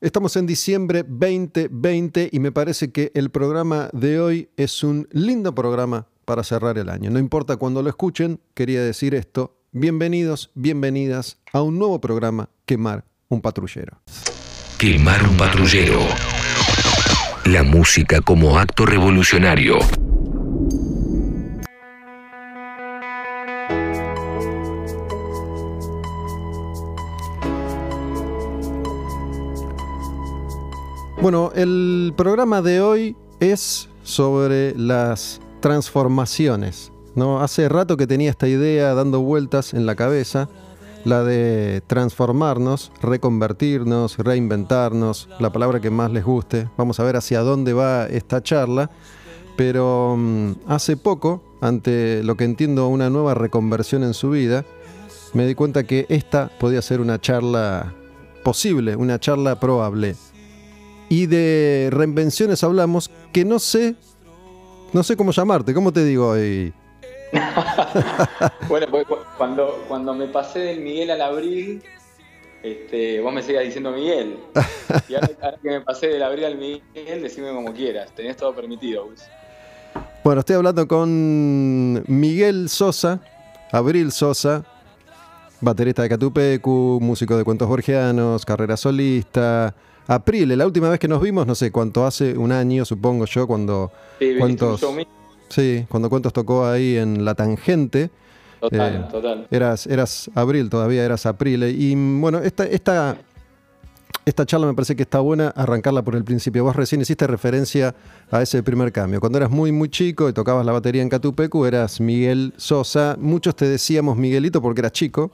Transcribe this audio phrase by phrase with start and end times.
[0.00, 5.56] Estamos en diciembre 2020 y me parece que el programa de hoy es un lindo
[5.56, 7.10] programa para cerrar el año.
[7.10, 9.56] No importa cuándo lo escuchen, quería decir esto.
[9.72, 14.00] Bienvenidos, bienvenidas a un nuevo programa, Quemar un patrullero.
[14.78, 15.98] Quemar un patrullero.
[17.46, 19.78] La música como acto revolucionario.
[31.20, 36.92] Bueno, el programa de hoy es sobre las transformaciones.
[37.16, 37.40] ¿no?
[37.40, 40.48] Hace rato que tenía esta idea dando vueltas en la cabeza,
[41.04, 46.68] la de transformarnos, reconvertirnos, reinventarnos, la palabra que más les guste.
[46.76, 48.88] Vamos a ver hacia dónde va esta charla.
[49.56, 54.64] Pero mm, hace poco, ante lo que entiendo una nueva reconversión en su vida,
[55.34, 57.92] me di cuenta que esta podía ser una charla
[58.44, 60.14] posible, una charla probable.
[61.08, 63.94] Y de reinvenciones hablamos que no sé,
[64.92, 66.72] no sé cómo llamarte, ¿cómo te digo hoy?
[68.68, 69.06] bueno, pues
[69.36, 71.82] cuando, cuando me pasé del Miguel al Abril,
[72.62, 74.38] este, vos me sigas diciendo Miguel.
[75.08, 79.08] Y ahora, que me pasé del Abril al Miguel, decime como quieras, tenés todo permitido.
[80.24, 83.20] Bueno, estoy hablando con Miguel Sosa,
[83.70, 84.64] Abril Sosa,
[85.60, 89.74] baterista de Catupecu, músico de cuentos borgianos, carrera solista,
[90.10, 93.46] Aprile, la última vez que nos vimos, no sé cuánto hace, un año supongo yo,
[93.46, 94.82] cuando sí, cuántos,
[95.50, 98.10] sí, cuando cuentos tocó ahí en La Tangente.
[98.58, 99.46] Total, eh, total.
[99.50, 101.70] Eras, eras Abril todavía, eras Aprile.
[101.70, 103.18] Y bueno, esta, esta,
[104.24, 106.64] esta charla me parece que está buena arrancarla por el principio.
[106.64, 107.94] Vos recién hiciste referencia
[108.30, 109.20] a ese primer cambio.
[109.20, 113.16] Cuando eras muy, muy chico y tocabas la batería en Catupecu, eras Miguel Sosa.
[113.20, 115.32] Muchos te decíamos Miguelito porque eras chico.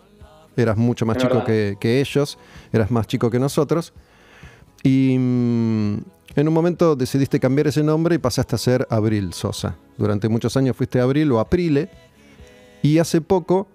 [0.56, 2.38] Eras mucho más chico que, que ellos.
[2.72, 3.92] Eras más chico que nosotros.
[4.84, 5.96] Y mm,
[6.36, 9.76] en un momento decidiste cambiar ese nombre y pasaste a ser Abril Sosa.
[9.96, 11.88] Durante muchos años fuiste Abril o Aprile.
[12.82, 13.66] Y hace poco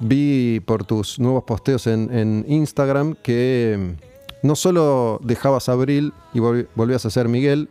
[0.00, 3.96] vi por tus nuevos posteos en, Instagram que
[4.42, 7.68] mm, no solo dejabas Abril y volvías a ser Miguel,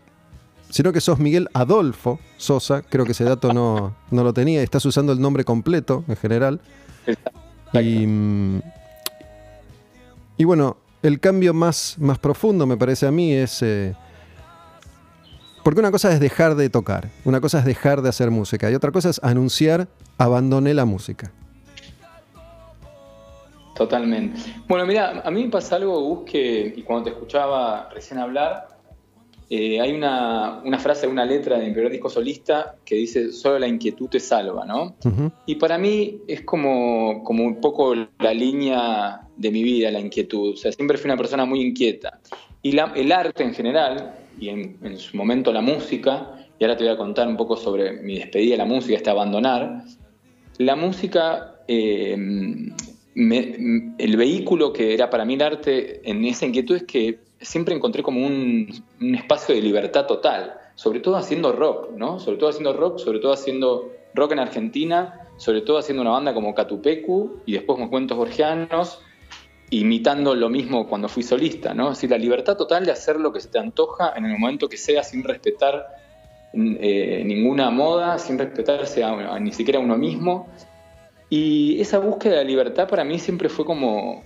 [0.70, 2.82] sino que sos Miguel Adolfo Sosa.
[2.84, 4.64] Creo que ese dato no, no lo tenía.
[4.64, 6.62] Estás usando el nombre completo en general.
[7.74, 8.62] Y, mm,
[10.38, 13.62] y bueno, el cambio más, más profundo, me parece a mí, es...
[13.62, 13.96] Eh,
[15.64, 18.76] porque una cosa es dejar de tocar, una cosa es dejar de hacer música y
[18.76, 19.88] otra cosa es anunciar,
[20.18, 21.32] abandoné la música.
[23.76, 24.40] Totalmente.
[24.68, 28.69] Bueno, mira, a mí me pasa algo, Gus, que y cuando te escuchaba recién hablar,
[29.52, 33.68] eh, hay una, frase, una letra de mi primer disco solista que dice, solo la
[33.68, 34.96] inquietud te salva, ¿no?
[35.48, 40.54] Y para mí es como, como un poco la línea de mi vida, la inquietud.
[40.54, 42.20] O sea, siempre fui una persona muy inquieta.
[42.62, 46.94] Y el arte en general, y en, su momento la música, y ahora te voy
[46.94, 49.84] a contar un poco sobre mi despedida de la música, este abandonar,
[50.60, 51.56] la música...
[51.68, 52.16] Eh,
[53.16, 58.04] el vehículo que era para mí el arte en esa inquietud es que siempre encontré
[58.04, 58.70] como un,
[59.00, 62.20] espacio de libertad total, sobre todo haciendo rock, ¿no?
[62.20, 66.34] Sobre todo haciendo rock, sobre todo haciendo rock en Argentina, sobre todo haciendo una banda
[66.34, 69.02] como Catupecu y después con cuentos borgianos,
[69.70, 71.92] imitando lo mismo cuando fui solista, ¿no?
[71.92, 74.78] Es la libertad total de hacer lo que se te antoja en el momento que
[74.78, 75.86] sea sin respetar
[76.54, 79.04] eh, ninguna moda, sin respetarse
[79.40, 80.48] ni siquiera a uno mismo.
[81.30, 84.24] Y esa búsqueda de libertad para mí siempre fue como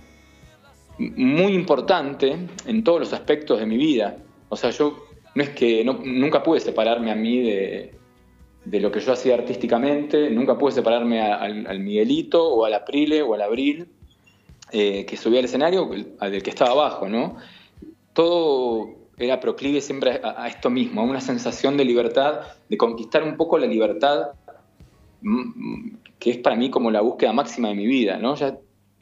[0.98, 4.16] muy importante en todos los aspectos de mi vida.
[4.48, 4.96] O sea, yo
[5.34, 7.92] no es que nunca pude separarme a mí de,
[8.64, 13.42] lo que yo hacía artísticamente, nunca pude separarme al, Miguelito o al Aprile o al
[13.42, 13.88] Abril,
[14.70, 15.90] eh, que subía al escenario,
[16.20, 17.36] al del que estaba abajo, ¿no?
[18.12, 23.36] Todo era proclive siempre a, esto mismo, a una sensación de libertad, de conquistar un
[23.36, 24.30] poco la libertad,
[26.18, 28.34] que es para mí como la búsqueda máxima de mi vida, ¿no?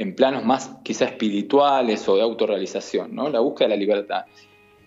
[0.02, 3.28] En planos más quizá espirituales o de autorrealización, ¿no?
[3.28, 4.24] La búsqueda de la libertad.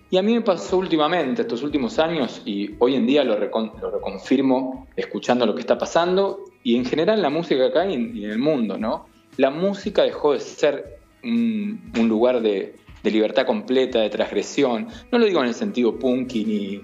[0.10, 4.88] Y a mí me pasó últimamente, estos últimos años, y hoy en día lo, reconfirmo
[4.96, 8.78] escuchando lo que está pasando, y en general la música acá y en, el mundo,
[8.78, 9.08] ¿no?
[9.38, 14.88] La música dejó de ser un, lugar de, de, libertad completa, de transgresión.
[15.12, 16.82] No lo digo en el sentido punky ni,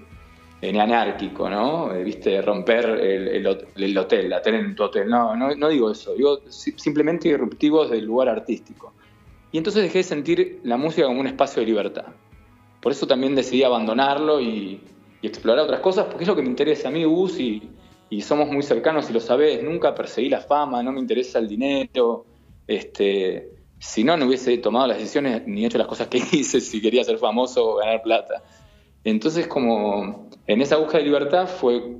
[0.62, 1.92] en anárquico, ¿no?
[1.92, 3.46] Eh, viste, romper el,
[3.98, 5.08] hotel, la tener en tu hotel.
[5.08, 8.94] No, no, digo eso, digo simplemente irruptivos del lugar artístico.
[9.50, 12.06] Y entonces dejé de sentir la música como un espacio de libertad.
[12.80, 14.80] Por eso también decidí abandonarlo y,
[15.20, 16.88] explorar otras cosas, porque es lo que me interesa.
[16.88, 17.70] A mí, Gus, y,
[18.20, 22.24] somos muy cercanos y lo sabés, nunca perseguí la fama, no me interesa el dinero.
[22.68, 26.80] Este, si no, no hubiese tomado las decisiones ni hecho las cosas que hice si
[26.80, 28.44] quería ser famoso o ganar plata.
[29.04, 31.96] Entonces, como en esa búsqueda de libertad fue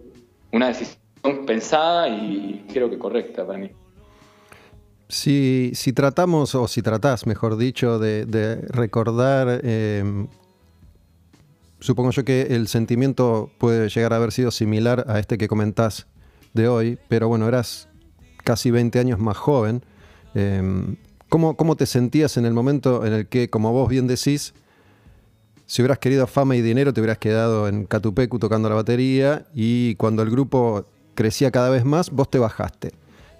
[0.52, 3.70] una decisión pensada y creo que correcta para mí.
[5.08, 10.26] Si, tratamos, o si tratás, mejor dicho, de, recordar, em,
[11.80, 16.06] supongo yo que el sentimiento puede llegar a haber sido similar a este que comentás
[16.54, 17.88] de hoy, pero bueno, eras
[18.42, 19.84] casi 20 años más joven.
[20.34, 20.96] Em,
[21.28, 24.54] ¿cómo, ¿Cómo te sentías en el momento en el que, como vos bien decís,
[25.66, 29.94] si hubieras querido fama y dinero, te hubieras quedado en Catupecu tocando la batería y
[29.96, 32.92] cuando el grupo crecía cada vez más, vos te bajaste.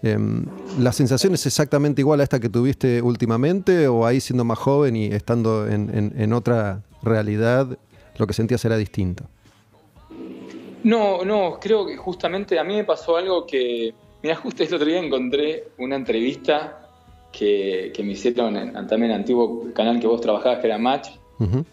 [0.03, 0.47] Em,
[0.81, 4.97] ¿La sensación es exactamente igual a esta que tuviste últimamente o ahí siendo más joven
[4.97, 7.79] y estando en, otra realidad
[8.19, 9.25] lo que sentías era distinto?
[10.83, 14.87] No, no, creo que justamente a mí me pasó algo que, mira, justo el otro
[14.87, 16.89] día encontré una entrevista
[17.31, 21.11] que, me hicieron en, también en el antiguo canal que vos trabajabas, que era Match,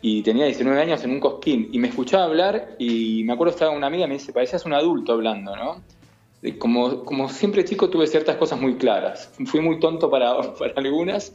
[0.02, 3.72] y tenía 19 años en un cosquín, y me escuchaba hablar y me acuerdo estaba
[3.72, 5.82] una amiga y me dice, parecías un adulto hablando, ¿no?
[6.58, 9.32] como, como siempre chico tuve ciertas cosas muy claras.
[9.46, 11.34] Fui muy tonto para, para algunas,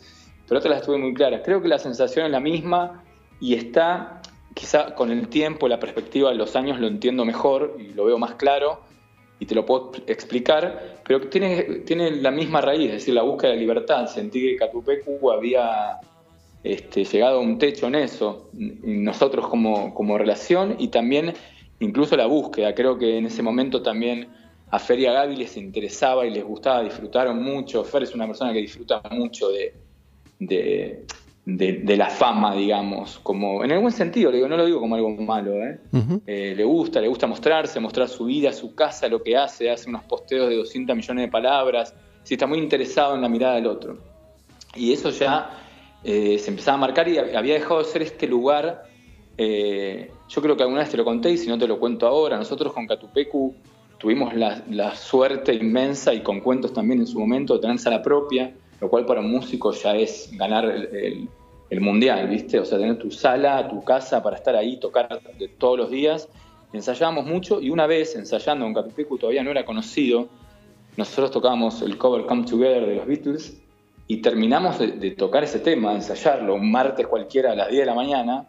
[0.49, 1.43] pero otras las tuve muy claras.
[1.45, 3.05] Creo que la sensación es la misma
[3.41, 4.23] y está,
[4.55, 8.19] quizá con el tiempo, la perspectiva de los años lo entiendo mejor y lo veo
[8.19, 8.81] más claro
[9.41, 13.51] y te lo puedo explicar, pero tiene, tiene la misma raíz, es decir, la búsqueda
[13.51, 14.07] de libertad.
[14.07, 15.99] Sentí que Catupecu había
[16.65, 21.35] este, llegado a un techo en eso, nosotros como, como relación y también
[21.79, 22.75] incluso la búsqueda.
[22.75, 24.29] Creo que en ese momento también
[24.71, 27.85] a Fer y a Gaby les interesaba y les gustaba, disfrutaron mucho.
[27.85, 29.75] Fer es una persona que disfruta mucho de,
[30.39, 35.63] de, la fama, digamos, como en algún sentido, digo, no lo digo como algo malo,
[35.63, 35.79] ¿eh?
[36.27, 36.55] ¿eh?
[36.57, 40.05] le gusta, le gusta mostrarse, mostrar su vida, su casa, lo que hace, hace unos
[40.05, 43.99] posteos de 200 millones de palabras, sí, está muy interesado en la mirada del otro.
[44.75, 45.64] Y eso ya
[46.05, 48.85] eh, se empezaba a marcar y había dejado de ser este lugar.
[49.39, 52.07] Eh, yo creo que alguna vez te lo conté y si no te lo cuento
[52.07, 53.55] ahora, nosotros con Catupecu
[53.99, 58.55] tuvimos la, suerte inmensa y con cuentos también en su momento de tener sala propia,
[58.81, 61.29] lo cual para un músico ya es ganar el,
[61.81, 62.61] mundial, ¿viste?
[62.61, 66.29] O sea, tener tu sala, tu casa para estar ahí, tocar de todos los días.
[66.73, 70.29] Ensayábamos mucho y una vez ensayando con Catupecu todavía no era conocido,
[70.97, 73.64] nosotros tocábamos el cover Come Together de los Beatles
[74.07, 77.95] y terminamos de, tocar ese tema, ensayarlo, un martes cualquiera a las 10 de la
[77.95, 78.47] mañana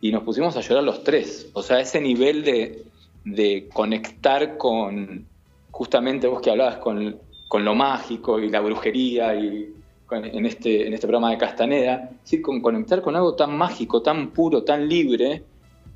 [0.00, 1.50] y nos pusimos a llorar los tres.
[1.54, 2.84] O sea, ese nivel de,
[3.24, 5.26] de conectar con,
[5.70, 7.16] justamente vos que hablabas con,
[7.52, 9.72] lo mágico y la brujería y
[10.10, 12.10] en, este, en este programa de Castaneda,
[12.42, 15.44] con conectar con algo tan mágico, tan puro, tan libre,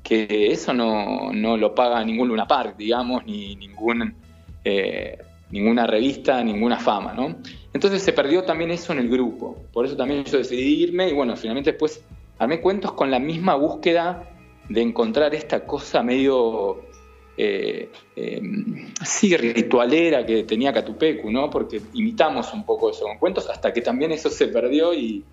[0.01, 4.15] que eso no, lo paga ningún Luna Park, digamos, ni ningún,
[4.63, 5.17] eh,
[5.53, 7.37] ninguna revista, ninguna fama, ¿no?
[7.71, 11.13] Entonces se perdió también eso en el grupo, por eso también yo decidí irme y
[11.13, 12.03] bueno, finalmente después
[12.39, 14.29] armé cuentos con la misma búsqueda
[14.67, 16.81] de encontrar esta cosa medio
[17.37, 21.49] eh, em, sí, ritualera que tenía Catupecu, ¿no?
[21.49, 25.23] Porque imitamos un poco eso con cuentos hasta que también eso se perdió y,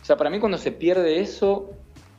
[0.00, 1.70] o sea, para mí cuando se pierde eso,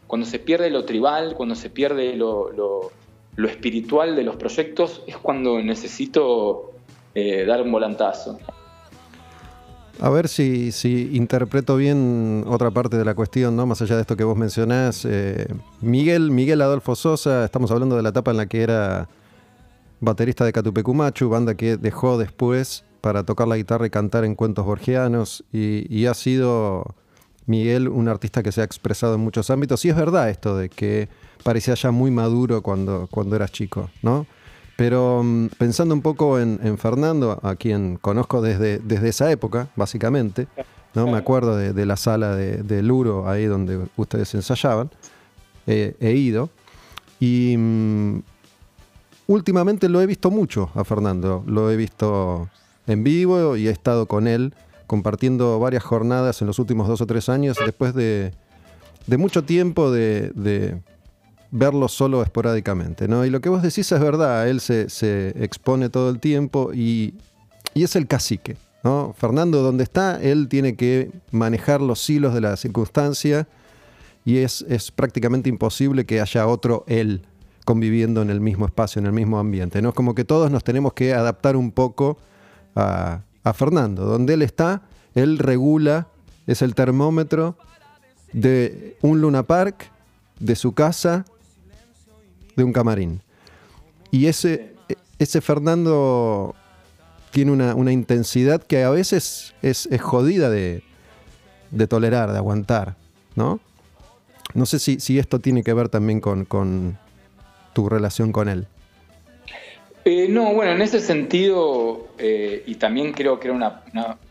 [0.07, 5.17] cuando se pierde lo tribal, cuando se pierde lo, lo, espiritual de los proyectos, es
[5.17, 6.72] cuando necesito
[7.15, 8.39] eh, dar un volantazo.
[9.99, 13.65] A ver si, si, interpreto bien otra parte de la cuestión, ¿no?
[13.65, 15.05] Más allá de esto que vos mencionás.
[15.05, 15.47] Eh,
[15.81, 19.07] Miguel, Miguel Adolfo Sosa, estamos hablando de la etapa en la que era
[20.01, 24.65] baterista de Catupecumachu, banda que dejó después para tocar la guitarra y cantar en cuentos
[24.65, 25.43] borgianos.
[25.51, 26.95] Y, ha sido
[27.45, 29.85] Miguel un artista que se ha expresado en muchos ámbitos.
[29.85, 31.07] Y es verdad esto de que
[31.43, 34.25] parecía ya muy maduro cuando, cuando eras chico, ¿no?
[34.75, 40.47] Pero mm, pensando un poco en, Fernando, a quien conozco desde, desde esa época, básicamente,
[40.93, 41.07] ¿no?
[41.07, 44.89] Me acuerdo de, la sala de, Luro, ahí donde ustedes ensayaban,
[45.67, 46.49] he ido.
[47.19, 48.21] Y mm,
[49.27, 52.49] últimamente lo he visto mucho a Fernando, lo he visto
[52.87, 54.53] en vivo y he estado con él
[54.87, 58.33] compartiendo varias jornadas en los últimos dos o tres años, después de,
[59.17, 60.81] mucho tiempo de
[61.53, 63.23] verlo solo esporádicamente, ¿no?
[63.25, 64.87] Y lo que vos decís es verdad, él se,
[65.43, 67.13] expone todo el tiempo y,
[67.75, 69.13] es el cacique, ¿no?
[69.15, 73.47] Fernando, donde está, él tiene que manejar los hilos de la circunstancia
[74.25, 77.21] y es, es prácticamente imposible que haya otro él
[77.65, 79.89] conviviendo en el mismo espacio, en el mismo ambiente, ¿no?
[79.89, 82.17] Es como que todos nos tenemos que adaptar un poco
[82.75, 84.05] a, a Fernando.
[84.05, 84.81] Donde él está,
[85.13, 86.07] él regula,
[86.47, 87.57] es el termómetro
[88.33, 89.91] de un Luna Park,
[90.39, 91.25] de su casa
[92.55, 93.21] de un camarín.
[94.11, 94.73] Y ese,
[95.19, 96.55] ese Fernando
[97.31, 100.83] tiene una, intensidad que a veces es, jodida de,
[101.71, 102.95] de tolerar, de aguantar,
[103.35, 103.59] ¿no?
[104.53, 106.97] No sé si, si esto tiene que ver también con, con
[107.73, 108.67] tu relación con él.
[110.05, 113.83] Eh, no, bueno, en ese sentido, eh, y también creo que era una,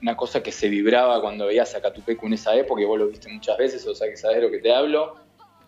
[0.02, 3.08] una, cosa que se vibraba cuando veías a Catupecu en esa época, y vos lo
[3.08, 5.16] viste muchas veces, o sea que sabes de lo que te hablo.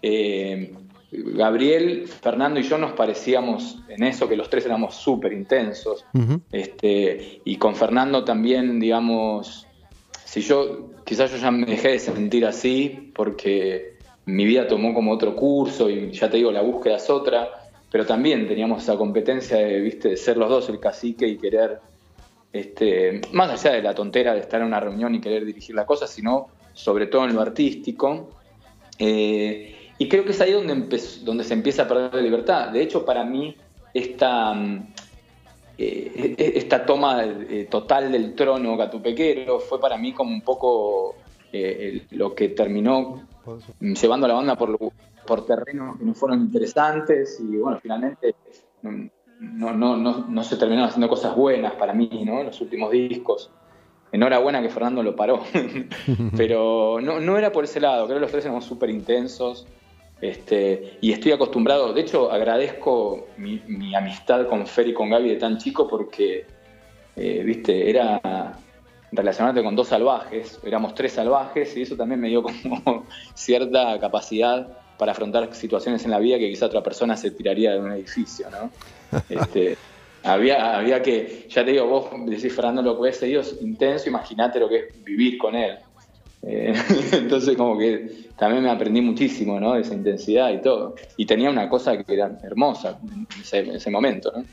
[0.02, 0.74] Eh,
[1.34, 6.04] Gabriel, Fernando y yo nos parecíamos en eso, que los tres éramos súper intensos.
[6.52, 9.66] este, y con Fernando también, digamos,
[10.24, 15.12] si yo, quizás yo ya me dejé de sentir así, porque mi vida tomó como
[15.12, 19.56] otro curso, y ya te digo, la búsqueda es otra pero también teníamos esa competencia
[19.56, 20.08] de, ¿viste?
[20.08, 21.78] de ser los dos el cacique y querer,
[22.52, 25.86] este, más allá de la tontera de estar en una reunión y querer dirigir la
[25.86, 28.30] cosa, sino sobre todo en lo artístico.
[28.98, 32.70] Eh, y creo que es ahí donde, donde se empieza a perder la libertad.
[32.70, 33.56] De hecho, para mí,
[33.92, 34.86] esta, mm,
[35.78, 41.16] eh, e-, esta toma eh, total del trono gatupequero fue para mí como un poco
[42.10, 43.28] lo que terminó
[43.78, 44.76] llevando a la banda por,
[45.24, 48.34] por terrenos que no fueron interesantes y bueno, finalmente
[48.82, 52.40] no, no, no, no se terminaron haciendo cosas buenas para mí, ¿no?
[52.40, 53.50] En los últimos discos.
[54.12, 55.42] Enhorabuena que Fernando lo paró,
[56.36, 59.66] pero no, no era por ese lado, creo que los tres éramos súper intensos
[60.20, 65.30] este, y estoy acostumbrado, de hecho agradezco mi, mi, amistad con Fer y con Gaby
[65.30, 66.46] de tan chico porque,
[67.16, 68.58] eh, viste, era
[69.12, 74.78] relacionarte con dos salvajes, éramos tres salvajes y eso también me dio como cierta capacidad
[74.98, 78.48] para afrontar situaciones en la vida que quizá otra persona se tiraría de un edificio,
[78.50, 78.70] ¿no?
[79.28, 79.76] Este,
[80.24, 84.58] había, había que, ya te digo, vos decís Fernando lo que es Dios intenso, imagínate
[84.58, 85.78] lo que es vivir con él.
[86.46, 86.74] Eh,
[87.12, 89.74] entonces como que también me aprendí muchísimo, ¿no?
[89.74, 90.94] De esa intensidad y todo.
[91.16, 92.98] Y tenía una cosa que era hermosa
[93.52, 94.44] en ese, momento, ¿no?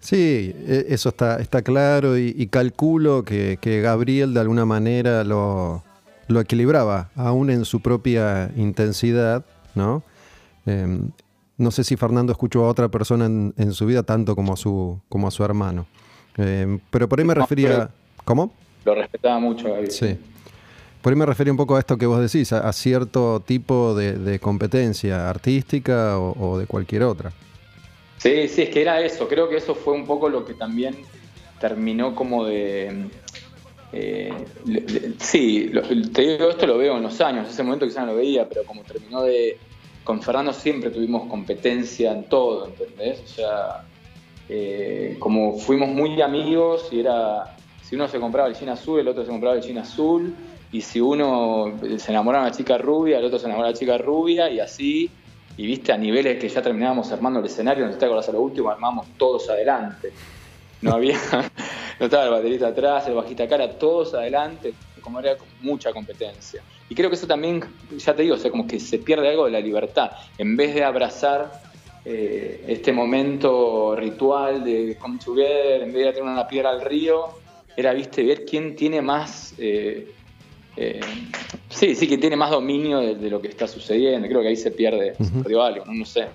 [0.00, 5.82] Sí, e, eso está, está claro y, calculo que, que Gabriel de alguna manera lo,
[6.28, 10.02] lo equilibraba, aún en su propia intensidad, ¿no?
[10.66, 11.10] Em,
[11.56, 15.00] no sé si Fernando escuchó a otra persona en, su vida tanto como a su,
[15.08, 15.86] como a su hermano.
[16.36, 17.90] Em, pero por ahí me refería...
[18.24, 18.52] ¿Cómo?
[18.84, 20.18] Lo respetaba mucho, Sí.
[21.04, 24.38] Por ahí me refería un poco a esto que vos decís, a, cierto tipo de,
[24.38, 27.30] competencia artística o, de cualquier otra.
[28.16, 29.28] Sí, sí, es que era eso.
[29.28, 30.96] Creo que eso fue un poco lo que también
[31.60, 33.10] terminó como de,
[33.92, 34.32] eh,
[35.18, 35.70] sí,
[36.10, 38.48] te digo, esto lo veo en los años, en ese momento quizás no lo veía,
[38.48, 39.58] pero como terminó de...
[40.04, 43.20] Con Fernando siempre tuvimos competencia en todo, ¿entendés?
[43.20, 43.84] O sea,
[44.48, 49.08] eh, como fuimos muy amigos y era, si uno se compraba el jean azul, el
[49.08, 50.34] otro se compraba el jean azul,
[50.74, 53.78] y si uno se enamoraba de una chica rubia, el otro se enamoraba de una
[53.78, 55.08] chica rubia, y así,
[55.56, 58.40] y viste, a niveles que ya terminábamos armando el escenario, no te acuerdas a lo
[58.40, 60.12] último, armamos todos adelante.
[60.82, 61.16] No había,
[62.00, 66.60] no estaba el baterista atrás, el bajista cara, todos adelante, como era mucha competencia.
[66.88, 67.62] Y creo que eso también,
[67.96, 70.10] ya te digo, o sea, como que se pierde algo de la libertad.
[70.38, 71.52] En vez de abrazar
[72.04, 77.28] eh, este momento ritual de come together, en vez de tirar una piedra al río,
[77.76, 79.54] era, viste, ver quién tiene más...
[79.58, 80.12] Eh,
[80.76, 81.00] eh,
[81.68, 84.26] sí, sí, que tiene más dominio de, lo que está sucediendo.
[84.28, 86.26] Creo que ahí se pierde, se perdió algo, no, sé.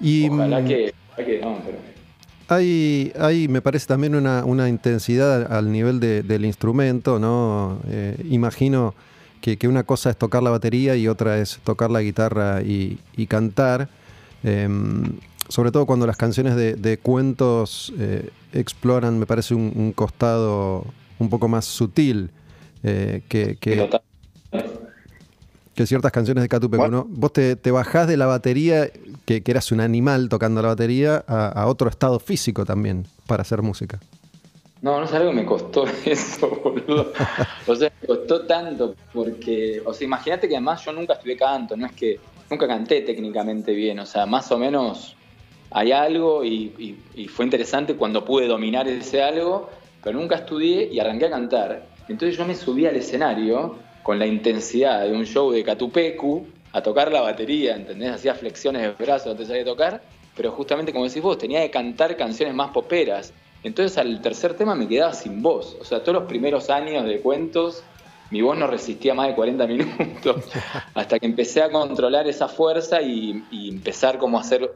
[0.00, 1.78] Y, Ojalá mm, que, que no, pero
[2.50, 7.78] hay, hay, me parece también una, intensidad al nivel del instrumento, ¿no?
[7.88, 8.94] Eh, imagino
[9.40, 13.88] que, una cosa es tocar la batería y otra es tocar la guitarra y, cantar.
[14.42, 15.12] Em,
[15.48, 20.84] sobre todo cuando las canciones de, cuentos eh, exploran, me parece, un, costado
[21.20, 22.30] un poco más sutil
[22.82, 23.88] eh, que, que
[25.86, 27.06] ciertas canciones de Catupecu, ¿no?
[27.08, 28.90] Vos te, bajás de la batería,
[29.24, 34.00] que, eras un animal tocando la batería, a, otro estado físico también para hacer música.
[34.82, 37.12] No, no sé algo que me costó eso, boludo.
[37.66, 41.76] o sea, me costó tanto porque, o sea, imagínate que además yo nunca estudié canto,
[41.76, 42.18] no es que
[42.50, 45.16] nunca canté técnicamente bien, o sea, más o menos
[45.70, 49.68] hay algo y, y fue interesante cuando pude dominar ese algo,
[50.02, 51.89] pero nunca estudié y arranqué a cantar.
[52.10, 56.82] Entonces yo me subí al escenario con la intensidad de un show de Catupecu a
[56.82, 58.10] tocar la batería, ¿entendés?
[58.10, 60.02] Hacía flexiones de brazos antes de tocar,
[60.36, 63.32] pero justamente como decís vos, tenía que cantar canciones más poperas.
[63.62, 65.76] Entonces al tercer tema me quedaba sin voz.
[65.80, 67.84] O sea, todos los primeros años de cuentos,
[68.32, 70.44] mi voz no resistía más de 40 minutos,
[70.94, 74.68] hasta que empecé a controlar esa fuerza y, empezar como a hacer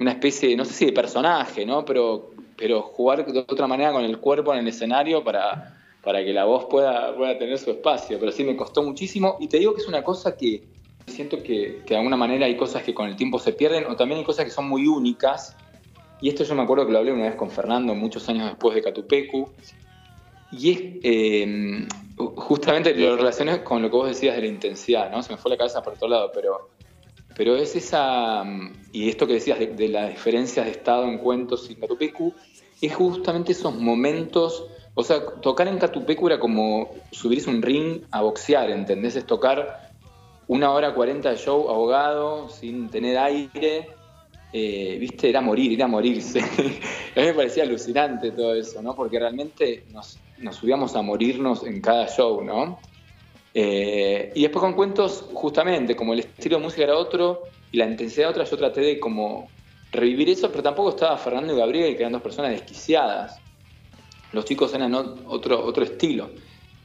[0.00, 1.84] una especie, no sé si de personaje, ¿no?
[1.84, 6.32] Pero, pero jugar de otra manera con el cuerpo en el escenario para para que
[6.32, 9.36] la voz pueda, pueda tener su espacio, pero sí me costó muchísimo.
[9.40, 10.62] Y te digo que es una cosa que
[11.06, 14.18] siento que, de alguna manera hay cosas que con el tiempo se pierden o también
[14.18, 15.56] hay cosas que son muy únicas.
[16.20, 18.74] Y esto yo me acuerdo que lo hablé una vez con Fernando muchos años después
[18.74, 19.50] de Catupecu.
[20.52, 25.22] Y es eh, justamente lo relacioné con lo que vos decías de la intensidad, ¿no?
[25.22, 26.70] Se me fue la cabeza por otro lado, pero,
[27.36, 28.44] pero es esa,
[28.92, 32.32] y esto que decías de, las diferencias de estado en cuentos y Catupecu,
[32.80, 38.22] es justamente esos momentos, o sea, tocar en Catupecu era como subirse un ring a
[38.22, 39.16] boxear, ¿entendés?
[39.16, 39.90] Es tocar
[40.46, 43.88] una hora cuarenta de show ahogado, sin tener aire,
[44.52, 46.40] eh, viste, era morir, era morirse.
[47.16, 48.94] a mí me parecía alucinante todo eso, ¿no?
[48.94, 50.18] Porque realmente nos,
[50.52, 52.78] subíamos a morirnos en cada show, ¿no?
[53.52, 57.86] Eh, y después con cuentos, justamente, como el estilo de música era otro y la
[57.86, 59.48] intensidad otra, yo traté de como
[59.90, 63.40] revivir eso, pero tampoco estaba Fernando y Gabriel, que eran dos personas desquiciadas.
[64.34, 66.30] Los chicos eran otro, otro estilo.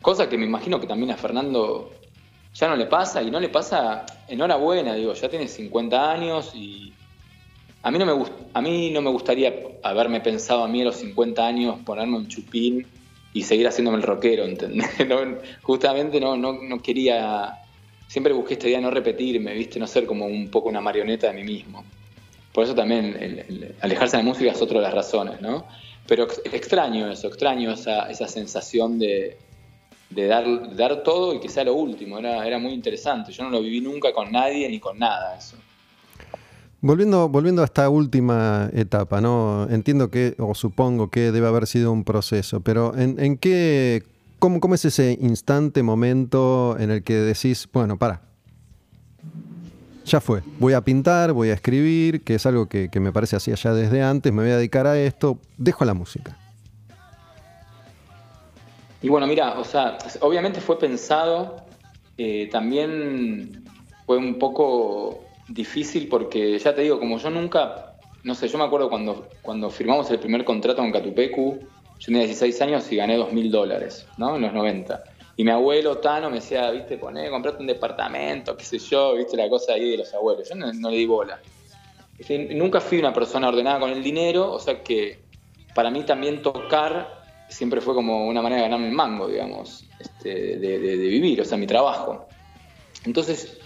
[0.01, 1.91] Cosa que me imagino que también a Fernando
[2.53, 6.93] ya no le pasa, y no le pasa, enhorabuena, digo, ya tiene 50 años y
[7.81, 9.53] a mí no me, a mí no me gustaría
[9.83, 12.85] haberme pensado a mí a los 50 años ponerme un chupín
[13.33, 14.89] y seguir haciéndome el rockero, ¿entendés?
[15.61, 17.59] justamente no, no, no, quería,
[18.07, 19.79] siempre busqué esta idea de no repetirme, ¿viste?
[19.79, 21.83] No ser como un poco una marioneta de mí mismo.
[22.53, 25.65] Por eso también alejarse de la música es otra de las razones, ¿no?
[26.09, 29.37] Pero extraño eso, extraño esa, esa sensación de,
[30.09, 33.31] de dar, dar todo y que sea lo último, era, era muy interesante.
[33.31, 35.55] Yo no lo viví nunca con nadie ni con nada eso.
[36.81, 39.67] Volviendo, volviendo a esta última etapa, ¿no?
[39.69, 44.01] Entiendo que, o supongo que debe haber sido un proceso, pero ¿en, en qué,
[44.39, 48.28] cómo, cómo, es ese instante, momento en el que decís, bueno, para,
[50.09, 53.51] ya fue, voy a pintar, voy a escribir, que es algo que, me parece así
[53.51, 56.37] allá desde antes, me voy a dedicar a esto, dejo la música?
[59.01, 61.63] Y bueno, mira, o sea, obviamente fue pensado,
[62.17, 63.63] eh, también
[64.05, 68.65] fue un poco difícil porque, ya te digo, como yo nunca, no sé, yo me
[68.65, 71.59] acuerdo cuando, cuando firmamos el primer contrato con Catupecu,
[71.99, 74.35] yo tenía 16 años y gané 2 mil dólares, ¿no?
[74.35, 75.03] En los 90.
[75.39, 79.37] Y mi abuelo Tano me decía, viste, poné, comprate un departamento, qué sé yo, viste
[79.37, 80.49] la cosa ahí de los abuelos.
[80.49, 81.39] Yo no, le di bola.
[82.55, 85.21] nunca fui una persona ordenada con el dinero, o sea que
[85.73, 90.57] para mí también tocar siempre fue como una manera de ganarme el mango, digamos, este,
[90.57, 92.27] de, vivir, o sea, mi trabajo.
[93.05, 93.57] Entonces,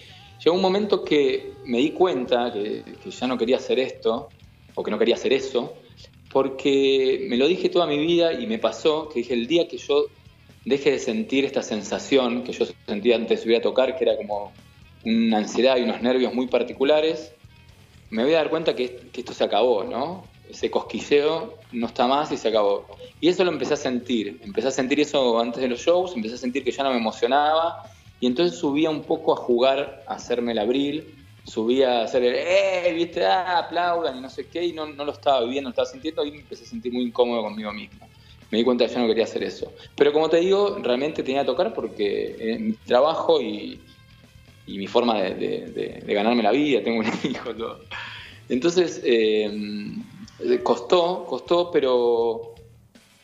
[0.43, 4.27] Llegó un momento que me di cuenta que, ya no quería hacer esto,
[4.75, 5.73] o que no quería hacer eso,
[6.33, 9.77] porque me lo dije toda mi vida y me pasó que dije, el día que
[9.77, 10.07] yo
[10.65, 14.15] deje de sentir esta sensación que yo sentía antes de subir a tocar, que era
[14.15, 14.53] como
[15.05, 17.33] una ansiedad y unos nervios muy particulares,
[18.09, 20.23] me voy a dar cuenta que, que, esto se acabó, ¿no?
[20.49, 22.85] Ese cosquilleo no está más y se acabó.
[23.19, 24.39] Y eso lo empecé a sentir.
[24.43, 26.97] Empecé a sentir eso antes de los shows, empecé a sentir que ya no me
[26.97, 27.83] emocionaba,
[28.19, 32.35] y entonces subía un poco a jugar, a hacerme el abril, subía a hacer el,
[32.35, 32.93] ¡eh!
[32.93, 33.25] ¿Viste?
[33.25, 33.57] ¡ah!
[33.57, 36.29] Aplaudan y no sé qué, y no, no lo estaba viviendo, no estaba sintiendo, y
[36.29, 38.07] empecé a sentir muy incómodo conmigo mismo.
[38.53, 39.73] Me di cuenta que yo no quería hacer eso.
[39.95, 43.81] Pero como te digo, realmente tenía que tocar porque mi trabajo y,
[44.67, 47.79] mi forma de, ganarme la vida, tengo un hijo, todo.
[48.47, 49.51] Entonces, eh,
[50.61, 52.53] costó, costó, pero,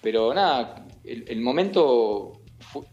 [0.02, 2.40] pero nada, el momento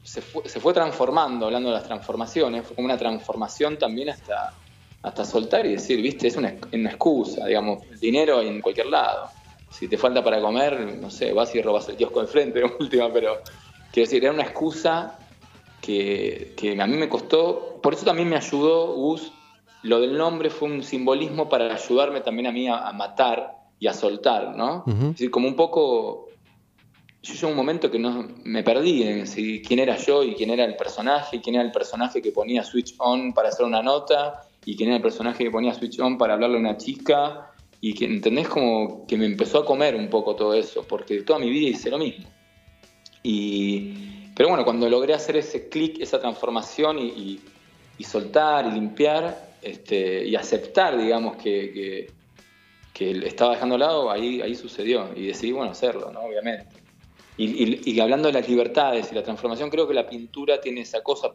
[0.03, 4.53] se, fue, transformando, hablando de las transformaciones, fue como una transformación también hasta,
[5.01, 9.31] hasta soltar y decir, viste, es una, excusa, digamos, el dinero en cualquier lado.
[9.71, 13.13] Si te falta para comer, no sé, vas y robas el kiosco de frente, última,
[13.13, 13.41] pero
[13.93, 15.19] quiero decir, era una excusa
[15.81, 19.33] que, a mí me costó, por eso también me ayudó Gus,
[19.83, 23.93] lo del nombre fue un simbolismo para ayudarme también a mí a, matar y a
[23.93, 24.85] soltar, ¿no?
[24.87, 26.27] Es decir, como un poco
[27.27, 30.51] yo llegó un momento que no me perdí en si, quién era yo y quién
[30.51, 34.43] era el personaje, quién era el personaje que ponía switch on para hacer una nota
[34.65, 37.95] y quién era el personaje que ponía switch on para hablarle a una chica y
[37.95, 41.51] que entendés como que me empezó a comer un poco todo eso, porque toda mi
[41.51, 42.27] vida hice lo mismo.
[43.23, 47.41] Y, pero bueno, cuando logré hacer ese clic, esa transformación y,
[48.05, 52.11] soltar y limpiar este, y aceptar, digamos, que, que,
[52.93, 56.21] que estaba dejando al lado, ahí, ahí sucedió y decidí, bueno, hacerlo, ¿no?
[56.21, 56.87] Obviamente.
[57.39, 61.33] Y, hablando de las libertades y la transformación, creo que la pintura tiene esa cosa,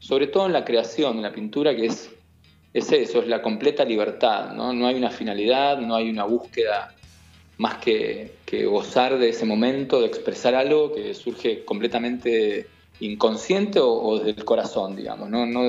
[0.00, 2.10] sobre todo en la creación, en la pintura, que es,
[2.74, 4.72] es eso, es la completa libertad, ¿no?
[4.72, 6.92] No hay una finalidad, no hay una búsqueda
[7.56, 8.32] más que,
[8.66, 12.68] gozar de ese momento, de expresar algo que surge completamente
[13.00, 15.46] inconsciente o, desde el corazón, digamos, ¿no?
[15.46, 15.62] no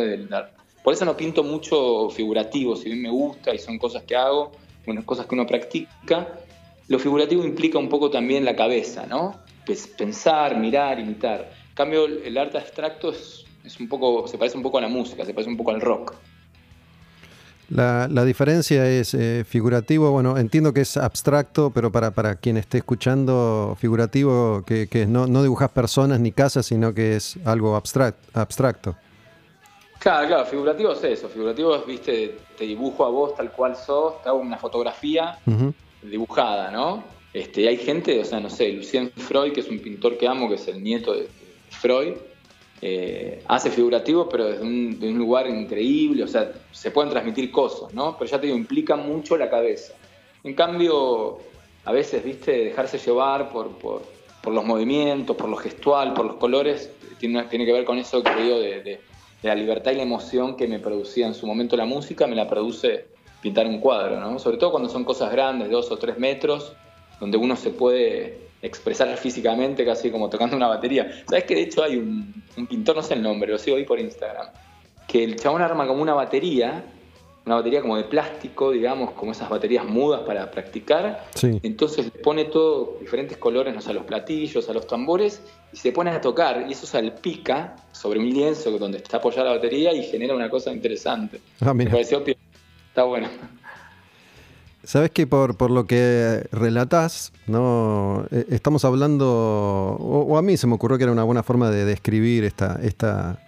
[0.84, 4.52] Por eso no pinto mucho figurativo, si bien me gusta y son cosas que hago,
[5.06, 6.28] cosas que uno practica,
[6.88, 9.40] lo figurativo implica un poco también la cabeza, ¿no?
[9.98, 11.52] pensar, mirar, imitar.
[11.70, 13.46] En cambio, el arte abstracto es,
[13.80, 16.16] un poco, se parece un poco a la música, se parece un poco al rock.
[17.70, 22.78] La, diferencia es eh, figurativo, bueno, entiendo que es abstracto, pero para, para quien esté
[22.78, 28.96] escuchando, figurativo, que, que no, no dibujas personas ni casas, sino que es algo abstracto.
[30.00, 34.22] Claro, claro, figurativo es eso, figurativo es, viste, te dibujo a vos tal cual sos,
[34.22, 35.40] te hago una fotografía
[36.04, 37.04] dibujada, ¿no?
[37.34, 40.48] Este, hay gente, o sea, no sé, Lucien Freud, que es un pintor que amo,
[40.48, 41.28] que es el nieto de
[41.70, 42.14] Freud,
[42.82, 48.18] eh, hace figurativo, pero desde un, lugar increíble, o sea, se pueden transmitir cosas, ¿no?
[48.18, 49.94] Pero ya te digo, implica mucho la cabeza.
[50.44, 51.40] En cambio,
[51.86, 54.04] a veces, viste, dejarse llevar por, por,
[54.54, 58.30] los movimientos, por lo gestual, por los colores, tiene, tiene que ver con eso que
[58.30, 59.00] de, de,
[59.42, 62.48] la libertad y la emoción que me producía en su momento la música, me la
[62.48, 63.08] produce
[63.42, 64.38] pintar un cuadro, ¿no?
[64.38, 66.74] Sobre todo cuando son cosas grandes, dos o tres metros,
[67.20, 71.24] donde uno se puede expresar físicamente casi como tocando una batería.
[71.28, 74.00] ¿Sabes que de hecho hay un, pintor, no sé el nombre, lo sigo ahí por
[74.00, 74.48] Instagram,
[75.08, 76.84] que el chabón arma como una batería,
[77.46, 81.28] una batería como de plástico, digamos, como esas baterías mudas para practicar.
[81.42, 85.78] Entonces le pone todo, diferentes colores, no sé, a los platillos, a los tambores, y
[85.78, 89.94] se pone a tocar, y eso salpica sobre un lienzo donde está apoyada la batería
[89.94, 91.40] y genera una cosa interesante.
[91.62, 92.24] Ah, Me pareció
[92.96, 93.28] está bueno.
[94.86, 98.26] Sabes que por, por lo que relatás, ¿no?
[98.30, 101.86] Eh, estamos hablando, o, a mí se me ocurrió que era una buena forma de
[101.86, 103.40] describir esta, esta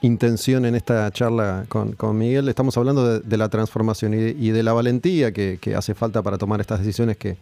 [0.00, 2.48] intención en esta charla con, Miguel.
[2.48, 6.78] Estamos hablando de, la transformación y de, la valentía que, hace falta para tomar estas
[6.78, 7.36] decisiones que,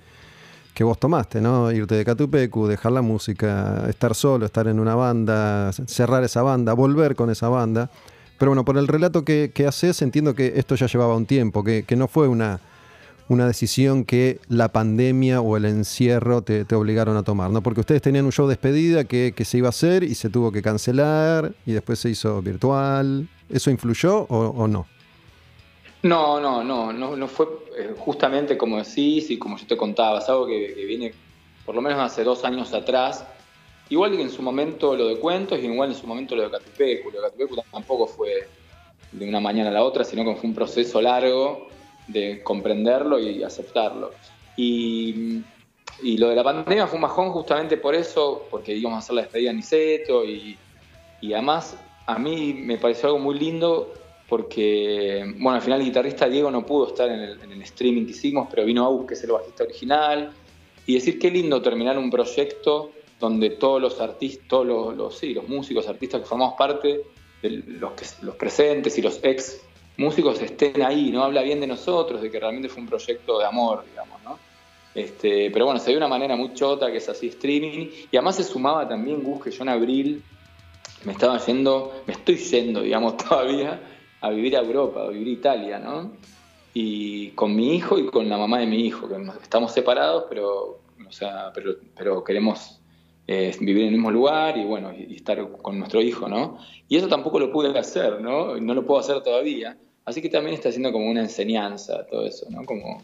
[0.82, 1.70] vos tomaste, ¿no?
[1.70, 6.72] Irte de Catupecu, dejar la música, estar solo, estar en una banda, cerrar esa banda,
[6.72, 7.90] volver con esa banda.
[8.38, 11.94] Pero bueno, por el relato que, haces, entiendo que esto ya llevaba un tiempo, que
[11.94, 12.58] no fue una
[13.28, 17.62] una decisión que la pandemia o el encierro te, obligaron a tomar, ¿no?
[17.62, 20.52] Porque ustedes tenían un show de despedida que, se iba a hacer y se tuvo
[20.52, 23.28] que cancelar y después se hizo virtual.
[23.48, 24.86] ¿Eso influyó o, no?
[26.02, 27.46] No, no, no, no, no fue
[27.78, 31.14] eh, justamente como decís y como yo te contaba, es algo que, viene
[31.64, 33.24] por lo menos hace dos años atrás.
[33.88, 36.50] Igual que en su momento lo de cuentos y igual en su momento lo de
[36.50, 37.10] Catupecu.
[37.10, 38.48] Lo de Catupecu tampoco fue
[39.12, 41.68] de una mañana a la otra, sino que fue un proceso largo
[42.06, 44.12] de comprenderlo y aceptarlo.
[44.56, 45.42] Y,
[46.02, 49.14] y, lo de la pandemia fue un bajón justamente por eso, porque íbamos a hacer
[49.16, 50.56] la despedida en Niceto y,
[51.20, 53.92] y además a mí me pareció algo muy lindo
[54.28, 58.48] porque, bueno, al final el guitarrista Diego no pudo estar en el, streaming que hicimos,
[58.50, 60.32] pero vino Agus, que es el bajista original,
[60.86, 65.48] y decir qué lindo terminar un proyecto donde todos los artistas, los, los, sí, los
[65.48, 67.02] músicos, artistas que formamos parte,
[67.42, 69.60] los, que, los presentes y los ex
[69.96, 71.22] músicos estén ahí, ¿no?
[71.22, 74.38] Habla bien de nosotros, de que realmente fue un proyecto de amor, digamos, ¿no?
[74.94, 78.36] Este, pero bueno, se dio una manera muy chota, que es así streaming, y además
[78.36, 80.22] se sumaba también Gus, que yo en abril
[81.04, 83.80] me estaba yendo, me estoy yendo, digamos, todavía,
[84.20, 86.12] a vivir a Europa, a vivir a Italia, ¿no?
[86.72, 90.80] Y con mi hijo y con la mamá de mi hijo, que estamos separados, pero,
[91.06, 92.80] o sea, pero, pero queremos
[93.26, 96.58] eh, vivir en el mismo lugar y bueno, y, estar con nuestro hijo, ¿no?
[96.88, 98.56] Y eso tampoco lo pude hacer, ¿no?
[98.56, 99.76] No lo puedo hacer todavía.
[100.04, 102.64] Así que también está siendo como una enseñanza todo eso, ¿no?
[102.64, 103.02] Como,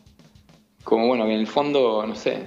[0.84, 2.38] como bueno, en el fondo, no sé,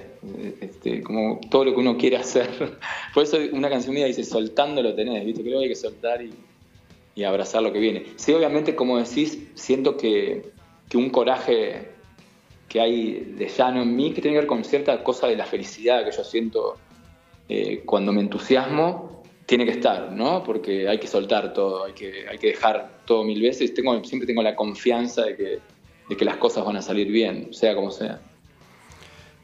[0.60, 2.48] este, como todo lo que uno quiere hacer.
[3.14, 5.42] Por eso una canción mía dice, soltando lo tenés, ¿viste?
[5.42, 6.32] Creo que hay que soltar y,
[7.16, 8.04] y abrazar lo que viene.
[8.14, 10.52] Sí, obviamente, como decís, siento que,
[10.88, 11.88] que un coraje
[12.68, 15.44] que hay de llano en mí, que tiene que ver con cierta cosa de la
[15.44, 16.76] felicidad que yo siento
[17.48, 20.42] eh, cuando me entusiasmo, tiene que estar, ¿no?
[20.42, 23.74] Porque hay que soltar todo, hay que, hay que dejar todo mil veces.
[23.74, 25.58] Tengo, siempre tengo la confianza de que,
[26.08, 28.20] de que las cosas van a salir bien, sea como sea.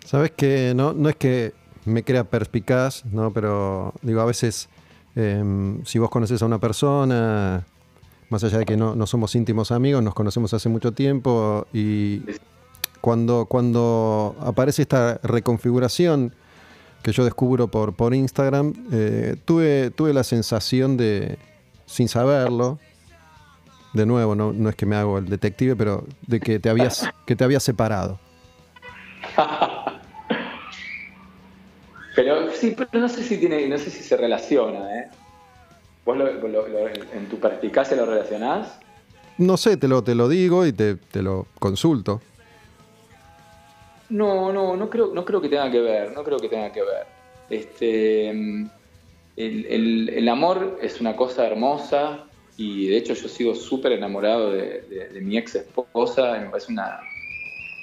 [0.04, 1.52] Sabes que no, no es que
[1.84, 3.32] me crea perspicaz, ¿no?
[3.32, 4.68] Pero digo, a veces,
[5.14, 7.66] em, si vos conoces a una persona,
[8.30, 12.22] más allá de que no, no, somos íntimos amigos, nos conocemos hace mucho tiempo y
[13.00, 16.34] cuando, cuando aparece esta reconfiguración
[17.02, 21.38] que yo descubro por, por Instagram, eh, tuve, tuve la sensación de,
[21.86, 22.78] sin saberlo,
[23.92, 27.08] de nuevo, no, no es que me hago el detective, pero de que te habías,
[27.26, 28.18] que te habías separado.
[32.14, 35.10] pero sí, pero no sé si tiene, no sé si se relaciona, ¿eh?
[36.04, 36.16] ¿Vos
[37.12, 38.78] en tu perspicacia lo relacionás?
[39.38, 42.20] No sé, te lo, te lo digo y te, te lo consulto.
[44.10, 46.82] No, no, no creo, no creo que tenga que ver, no creo que tenga que
[46.82, 47.06] ver.
[47.48, 48.30] Este,
[49.36, 55.38] el, amor es una cosa hermosa y de hecho yo sigo súper enamorado de, mi
[55.38, 57.00] ex esposa, me parece una,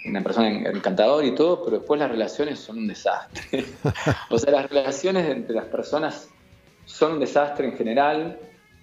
[0.05, 3.65] una persona encantadora y todo, pero después las relaciones son un desastre.
[4.29, 6.29] o sea, las relaciones entre las personas
[6.85, 8.37] son un desastre en general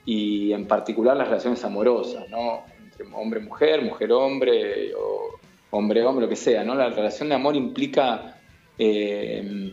[0.07, 2.65] y en particular las relaciones amorosas, ¿no?
[2.83, 5.39] entre hombre-mujer, mujer-hombre o
[5.75, 6.75] hombre-hombre, lo que sea, ¿no?
[6.75, 8.37] La relación de amor implica
[8.79, 9.73] eh,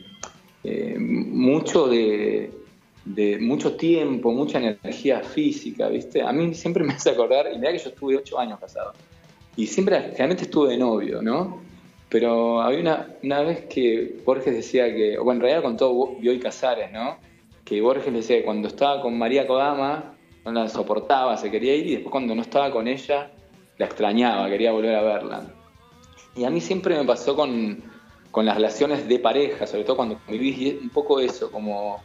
[0.63, 2.51] eh, mucho de,
[3.39, 6.21] mucho tiempo, mucha energía física, ¿viste?
[6.21, 8.93] A mí siempre me hace acordar, y mira que yo estuve ocho años casado,
[9.55, 11.61] y siempre, realmente estuve de novio, ¿no?
[12.09, 16.91] Pero había una, una vez que Borges decía que, bueno, en realidad contó Bioy Casares,
[16.91, 17.17] ¿no?
[17.63, 21.87] Que Borges decía que cuando estaba con María Kodama no la soportaba, se quería ir,
[21.87, 23.31] y después cuando no estaba con ella,
[23.77, 25.60] la extrañaba, quería volver a verla.
[26.35, 27.83] Y a mí siempre me pasó con,
[28.31, 32.01] con las relaciones de pareja, sobre todo cuando vivís un poco eso, como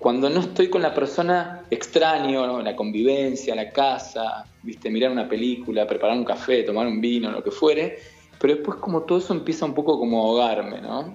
[0.00, 5.86] cuando no estoy con la persona extraño, la convivencia, la casa, viste, mirar una película,
[5.86, 7.98] preparar un café, tomar un vino, lo que fuere,
[8.38, 11.14] pero después como todo eso empieza un poco como a ahogarme, ¿no?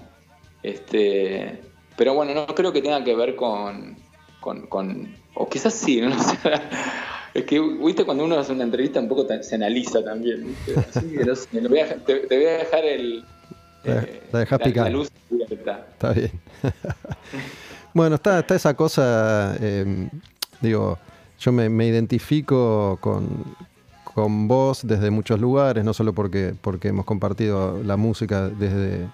[0.62, 1.62] Este,
[1.98, 3.98] pero bueno, no creo que tenga que ver con,
[4.40, 6.16] con, o quizás sí, ¿no?
[7.36, 10.74] Es que, viste, cuando uno hace una entrevista un poco se analiza también, ¿viste?
[10.80, 11.26] Así que
[11.58, 11.80] te, voy
[12.46, 13.26] a dejar el,
[14.32, 14.94] la, dejas picar.
[15.92, 16.32] Está bien.
[17.94, 20.10] bueno, está, está esa cosa, em,
[20.62, 20.98] digo,
[21.38, 23.44] yo me, identifico con,
[24.14, 29.08] con, vos desde muchos lugares, no solo porque, porque hemos compartido la música desde,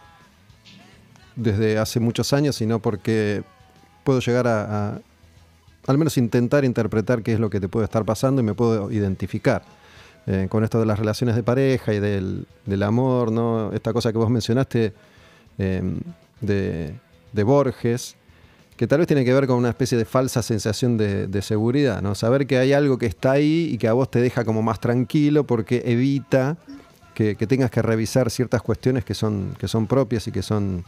[1.36, 3.42] desde hace muchos años, sino porque
[4.04, 5.02] puedo llegar a,
[5.88, 8.92] al menos intentar interpretar qué es lo que te puede estar pasando y me puedo
[8.92, 9.64] identificar.
[10.28, 12.46] Eh, con esto de las relaciones de pareja y del,
[12.84, 13.72] amor, ¿no?
[13.74, 14.94] Esta cosa que vos mencionaste
[15.58, 16.00] em,
[16.42, 16.94] de,
[17.44, 18.16] Borges,
[18.78, 22.14] que tal vez tiene que ver con una especie de falsa sensación de, seguridad, ¿no?
[22.14, 24.80] Saber que hay algo que está ahí y que a vos te deja como más
[24.80, 26.58] tranquilo porque evita
[27.16, 30.84] que, tengas que revisar ciertas cuestiones que son, que son propias y que son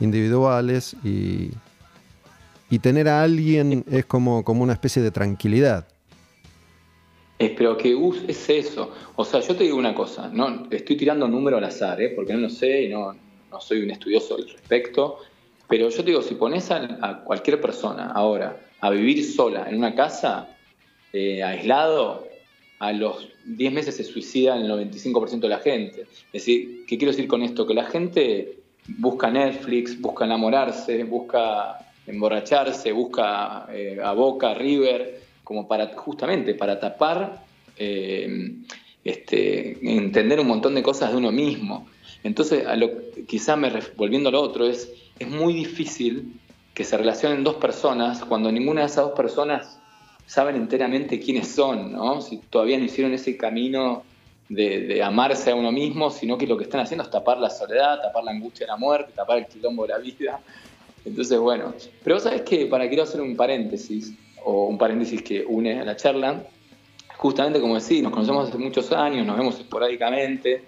[0.00, 1.52] individuales y,
[2.72, 5.86] y tener a alguien es como, como una especie de tranquilidad
[7.50, 7.96] pero que
[8.28, 8.92] es eso.
[9.16, 12.10] O sea, yo te digo una cosa, no estoy tirando número al azar, ¿eh?
[12.10, 13.14] porque no lo sé y no,
[13.50, 15.18] no soy un estudioso al respecto,
[15.68, 19.94] pero yo te digo, si pones a, cualquier persona ahora a vivir sola en una
[19.94, 20.56] casa,
[21.12, 22.28] eh, aislado,
[22.78, 26.02] a los 10 meses se suicida el 95% de la gente.
[26.02, 27.66] Es decir, ¿qué quiero decir con esto?
[27.66, 28.58] Que la gente
[28.98, 36.78] busca Netflix, busca enamorarse, busca emborracharse, busca eh, a Boca, River, como para justamente para
[36.78, 37.44] tapar,
[37.76, 38.54] eh,
[39.04, 41.86] este, entender un montón de cosas de uno mismo.
[42.22, 42.90] Entonces, a lo,
[43.26, 46.40] quizá me, volviendo a lo otro, es, es muy difícil
[46.74, 49.78] que se relacionen dos personas cuando ninguna de esas dos personas
[50.26, 52.20] saben enteramente quiénes son, ¿no?
[52.20, 54.04] Si todavía no hicieron ese camino
[54.48, 58.00] de, amarse a uno mismo, sino que lo que están haciendo es tapar la soledad,
[58.00, 60.40] tapar la angustia de la muerte, tapar el quilombo de la vida.
[61.04, 65.44] Entonces, bueno, pero vos sabés que, para quiero hacer un paréntesis, o un paréntesis que
[65.44, 66.46] une a la charla,
[67.16, 70.64] justamente como decís, nos conocemos hace muchos años, nos vemos esporádicamente,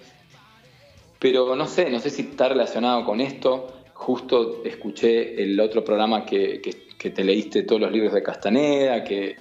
[1.18, 3.68] pero no sé, no sé si está relacionado con esto.
[3.94, 6.61] Justo escuché el otro programa que,
[6.99, 9.37] te leíste todos los libros de Castaneda, que,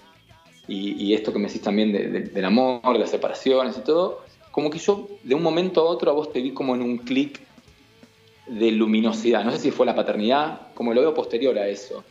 [0.68, 4.80] y, esto que me decís también del amor, de las separaciones y todo, como que
[4.80, 7.42] yo de un momento a otro a vos te vi como en un clic
[8.48, 9.44] de luminosidad.
[9.44, 12.04] No sé si fue la paternidad, como lo veo posterior a eso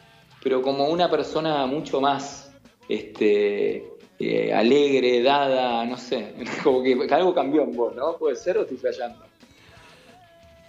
[0.43, 2.51] pero como una persona mucho más
[2.89, 8.17] este, eh, alegre, dada, no sé, como que algo cambió en vos, ¿no?
[8.17, 9.25] ¿Puede ser o estoy fallando?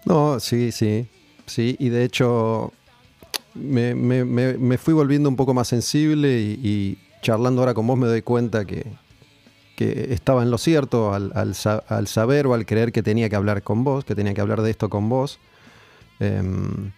[0.05, 1.07] No, sí, sí,
[1.45, 2.71] sí, y de hecho
[3.55, 8.65] me, fui volviendo un poco más sensible y, charlando ahora con vos me doy cuenta
[8.65, 8.83] que,
[9.77, 13.83] estaba en lo cierto al, al, saber o al creer que tenía que hablar con
[13.83, 15.39] vos, que tenía que hablar de esto con vos.
[16.23, 16.91] Em,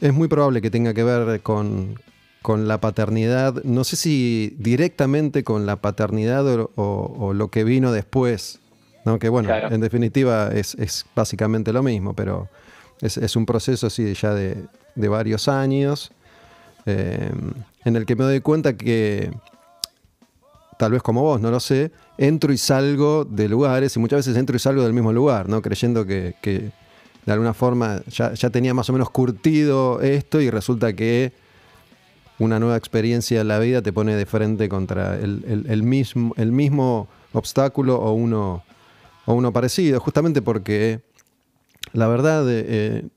[0.00, 1.98] es muy probable que tenga que ver con,
[2.46, 8.60] la paternidad, no sé si directamente con la paternidad o, lo que vino después,
[9.06, 9.18] ¿no?
[9.18, 12.50] que bueno, en definitiva es, básicamente lo mismo, pero
[13.00, 16.12] es, un proceso así ya de, varios años,
[16.84, 17.30] eh,
[17.86, 19.30] en el que me doy cuenta que,
[20.76, 24.36] tal vez como vos, no lo sé, entro y salgo de lugares y muchas veces
[24.36, 25.62] entro y salgo del mismo lugar, ¿no?
[25.62, 26.34] creyendo que
[27.26, 31.32] de alguna forma ya, tenía más o menos curtido esto y resulta que
[32.38, 37.08] una nueva experiencia en la vida te pone de frente contra el, mismo, el mismo
[37.32, 38.62] obstáculo o uno,
[39.24, 41.00] o uno parecido, justamente porque
[41.92, 43.08] la verdad eh,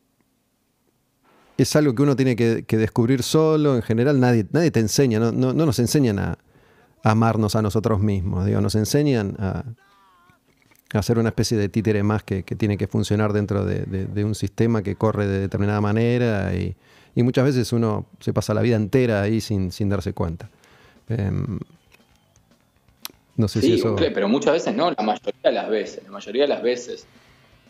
[1.58, 5.32] es algo que uno tiene que, descubrir solo, en general nadie, nadie te enseña, no,
[5.32, 6.38] no, nos enseñan a,
[7.04, 9.64] a amarnos a nosotros mismos, digo, nos enseñan a,
[10.94, 14.96] hacer una especie de títere más que, tiene que funcionar dentro de, un sistema que
[14.96, 16.76] corre de determinada manera y,
[17.16, 20.50] muchas veces uno se pasa la vida entera ahí sin, darse cuenta.
[21.10, 21.60] Em,
[23.36, 23.96] No sé si eso...
[23.96, 27.08] pero muchas veces no, la mayoría de las veces, la mayoría de las veces.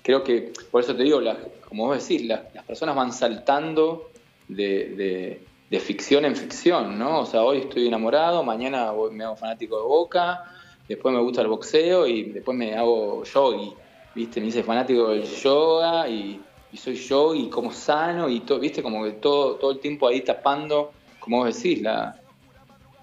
[0.03, 1.21] Creo que, por eso te digo,
[1.67, 4.09] como vos decís, las personas van saltando
[4.47, 5.41] de,
[5.81, 7.21] ficción en ficción, ¿no?
[7.21, 10.43] O sea, hoy estoy enamorado, mañana me hago fanático de Boca,
[10.87, 13.73] después me gusta el boxeo y después me hago yogi,
[14.15, 14.41] ¿viste?
[14.41, 16.41] Me hice fanático del yoga y,
[16.75, 18.83] soy yogi y como sano y todo, ¿viste?
[18.83, 22.21] Como que todo, todo el tiempo ahí tapando, como vos decís, la,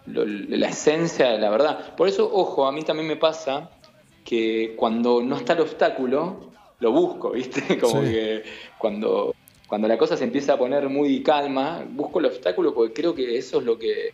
[0.07, 1.97] la esencia de la verdad.
[1.97, 3.71] Por eso, ojo, a mí también me pasa
[4.25, 7.79] que cuando no está el obstáculo, lo busco, ¿viste?
[7.81, 8.43] Como que
[8.79, 9.35] cuando,
[9.67, 13.37] cuando la cosa se empieza a poner muy calma, busco el obstáculo porque creo que
[13.37, 14.13] eso es lo que...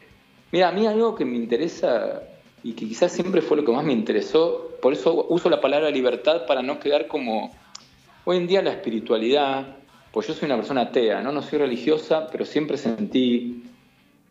[0.53, 2.23] Mira, a mí algo que me interesa
[2.63, 5.91] y que quizás siempre fue lo que más me interesó, por eso uso la palabra
[5.91, 7.51] libertad para no quedar como...
[8.25, 9.77] Hoy en día la espiritualidad,
[10.13, 11.33] pues yo soy una persona atea, ¿no?
[11.33, 13.65] No soy religiosa, pero siempre sentí...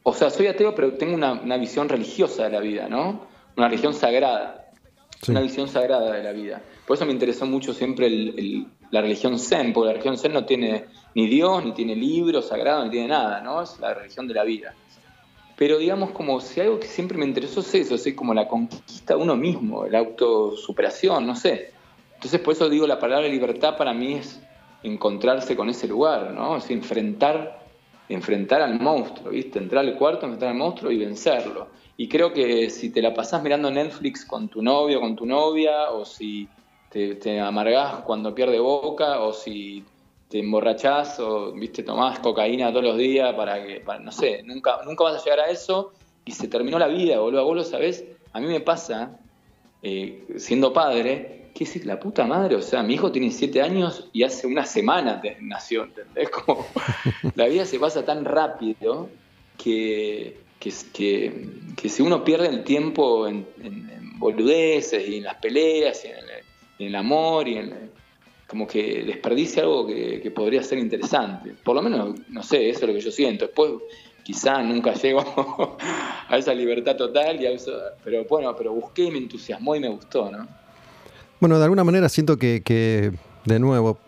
[0.04, 3.28] O sea, soy ateo, pero tengo una, visión religiosa de la vida, ¿no?
[3.58, 4.72] Una religión sagrada.
[5.28, 6.62] Una visión sagrada de la vida.
[6.88, 10.46] Por eso me interesó mucho siempre el, la religión Zen, porque la religión Zen no
[10.46, 13.62] tiene ni Dios, ni tiene libros sagrados, ni tiene nada, ¿no?
[13.62, 14.74] Es la religión de la vida.
[15.60, 19.14] Pero digamos como si algo que siempre me interesó es eso, es como la conquista
[19.14, 21.74] de uno mismo, la autosuperación, no sé.
[22.14, 24.42] Entonces por eso digo, la palabra libertad para mí es
[24.84, 26.56] encontrarse con ese lugar, ¿no?
[26.56, 27.66] Es enfrentar,
[28.08, 29.60] enfrentar al monstruo, ¿viste?
[29.60, 31.68] Entrar al cuarto, enfrentar al monstruo y vencerlo.
[31.98, 35.92] Y creo que si te la pasás mirando Netflix con tu novio, con tu novia,
[35.92, 36.48] o si
[36.90, 39.84] te, te amargás cuando pierde boca, o si
[40.30, 44.80] te emborrachás o viste tomás cocaína todos los días para que para, no sé nunca
[44.86, 45.92] nunca vas a llegar a eso
[46.24, 49.20] y se terminó la vida boludo vos lo sabés a mí me pasa
[49.82, 54.08] eh, siendo padre que es la puta madre o sea mi hijo tiene siete años
[54.14, 56.30] y hace una semana nació ¿entendés?
[56.30, 56.66] como
[57.36, 59.10] la vida se pasa tan rápido
[59.58, 63.48] que que, que, si uno pierde el tiempo en,
[64.18, 66.24] boludeces y en las peleas y en el,
[66.80, 67.90] en el amor y en,
[68.50, 71.54] como que desperdicia algo que, podría ser interesante.
[71.64, 73.46] Por lo menos, no sé, eso es lo que yo siento.
[73.46, 73.74] Después,
[74.24, 75.78] quizá nunca llego
[76.28, 77.48] a esa libertad total, y
[78.04, 80.48] pero bueno, pero busqué y me entusiasmó y me gustó, ¿no?
[81.40, 83.14] Bueno, de alguna manera siento que,
[83.46, 84.00] de nuevo,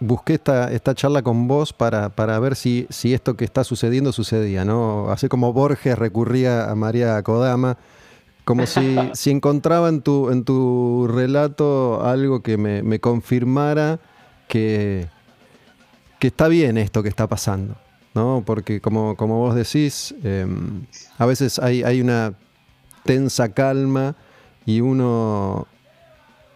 [0.00, 4.12] busqué esta, esta charla con vos para, para ver si, si esto que está sucediendo
[4.12, 5.10] sucedía, ¿no?
[5.10, 7.76] Así como Borges recurría a María Kodama
[8.44, 14.00] como si, si encontraba en tu, en tu relato algo que me, confirmara
[14.48, 15.08] que,
[16.18, 17.76] que, está bien esto que está pasando.
[18.14, 18.42] ¿no?
[18.46, 20.86] Porque como, como vos decís, em,
[21.18, 22.34] a veces hay, hay una
[23.04, 24.14] tensa calma
[24.64, 25.66] y uno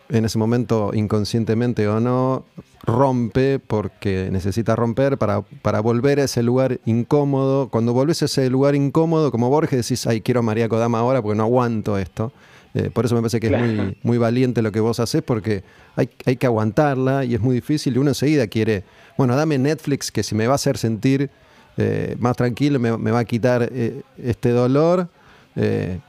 [0.08, 2.44] en ese momento, inconscientemente o no,
[2.82, 7.68] rompe porque necesita romper para, para, volver a ese lugar incómodo.
[7.68, 11.20] Cuando volvés a ese lugar incómodo, como Borges, decís, ay, quiero a María Kodama ahora
[11.20, 12.32] porque no aguanto esto.
[12.74, 15.64] Eh, por eso me parece que es muy, muy valiente lo que vos haces porque
[15.96, 18.84] hay, hay que aguantarla y es muy difícil y uno enseguida quiere,
[19.16, 21.30] bueno, dame Netflix que si me va a hacer sentir
[21.78, 25.08] eh, más tranquilo, me, va a quitar eh, este dolor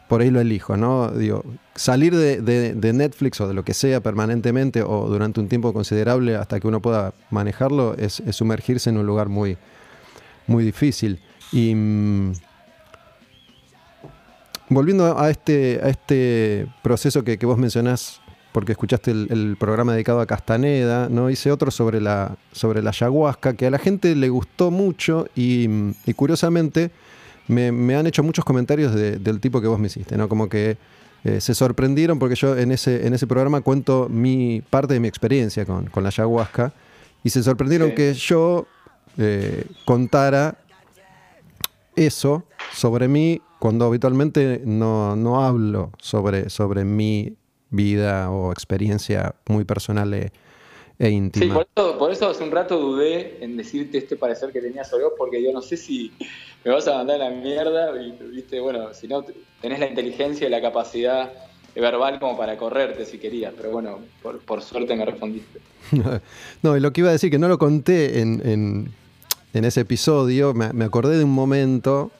[0.07, 1.09] por ahí lo elijo, ¿no?
[1.09, 1.43] Digo,
[1.79, 6.59] salir de, Netflix o de lo que sea permanentemente o durante un tiempo considerable hasta
[6.59, 9.57] que uno pueda manejarlo es, sumergirse en un lugar muy,
[10.45, 11.21] muy difícil.
[11.53, 12.33] Y mm,
[14.67, 18.19] volviendo a este, a este proceso que, vos mencionás,
[18.51, 21.29] porque escuchaste el, programa dedicado a Castaneda, ¿no?
[21.29, 25.69] Hice otro sobre la, sobre la ayahuasca, que a la gente le gustó mucho y,
[26.05, 26.91] y curiosamente
[27.47, 30.27] me, han hecho muchos comentarios del tipo que vos me hiciste, ¿no?
[30.27, 30.77] Como que
[31.23, 35.07] eh, se sorprendieron porque yo en ese, en ese programa cuento mi parte de mi
[35.07, 36.73] experiencia con, la ayahuasca
[37.23, 38.67] y se sorprendieron que yo
[39.17, 40.57] eh, contara
[41.95, 47.35] eso sobre mí cuando habitualmente no, hablo sobre, sobre mi
[47.69, 50.31] vida o experiencia muy personal e,
[50.97, 51.55] e íntima.
[51.55, 55.13] Sí, por eso, hace un rato dudé en decirte este parecer que tenías sobre vos,
[55.17, 56.13] porque yo no sé si
[56.63, 59.25] me vas a mandar a la mierda y, viste, bueno, si no,
[59.61, 61.31] tenés la inteligencia y la capacidad
[61.75, 65.59] verbal como para correrte si querías, pero bueno, por, suerte me respondiste.
[66.61, 68.89] no, y lo que iba a decir, que no lo conté en,
[69.53, 72.11] en, ese episodio, me, acordé de un momento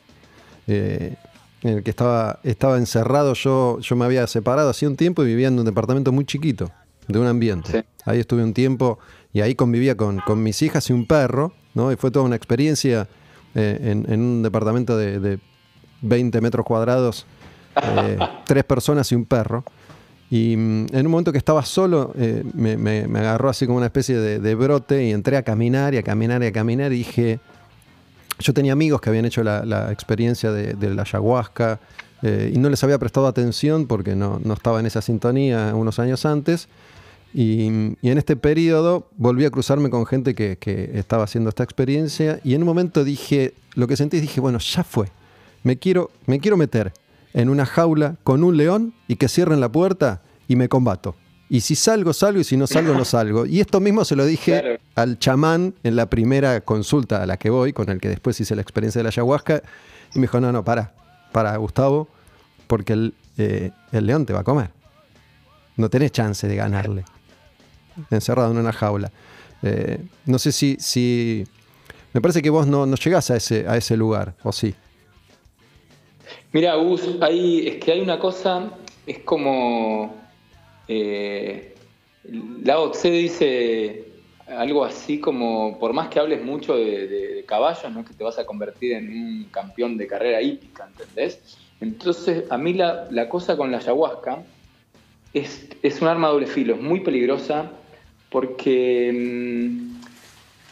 [0.67, 1.15] eh,
[1.63, 5.27] en el que estaba, estaba encerrado, yo, yo me había separado hacía un tiempo y
[5.27, 6.71] vivía en un departamento muy chiquito,
[7.07, 7.85] de un ambiente.
[8.05, 8.99] Ahí estuve un tiempo
[9.33, 11.91] y ahí convivía con, con mis hijas y un perro, ¿no?
[11.91, 13.07] Y fue toda una experiencia
[13.55, 15.39] eh, en, un departamento de,
[16.01, 17.25] 20 metros cuadrados,
[17.81, 19.63] eh, tres personas y un perro.
[20.29, 24.17] Y mm, en un momento que estaba solo, eh, me, agarró así como una especie
[24.17, 27.39] de, brote y entré a caminar y a caminar y a caminar y dije,
[28.39, 31.79] yo tenía amigos que habían hecho la, experiencia de, la ayahuasca
[32.21, 36.25] eh, y no les había prestado atención porque no, estaba en esa sintonía unos años
[36.25, 36.67] antes.
[37.33, 42.53] Y, en este periodo volví a cruzarme con gente que, estaba haciendo esta experiencia y
[42.53, 45.07] en un momento dije, lo que sentí, dije, bueno, ya fue,
[45.63, 46.93] me quiero, me quiero meter
[47.33, 51.15] en una jaula con un león y que cierren la puerta y me combato.
[51.51, 53.47] Y si salgo, salgo, y si no salgo, no salgo.
[53.47, 57.49] Y esto mismo se lo dije al chamán en la primera consulta a la que
[57.49, 59.63] voy, con el que después hice la experiencia de la ayahuasca,
[60.13, 60.93] y me dijo, no, no, para,
[61.31, 62.07] para, Gustavo,
[62.67, 64.69] porque el, eh, el león te va a comer.
[65.75, 67.03] No tenés chance de ganarle.
[68.11, 69.11] Encerrado en una jaula.
[69.63, 71.47] Eh, no sé si, si...
[72.13, 74.75] Me parece que vos no, no llegás a ese, a ese lugar, ¿o sí?
[76.51, 78.71] Mira, Gus, hay, es que hay una cosa,
[79.05, 80.15] es como
[80.87, 81.75] eh,
[82.63, 84.05] Lao dice
[84.47, 88.45] algo así como, por más que hables mucho de, caballos, no que te vas a
[88.45, 91.57] convertir en un campeón de carrera hípica, ¿entendés?
[91.79, 94.43] Entonces, a mí la, cosa con la ayahuasca
[95.33, 97.71] es, es un arma doble filo, es muy peligrosa
[98.31, 100.01] porque, mm,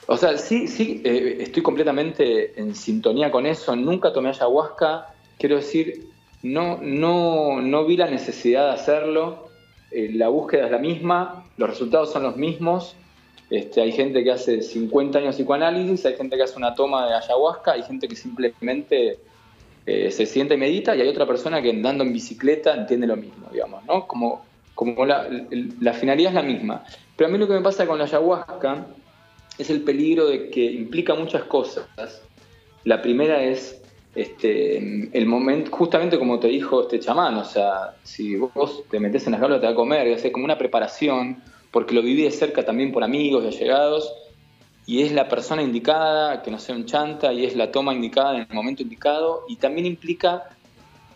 [0.08, 5.58] o sea, sí, sí, eh, estoy completamente en sintonía con eso, nunca tomé ayahuasca, quiero
[5.58, 6.08] decir,
[6.44, 9.50] no, no, no vi la necesidad de hacerlo,
[9.92, 12.96] eh, la búsqueda es la misma, los resultados son los mismos.
[13.50, 17.16] Este, hay gente que hace 50 años psicoanálisis, hay gente que hace una toma de
[17.16, 19.20] ayahuasca, hay gente que simplemente
[19.86, 23.16] eh, se siente y medita, y hay otra persona que andando en bicicleta entiende lo
[23.16, 24.06] mismo, digamos, ¿no?
[24.06, 25.30] Como, como la,
[25.80, 26.84] la finalidad es la misma.
[27.16, 28.86] Pero a mí lo que me pasa con la ayahuasca
[29.58, 31.88] es el peligro de que implica muchas cosas.
[32.84, 33.82] La primera es
[34.18, 34.78] este,
[35.16, 39.34] el momento, justamente como te dijo este chamán, o sea, si vos te metes en
[39.34, 42.66] la jaula te va a comer, es como una preparación, porque lo viví de cerca
[42.66, 44.12] también por amigos y allegados,
[44.88, 48.36] y es la persona indicada, que no sea un chanta, y es la toma indicada
[48.36, 50.50] en el momento indicado, y también implica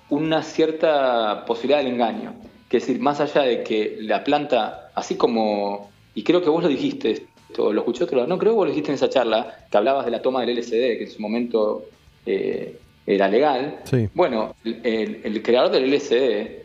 [0.10, 2.36] una cierta posibilidad del engaño.
[2.70, 6.62] Que es decir, más allá de que la planta, así como, y creo que vos
[6.62, 7.26] lo dijiste,
[7.58, 10.06] lo escuché otro lado, no creo que vos lo dijiste en esa charla, que hablabas
[10.06, 11.86] de la toma del LSD, que en su momento
[12.28, 13.80] eh, era legal.
[14.14, 16.64] Bueno, el, creador del LSD,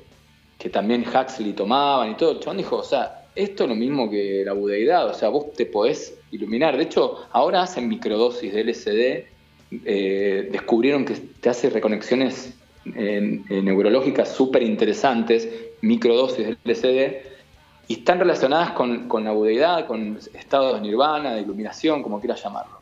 [0.59, 4.11] que también Huxley tomaban y todo, el chabón dijo, o sea, esto es lo mismo
[4.11, 6.77] que la budeidad, o sea, vos te podés iluminar.
[6.77, 9.25] De hecho, ahora hacen microdosis de LSD,
[9.85, 15.49] eh, descubrieron que te hace reconexiones neurológicas súper interesantes,
[15.81, 17.37] microdosis de LSD,
[17.89, 22.43] y están relacionadas con, con la budeidad, con estados de nirvana, de iluminación, como quieras
[22.43, 22.79] llamarlo.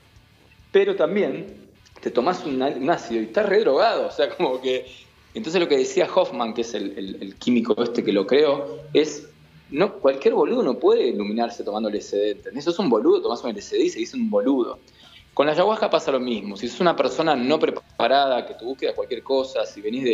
[0.71, 1.64] Pero también
[2.05, 4.85] te tomás un, ácido y estás redrogado, o sea, como que...
[5.33, 9.27] Entonces lo que decía Hoffman, que es el, químico este que lo creo, es,
[9.71, 12.47] no cualquier boludo no puede iluminarse tomando LSD.
[12.55, 14.79] Eso es un boludo, tomás un LSD y se dice un boludo.
[15.33, 18.95] Con la ayahuasca pasa lo mismo, si sos una persona no preparada, que tu búsqueda
[18.95, 20.05] cualquier cosa, si venís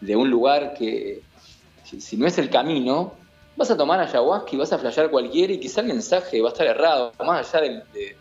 [0.00, 1.22] de, un lugar que,
[1.82, 3.14] si, no es el camino,
[3.56, 6.52] vas a tomar ayahuasca y vas a flashear cualquiera y quizá el mensaje va a
[6.52, 8.16] estar errado, más allá de,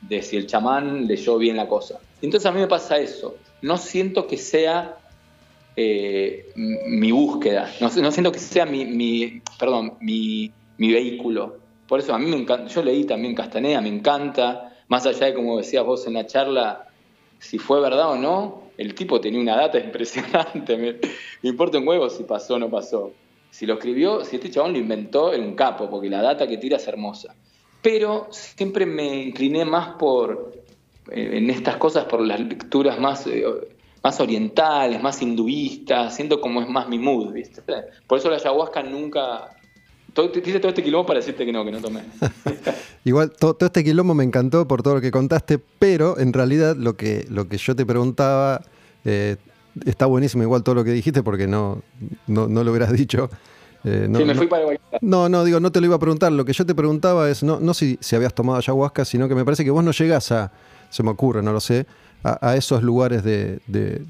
[0.00, 2.00] de si el chamán leyó bien la cosa.
[2.22, 3.36] Entonces a mí me pasa eso.
[3.60, 4.96] No siento que sea
[5.76, 11.56] eh, mi búsqueda, no, siento que sea mi, perdón, mi, vehículo.
[11.86, 15.34] Por eso a mí me encanta, yo leí también Castaneda, me encanta, más allá de
[15.34, 16.88] como decías vos en la charla,
[17.38, 20.96] si fue verdad o no, el tipo tenía una data impresionante, me,
[21.48, 23.12] importa un huevo si pasó o no pasó.
[23.50, 26.56] Si lo escribió, si este chabón lo inventó, era un capo, porque la data que
[26.56, 27.34] tira es hermosa.
[27.82, 30.61] Pero siempre me incliné más por,
[31.10, 33.44] en estas cosas por las lecturas más, eh,
[34.02, 37.62] más orientales, más hinduistas, siento como es más mi mood, ¿viste?
[38.06, 39.50] Por eso la ayahuasca nunca...
[40.12, 42.02] Todo, hice todo este quilombo para decirte que no, que no tomé.
[43.04, 46.96] Igual, todo, este quilombo me encantó por todo lo que contaste, pero en realidad lo
[46.96, 48.62] que, lo que yo te preguntaba...
[49.04, 49.36] Eh,
[49.86, 51.82] está buenísimo igual todo lo que dijiste porque no,
[52.26, 53.30] no, lo hubieras dicho.
[53.84, 54.64] no, sí, me fui para
[55.00, 56.30] No, no, digo, no te lo iba a preguntar.
[56.30, 59.34] Lo que yo te preguntaba es, no, no si, si habías tomado ayahuasca, sino que
[59.34, 60.52] me parece que vos no llegás a,
[60.92, 61.86] se me ocurre, no lo sé,
[62.22, 64.04] a, esos lugares de,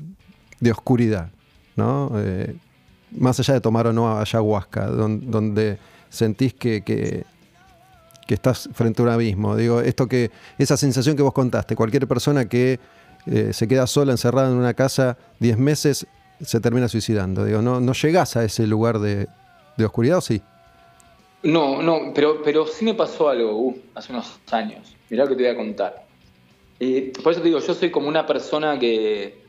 [0.70, 1.30] oscuridad,
[1.76, 2.10] ¿no?
[2.16, 2.56] Eh,
[3.12, 5.78] más allá de tomar o no ayahuasca, donde,
[6.10, 7.24] sentís que, que,
[8.28, 9.56] estás frente a un abismo.
[9.56, 12.80] Digo, esto que, esa sensación que vos contaste, cualquier persona que
[13.26, 16.06] eh, se queda sola, encerrada en una casa 10 meses,
[16.40, 17.44] se termina suicidando.
[17.44, 19.28] Digo, no, no llegás a ese lugar de,
[19.84, 20.40] oscuridad, ¿o sí?
[21.42, 24.96] No, no, pero, pero sí me pasó algo uh, hace unos años.
[25.10, 26.01] Mirá lo que te voy a contar
[27.22, 29.42] por eso te digo, yo soy como una persona que,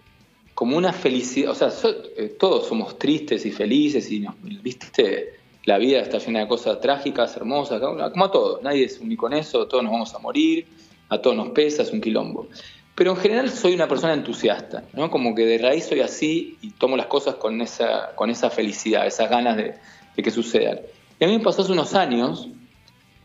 [0.54, 1.70] como una felicidad, o sea,
[2.18, 4.26] eh, todos somos tristes y felices y,
[4.62, 5.34] viste,
[5.66, 9.34] la vida está llena de cosas trágicas, hermosas, como a todos, nadie es único en
[9.34, 10.68] eso, todos nos vamos a morir,
[11.10, 12.48] a todos nos pesa, es un quilombo.
[12.94, 15.10] pero en general soy una persona entusiasta, ¿no?
[15.10, 19.08] Como que de raíz soy así y tomo las cosas con esa, con esa felicidad,
[19.08, 19.74] esas ganas de,
[20.22, 20.82] que sucedan.
[21.20, 22.50] Y a mí me pasó hace unos años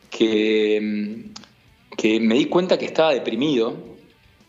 [0.09, 1.27] que,
[1.99, 3.88] que me di cuenta que estaba deprimido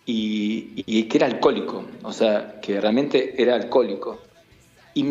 [0.06, 4.20] y, que era alcohólico, o sea, que realmente era alcohólico.
[4.94, 5.04] Y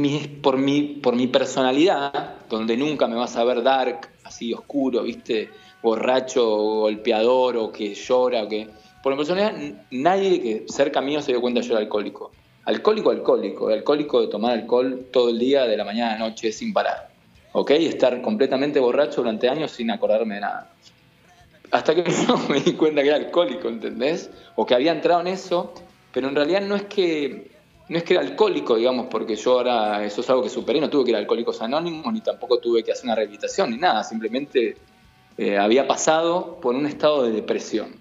[0.43, 5.51] por, mi, por mi personalidad, donde nunca me vas a ver dark, así oscuro, ¿viste?
[5.82, 8.68] Borracho, golpeador o que llora o que
[9.03, 12.32] por mi personalidad, nadie que cerca mío se dio cuenta yo era alcohólico.
[12.64, 13.68] Alcohólico, alcohólico.
[13.68, 17.09] Alcohólico de tomar alcohol todo el día, de la mañana a la noche, sin parar.
[17.53, 17.70] ¿Ok?
[17.70, 20.70] Estar completamente borracho durante años sin acordarme de nada.
[21.71, 24.31] Hasta que no me di cuenta que era alcohólico, ¿entendés?
[24.57, 25.73] O que había entrado en eso,
[26.12, 27.51] pero en realidad no es que
[27.89, 30.91] no es que era alcohólico, digamos, porque yo ahora eso es algo que superé, no
[30.91, 34.05] tuve que ir a Alcohólicos Anónimos, ni tampoco tuve que hacer una rehabilitación, ni nada,
[34.05, 34.77] simplemente
[35.39, 37.95] eh, había pasado por un estado de depresión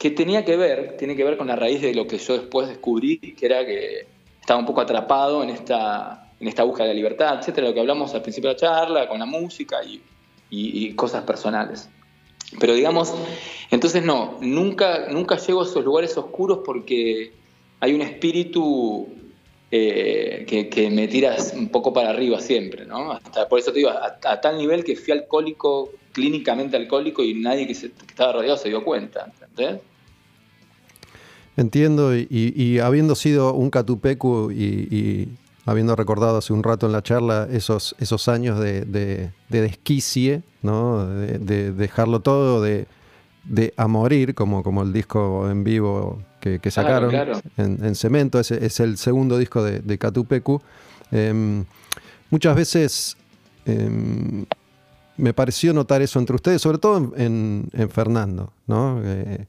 [0.00, 2.68] que tenía que ver, tiene que ver con la raíz de lo que yo después
[2.68, 4.06] descubrí, que era que
[4.40, 8.14] estaba un poco atrapado en esta, en esta búsqueda de libertad, etcétera, lo que hablamos
[8.14, 11.90] al principio de la charla, con la música y, cosas personales.
[12.58, 13.14] Pero digamos,
[13.70, 17.32] entonces no, nunca, nunca llego a esos lugares oscuros porque
[17.78, 19.08] hay un espíritu
[19.70, 23.20] eh, que, me tiras un poco para arriba siempre, ¿no?
[23.48, 27.74] Por eso te digo, a, tal nivel que fui alcohólico, clínicamente alcohólico, y nadie que,
[27.74, 29.80] se, estaba rodeado se dio cuenta, ¿entendés?
[31.56, 35.28] Entiendo, y, habiendo sido un Catupecu y,
[35.66, 41.06] habiendo recordado hace un rato en la charla esos, esos años de, de, desquicie, ¿no?
[41.06, 42.86] de, dejarlo todo, de,
[43.76, 47.14] a morir, como, como el disco en vivo que, sacaron
[47.56, 50.60] En, Cemento, ese es el segundo disco de, Catupecu.
[51.12, 51.64] Em,
[52.30, 53.16] muchas veces
[53.66, 54.46] em,
[55.16, 59.00] me pareció notar eso entre ustedes, sobre todo en, Fernando, ¿no?
[59.04, 59.46] Eh,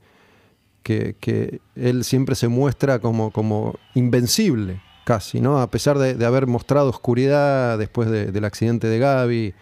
[0.84, 5.60] que, él siempre se muestra como, como invencible, casi, ¿no?
[5.60, 9.54] A pesar de, haber mostrado oscuridad después del accidente de Gaby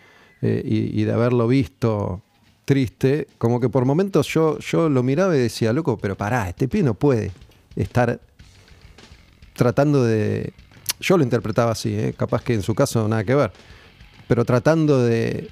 [0.41, 2.21] eh, y, de haberlo visto
[2.65, 6.67] triste, como que por momentos yo, yo lo miraba y decía, loco, pero pará, este
[6.67, 7.31] pie no puede
[7.75, 8.19] estar
[9.53, 10.53] tratando de...
[10.99, 12.13] Yo lo interpretaba así, ¿eh?
[12.15, 13.51] capaz que en su caso nada que ver,
[14.27, 15.49] pero tratando de,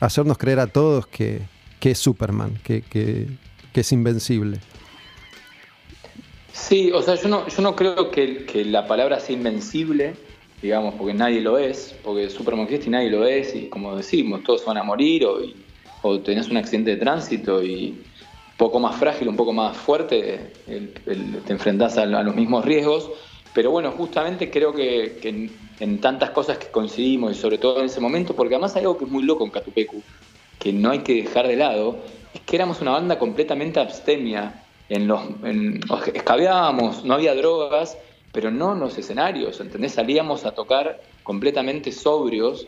[0.00, 1.40] hacernos creer a todos que,
[1.80, 3.28] que es Superman, que, que
[3.74, 4.60] es invencible.
[6.58, 10.16] Sí, o sea, yo no, yo no creo que, la palabra sea invencible,
[10.60, 14.42] digamos, porque nadie lo es, porque Superman existe y nadie lo es, y como decimos,
[14.42, 15.38] todos van a morir, o,
[16.02, 20.52] o tenés un accidente de tránsito y un poco más frágil, un poco más fuerte,
[20.66, 23.08] te enfrentás a, los mismos riesgos,
[23.54, 25.50] pero bueno, justamente creo que,
[25.80, 28.98] en, tantas cosas que coincidimos, y sobre todo en ese momento, porque además hay algo
[28.98, 30.02] que es muy loco en Catupecu,
[30.58, 31.98] que no hay que dejar de lado,
[32.34, 37.98] es que éramos una banda completamente abstemia en los en, no había drogas,
[38.32, 39.92] pero no en los escenarios, ¿entendés?
[39.92, 42.66] Salíamos a tocar completamente sobrios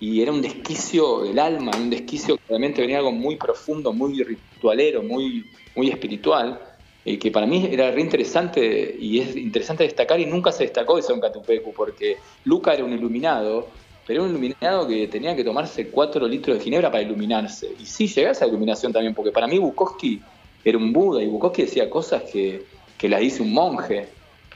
[0.00, 4.22] y era un desquicio del alma, un desquicio que realmente venía algo muy profundo, muy
[4.22, 5.46] ritualero, muy,
[5.76, 6.60] muy espiritual,
[7.04, 10.98] y que para mí era re interesante y es interesante destacar y nunca se destacó
[10.98, 13.68] eso en Catupecu, porque Luca era un iluminado,
[14.06, 17.72] pero era un iluminado que tenía que tomarse cuatro litros de ginebra para iluminarse.
[17.80, 20.20] Y sí llegaba a esa iluminación también, porque para mí Bukowski
[20.64, 22.64] era un Buda y Bukowski decía cosas que,
[22.98, 24.08] que las dice un monje,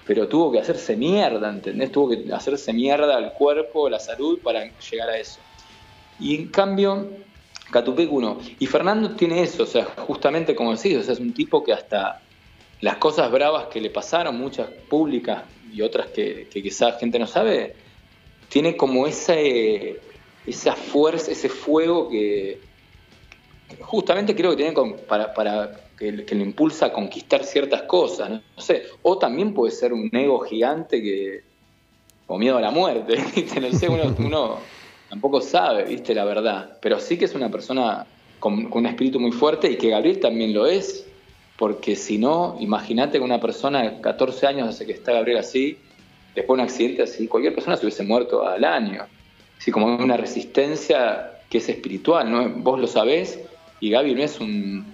[0.06, 1.90] pero tuvo que hacerse mierda, ¿entendés?
[1.90, 5.40] Tuvo que hacerse mierda al cuerpo, la salud para llegar a eso.
[6.20, 7.08] Y en cambio,
[7.70, 8.38] Catupecu no.
[8.58, 11.72] Y Fernando tiene eso, o sea, justamente como decís, o sea, es un tipo que
[11.72, 12.22] hasta
[12.80, 15.42] las cosas bravas que le pasaron, muchas públicas
[15.72, 17.74] y otras que, que quizás gente no sabe,
[18.48, 20.00] tiene como ese,
[20.46, 22.60] esa fuerza, ese fuego que
[23.80, 24.74] justamente creo que tiene
[25.08, 28.42] para, para que, le impulsa a conquistar ciertas cosas, ¿no?
[28.60, 31.42] sé, o también puede ser un ego gigante que,
[32.26, 33.16] o miedo a la muerte,
[33.60, 33.88] No sé,
[34.18, 34.58] uno,
[35.08, 36.14] tampoco sabe, ¿viste?
[36.14, 38.06] La verdad, pero sí que es una persona
[38.38, 41.06] con, un espíritu muy fuerte y que Gabriel también lo es,
[41.56, 45.78] porque si no, imagínate que una persona de 14 años hace que está Gabriel así,
[46.34, 49.06] después de un accidente así, cualquier persona se hubiese muerto al año.
[49.58, 52.46] Así como una resistencia que es espiritual, ¿no?
[52.56, 53.40] Vos lo sabés
[53.80, 54.84] y Gaby no es un,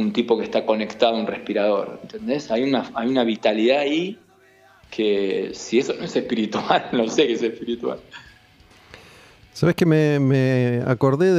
[0.00, 2.50] un tipo que está conectado a un respirador, ¿entendés?
[2.50, 4.18] Hay una, hay una vitalidad ahí
[4.90, 8.00] que si eso no es espiritual, no sé qué es espiritual.
[9.52, 11.34] Sabes que me, acordé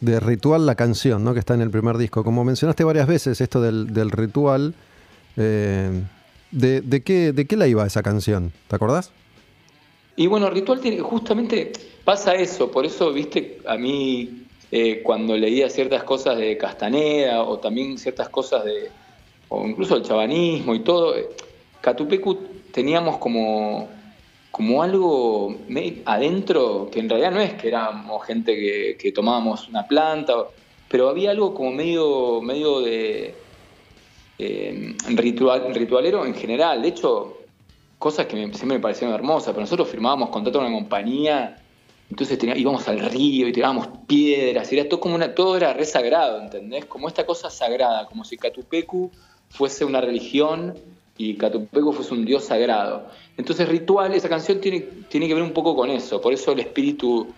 [0.00, 1.34] de, Ritual, la canción, ¿no?
[1.34, 2.24] que está en el primer disco.
[2.24, 4.74] Como mencionaste varias veces esto del, ritual,
[5.36, 6.02] eh,
[6.50, 8.52] de, qué, ¿de qué la iba esa canción?
[8.66, 9.12] ¿Te acordás?
[10.16, 11.72] Y bueno, Ritual tiene, justamente
[12.04, 17.58] pasa eso, por eso, viste, a mí eh, cuando leía ciertas cosas de Castaneda o
[17.58, 18.90] también ciertas cosas de,
[19.48, 21.14] o incluso el chavanismo y todo,
[21.80, 22.38] Catupecu
[22.72, 23.88] teníamos como,
[24.50, 25.54] como algo
[26.06, 30.34] adentro que en realidad no es que éramos gente que, tomábamos una planta,
[30.88, 33.34] pero había algo como medio, medio de
[34.38, 36.82] eh, ritual, ritualero en general.
[36.82, 37.38] De hecho,
[37.98, 41.63] cosas que siempre me parecieron hermosas, pero nosotros firmábamos contrato con una compañía,
[42.10, 46.40] entonces íbamos al río y tirábamos piedras, era todo como una, todo era re sagrado,
[46.40, 46.84] ¿entendés?
[46.84, 49.10] Como esta cosa sagrada, como si Catupecu
[49.48, 50.74] fuese una religión
[51.16, 53.08] y Catupecu fuese un dios sagrado.
[53.36, 56.60] Entonces Ritual, esa canción tiene, tiene que ver un poco con eso, por eso el
[56.60, 57.32] espíritu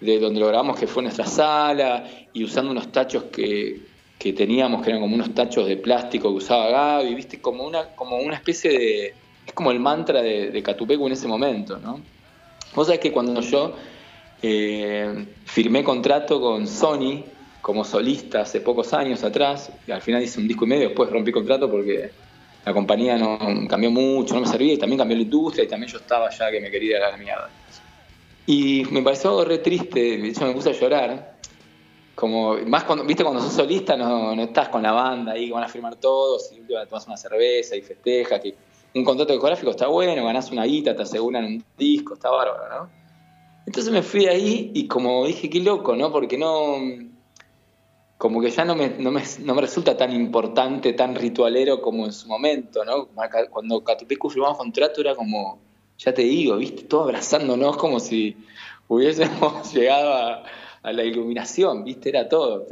[0.00, 3.80] de donde lo grabamos que fue nuestra sala y usando unos tachos que,
[4.18, 8.18] teníamos que eran como unos tachos de plástico que usaba Gaby, viste, como una, como
[8.18, 9.14] una especie de,
[9.46, 12.00] es como el mantra de, de Catupecu en ese momento, ¿no?
[12.74, 13.74] Vos sabés que cuando yo
[14.42, 17.24] eh, firmé contrato con Sony
[17.60, 21.08] como solista hace pocos años atrás, y al final hice un disco y medio, después
[21.08, 22.10] rompí contrato porque
[22.64, 23.38] la compañía no
[23.68, 26.50] cambió mucho, no me servía, y también cambió la industria, y también yo estaba ya
[26.50, 27.50] que me quería dar la mierda.
[28.46, 31.36] Y me pareció re triste, de hecho me puse a llorar,
[32.16, 35.52] como, más cuando, viste, cuando sos solista no, no estás con la banda ahí, que
[35.52, 38.54] van a firmar todos, y te tomas una cerveza y festejas, que
[38.94, 43.01] un contrato discográfico está bueno, ganás una guita, te aseguran un disco, está bárbaro, ¿no?
[43.66, 46.10] Entonces me fui ahí y como dije, qué loco, ¿no?
[46.10, 46.76] Porque no,
[48.22, 52.06] como que ya no me, no me, no me resulta tan importante, tan ritualero como
[52.06, 53.08] en su momento, ¿no?
[53.50, 55.58] Cuando Catupecu firmamos contrato era como,
[55.98, 56.84] ya te digo, ¿viste?
[56.84, 58.36] Todo abrazándonos como si
[58.86, 60.44] hubiésemos llegado a,
[60.92, 62.10] la iluminación, ¿viste?
[62.10, 62.64] Era todo,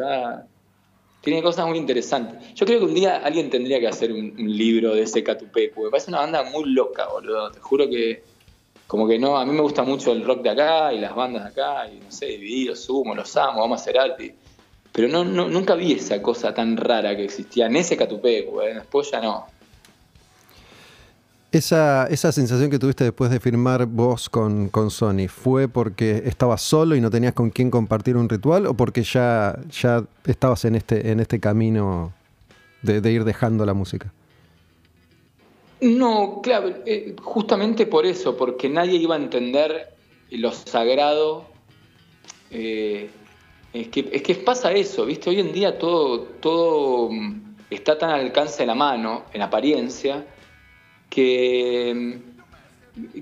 [1.21, 2.55] tiene cosas muy interesantes.
[2.55, 5.83] Yo creo que un día alguien tendría que hacer un, libro de ese Catupecu.
[5.83, 7.51] Me parece una banda muy loca, boludo.
[7.51, 8.23] Te juro que,
[8.91, 11.45] como que no, a mí me gusta mucho el rock de acá y las bandas
[11.45, 14.35] de acá, y no sé, Divididos, Sumo, los amo, vamos a hacer arte.
[14.91, 18.75] Pero no, nunca vi esa cosa tan rara que existía en ese Catupecu, ¿eh?
[18.75, 19.47] después ya no.
[21.53, 26.61] Esa, esa sensación que tuviste después de firmar vos con, con, Sony, ¿fue porque estabas
[26.61, 30.75] solo y no tenías con quién compartir un ritual o porque ya, ya estabas en
[30.75, 32.13] este, en este camino
[32.83, 34.13] de, ir dejando la música?
[35.81, 39.95] No, claro, eh, justamente por eso, porque nadie iba a entender
[40.31, 41.47] lo sagrado.
[42.51, 43.09] Eh,
[43.73, 45.31] es, que, es que pasa eso, ¿viste?
[45.31, 50.27] Hoy en día todo, todo mm, está tan al alcance de la mano, en apariencia,
[51.09, 52.19] que,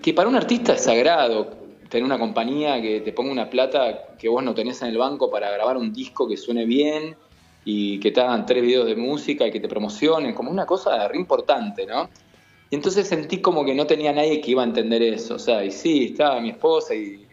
[0.03, 1.57] que para un artista es sagrado
[1.89, 5.31] tener una compañía que te ponga una plata que vos no tenés en el banco
[5.31, 7.17] para grabar un disco que suene bien
[7.65, 11.07] y que te hagan tres videos de música y que te promocionen, como una cosa
[11.09, 12.09] re importante, ¿no?
[12.71, 15.65] Y entonces sentí como que no tenía nadie que iba a entender eso, o sea,
[15.65, 17.27] y sí, estaba mi esposa y,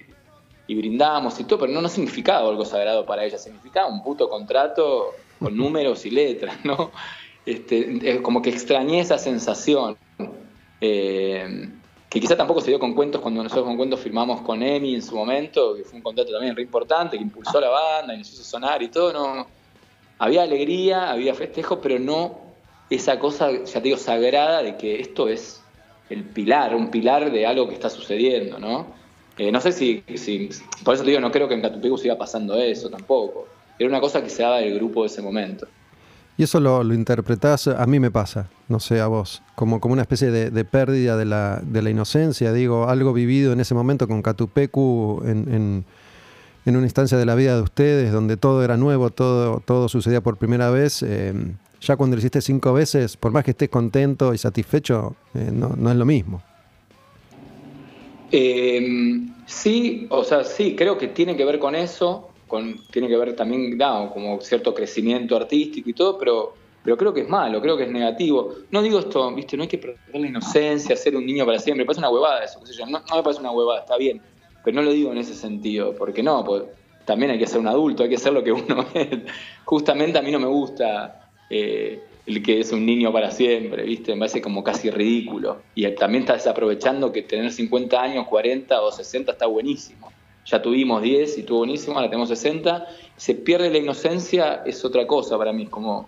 [0.68, 4.30] y brindamos y todo, pero no, no significaba algo sagrado para ella, significaba un puto
[4.30, 6.92] contrato con números y letras, ¿no?
[7.46, 9.98] Este, como que extrañé esa sensación.
[10.82, 11.70] Eh,
[12.10, 15.02] que quizá tampoco se dio con cuentos cuando nosotros con cuentos firmamos con Emi en
[15.02, 18.32] su momento, que fue un contrato también re importante, que impulsó la banda y nos
[18.32, 19.48] hizo sonar y todo, no
[20.18, 22.45] había alegría, había festejo, pero no
[22.90, 25.62] esa cosa, ya te digo, sagrada de que esto es
[26.10, 28.88] el pilar, un pilar de algo que está sucediendo, ¿no?
[29.38, 30.04] Eh, no sé si,
[30.84, 33.48] por eso te digo, no creo que en Catupecu siga pasando eso tampoco.
[33.78, 35.68] Era una cosa que se daba del grupo de ese momento.
[36.38, 39.94] Y eso lo, lo, interpretás, a mí me pasa, no sé, a vos, como, como
[39.94, 44.06] una especie de, pérdida de la, de la, inocencia, digo, algo vivido en ese momento
[44.08, 45.86] con Catupecu en,
[46.66, 50.22] en, una instancia de la vida de ustedes, donde todo era nuevo, todo, todo sucedía
[50.22, 51.04] por primera vez.
[51.04, 51.34] Eh,
[51.86, 55.70] ya cuando lo hiciste cinco veces, por más que estés contento y satisfecho, eh, no,
[55.78, 56.42] no, es lo mismo.
[58.32, 62.30] Eh, sí, o sea, sí, creo que tiene que ver con eso
[62.92, 67.22] tiene que ver también, da, como cierto crecimiento artístico y todo, pero, pero creo que
[67.22, 68.54] es malo, creo que es negativo.
[68.72, 71.84] No digo esto, viste, no hay que perder la inocencia, ser un niño para siempre,
[71.84, 74.22] me parece una huevada eso, no, me parece una huevada, está bien,
[74.64, 76.64] pero no lo digo en ese sentido, porque no, pues,
[77.06, 79.10] también hay que ser un adulto, hay que ser lo que uno es.
[79.66, 84.14] Justamente a mí no me gusta eh, el que es un niño para siempre, ¿viste?
[84.14, 85.62] Me parece como casi ridículo.
[85.76, 90.12] Y también estás desaprovechando que tener 50 años, 40 o 60 está buenísimo
[90.46, 92.88] ya tuvimos 10 y estuvo buenísimo, ahora tenemos 60,
[93.18, 96.08] se pierde la inocencia, es otra cosa para mí, como,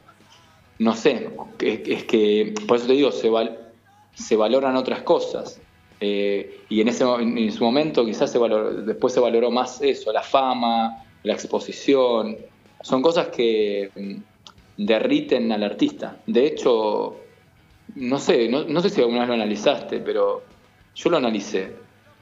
[0.80, 1.30] no sé,
[1.60, 5.60] es, que, por eso te digo, se, valoran otras cosas.
[6.00, 7.04] Eh, y en, ese,
[7.52, 8.38] su momento quizás se
[8.86, 12.38] después se valoró más eso, la fama, la exposición,
[12.82, 14.37] son cosas que mm,
[14.78, 16.18] derriten al artista.
[16.26, 17.16] De hecho,
[17.96, 20.44] no sé, no, sé si alguna vez lo analizaste, pero
[20.96, 21.76] yo lo analicé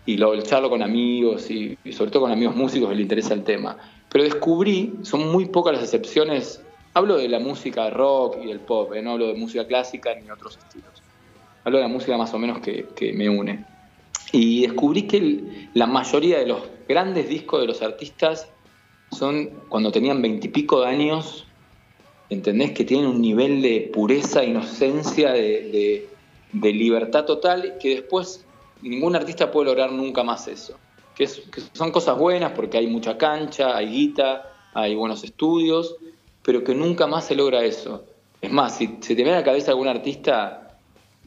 [0.06, 3.44] y lo charlo con amigos y, sobre todo con amigos músicos que les interesa el
[3.44, 3.78] tema.
[4.10, 6.62] Pero descubrí, son muy pocas las excepciones
[6.98, 9.02] Hablo de la música rock y del pop, ¿eh?
[9.02, 11.04] no hablo de música clásica ni otros estilos.
[11.66, 13.66] Hablo de la música más o menos que, me une.
[14.32, 18.50] Y descubrí que la mayoría de los grandes discos de los artistas
[19.12, 21.45] son cuando tenían veintipico de años,
[22.30, 22.72] ¿entendés?
[22.72, 26.08] Que tienen un nivel de pureza, inocencia, de,
[26.52, 28.46] libertad total, que después
[28.82, 30.78] ningún artista puede lograr nunca más eso.
[31.16, 35.96] Que, son cosas buenas porque hay mucha cancha, hay guita, hay buenos estudios,
[36.44, 38.06] pero que nunca más se logra eso.
[38.42, 40.62] Es más, si se te viene a la cabeza algún artista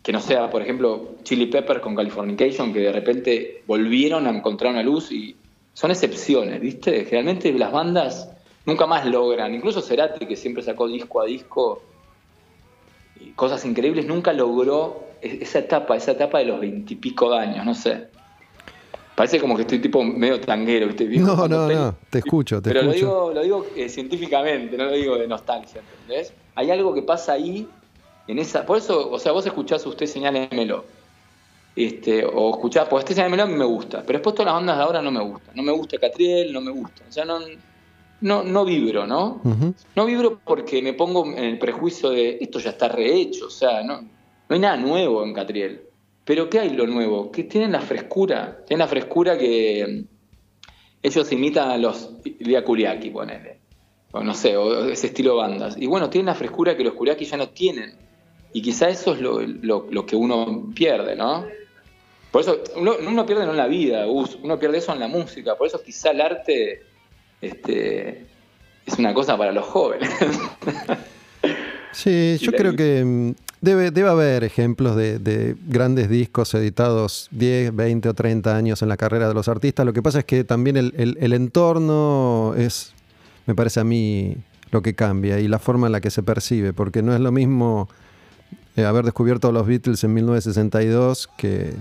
[0.03, 4.72] que no sea, por ejemplo, Chili Pepper con Californication, que de repente volvieron a encontrar
[4.72, 5.36] una luz y
[5.74, 7.05] son excepciones, ¿viste?
[7.05, 8.30] Generalmente las bandas
[8.68, 11.82] nunca más logran, incluso Cerati, que siempre sacó disco a disco,
[13.18, 17.74] y cosas increíbles, nunca logró e-, esa etapa, esa etapa de los veintipico años, no
[17.74, 18.08] sé.
[19.14, 21.06] Parece como que estoy tipo medio tanguero, ¿viste?
[21.06, 23.06] No, no, no, te escucho, te Pero escucho.
[23.06, 26.32] lo digo, lo digo eh, científicamente, no lo digo de nostalgia, ¿entendés?
[26.54, 27.66] Hay algo que pasa ahí,
[28.28, 28.66] en esa...
[28.66, 30.84] Por eso, o sea, vos escuchás Usted Señálemelo,
[31.74, 34.76] este, o escuchás, pues Usted Señálemelo a mí me gusta, pero después todas las bandas
[34.76, 35.56] de ahora no me gustan.
[35.56, 37.02] No me gusta Catriel, no me gusta.
[37.08, 37.40] O sea, no,
[38.20, 39.40] no, no vibro, ¿no?
[39.94, 43.82] No vibro porque me pongo en el prejuicio de esto ya está rehecho, o sea,
[43.82, 44.08] no, no
[44.54, 45.82] hay nada nuevo en Catriel.
[46.24, 47.30] Pero ¿qué hay lo nuevo?
[47.30, 50.14] Que tienen la frescura, tienen la frescura que mm,
[51.02, 52.10] ellos imitan a los
[52.64, 53.60] Kuriaki, ponele.
[54.10, 55.76] O no sé, o ese estilo de bandas.
[55.78, 57.94] Y bueno, tienen la frescura que los Kuriaki ya no tienen.
[58.52, 61.46] Y quizá eso es lo, que uno pierde, ¿no?
[62.30, 65.56] Por eso, uno, uno, pierde no en la vida, uno pierde eso en la música.
[65.56, 66.82] Por eso quizá el arte
[67.41, 68.26] este,
[68.86, 70.11] es una cosa para los jóvenes.
[71.93, 78.09] Sí, yo creo que mm, Debe, debe haber ejemplos de, grandes discos editados 10, 20
[78.09, 79.84] o 30 años en la carrera de los artistas.
[79.84, 82.93] Lo que pasa es que también el, entorno es,
[83.47, 84.36] me parece a mí,
[84.70, 87.32] lo que cambia y la forma en la que se percibe, porque no es lo
[87.32, 87.89] mismo
[88.76, 91.72] eh, haber descubierto a los Beatles en 1962 que,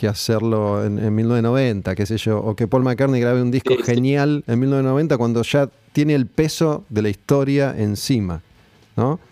[0.00, 4.42] que hacerlo en, 1990, qué sé yo, o que Paul McCartney grabe un disco genial
[4.46, 8.40] en 1990 cuando ya tiene el peso de la historia encima.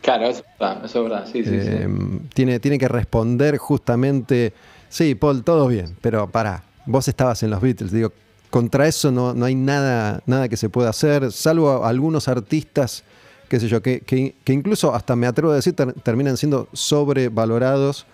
[0.02, 0.44] Claro, eso
[0.84, 4.52] es verdad, sí, sí, em, Tiene, tiene que responder justamente,
[4.90, 8.12] sí, Paul, todo bien, pero para vos estabas en los Beatles, digo,
[8.50, 13.04] contra eso no, no hay nada, nada que se pueda hacer, salvo algunos artistas,
[13.48, 18.04] qué sé yo, que, que, incluso hasta me atrevo a decir terminan siendo sobrevalorados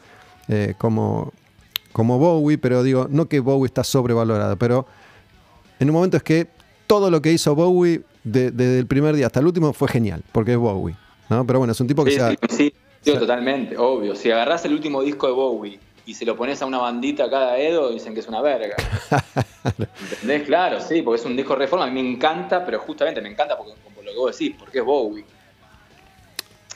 [0.47, 1.33] eh, como,
[1.95, 4.85] como Bowie, pero digo, no que Bowie está sobrevalorado, pero
[5.79, 6.49] en un momento es que
[6.89, 10.53] todo lo que hizo Bowie desde el primer día hasta el último fue genial, porque
[10.53, 10.97] es Bowie.
[11.31, 11.47] ¿no?
[11.47, 12.21] Pero bueno, es un tipo que sí,
[12.51, 14.17] Sí, sí totalmente, obvio.
[14.17, 17.55] Si agarras el último disco de Bowie y se lo pones a una bandita cada
[17.55, 18.75] dedo, dicen que es una verga.
[20.11, 20.43] ¿Entendés?
[20.43, 21.85] Claro, sí, porque es un disco reforma.
[21.85, 24.81] A mí me encanta, pero justamente me encanta porque, por lo que vos decís, porque
[24.81, 25.25] es Bowie.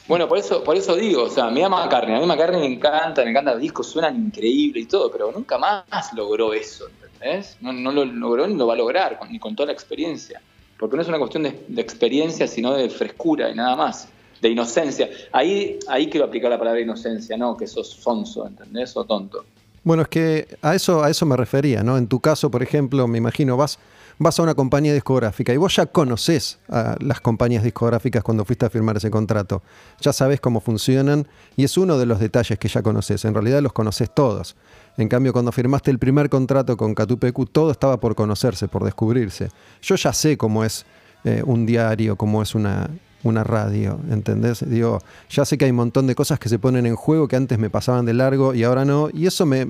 [0.08, 2.74] Bueno, por eso, por eso digo, o sea, me llama McCartney, a mí McCartney me
[2.74, 5.84] encanta, me encanta, los discos suenan increíbles y todo, pero nunca más
[6.14, 7.58] logró eso, ¿entendés?
[7.60, 10.40] No, no lo logró ni lo va a lograr, ni con toda la experiencia.
[10.78, 14.08] Porque no es una cuestión de, experiencia, sino de frescura y nada más
[14.40, 15.10] de inocencia.
[15.30, 18.96] Ahí, ahí quiero aplicar la palabra inocencia, no que sos sonso, ¿entendés?
[18.96, 19.44] O tonto.
[19.84, 21.98] Bueno, es que a eso, a eso me refería, ¿no?
[21.98, 23.78] En tu caso, por ejemplo, me imagino, vas,
[24.18, 28.66] vas a una compañía discográfica y vos ya conoces a las compañías discográficas cuando fuiste
[28.66, 29.62] a firmar ese contrato.
[30.00, 33.24] Ya sabes cómo funcionan y es uno de los detalles que ya conoces.
[33.24, 34.56] En realidad los conoces todos.
[34.96, 39.48] En cambio, cuando firmaste el primer contrato con Catupecu, todo estaba por conocerse, por descubrirse.
[39.80, 40.84] Yo ya sé cómo es
[41.24, 42.90] eh, un diario, cómo es una,
[43.22, 44.68] una radio, ¿entendés?
[44.68, 45.00] Digo,
[45.30, 47.58] ya sé que hay un montón de cosas que se ponen en juego que antes
[47.58, 49.64] me pasaban de largo y ahora no, y eso me,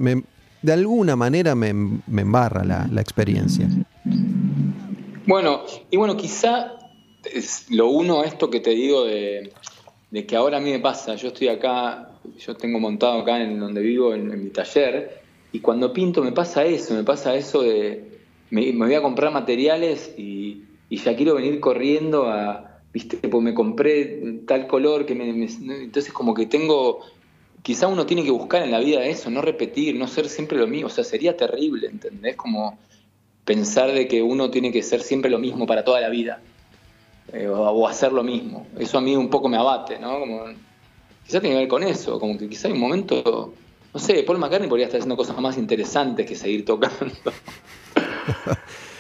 [0.63, 3.69] de alguna manera me, embarra la, experiencia.
[5.29, 6.79] Bueno, y bueno, quizá
[7.23, 9.53] es lo uno esto que te digo de,
[10.27, 13.83] que ahora a mí me pasa, yo estoy acá, yo tengo montado acá en donde
[13.83, 15.21] vivo, en, mi taller,
[15.53, 20.15] y cuando pinto me pasa eso, me pasa eso de, me, voy a comprar materiales
[20.17, 26.11] y ya quiero venir corriendo a, viste, pues me compré tal color que me, entonces
[26.11, 27.01] como que tengo,
[27.61, 30.67] quizá uno tiene que buscar en la vida eso, no repetir, no ser siempre lo
[30.67, 32.35] mismo, o sea, sería terrible, ¿entendés?
[32.35, 32.79] Como
[33.49, 36.39] pensar de que uno tiene que ser siempre lo mismo para toda la vida,
[37.33, 40.19] eh, o, hacer lo mismo, eso a mí un poco me abate, ¿no?
[40.21, 40.45] Como,
[41.25, 43.55] quizá tiene que ver con eso, como que quizá hay un momento,
[43.95, 46.95] no sé, Paul McCartney podría estar haciendo cosas más interesantes que seguir tocando.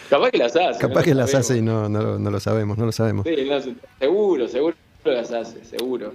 [0.09, 0.81] Capaz que las hace.
[0.81, 3.27] Capaz que las hace y no, no, lo sabemos, no lo sabemos.
[3.27, 3.37] Sí,
[4.01, 4.75] seguro, seguro
[5.05, 6.15] las hace, seguro.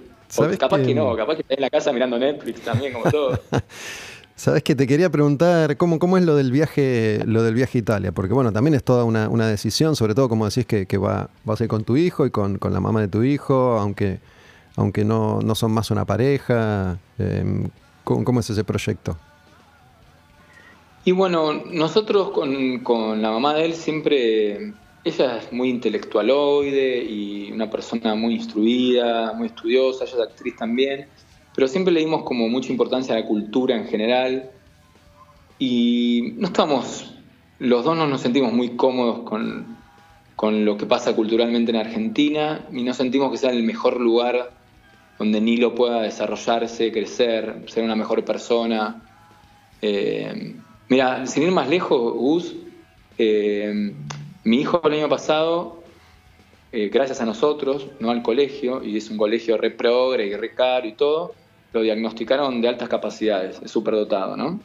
[0.58, 0.92] capaz que...
[0.92, 3.38] no, capaz que está en la casa mirando Netflix también, como todo.
[4.36, 7.80] Sabes que te quería preguntar cómo, cómo es lo del viaje, lo del viaje a
[7.80, 11.60] Italia, porque bueno, también es toda una, decisión, sobre todo como decís que, va, vas
[11.60, 14.18] a ir con tu hijo y con, la mamá de tu hijo, aunque,
[14.74, 16.98] aunque no, son más una pareja.
[17.16, 17.68] Em,
[18.02, 19.16] ¿cómo, es ese proyecto?
[21.04, 24.72] Y bueno, nosotros con, con la mamá de él siempre,
[25.04, 31.06] ella es muy intelectualoide y una persona muy instruida, muy estudiosa, ella es actriz también
[31.54, 34.50] pero siempre le dimos como mucha importancia a la cultura en general
[35.58, 37.14] y no estamos,
[37.58, 39.74] los dos no nos sentimos muy cómodos con,
[40.64, 44.52] lo que pasa culturalmente en Argentina y no sentimos que sea el mejor lugar
[45.18, 49.00] donde Nilo pueda desarrollarse, crecer, ser una mejor persona.
[49.80, 50.56] Eh,
[50.90, 52.54] mira, sin ir más lejos, Gus,
[53.16, 53.94] eh,
[54.42, 55.82] mi hijo el año pasado,
[56.72, 60.54] eh, gracias a nosotros, no al colegio, y es un colegio re progre y re
[60.54, 61.32] caro y todo,
[61.74, 64.60] lo diagnosticaron de altas capacidades, es superdotado, ¿no?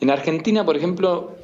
[0.00, 1.36] En Argentina, por ejemplo,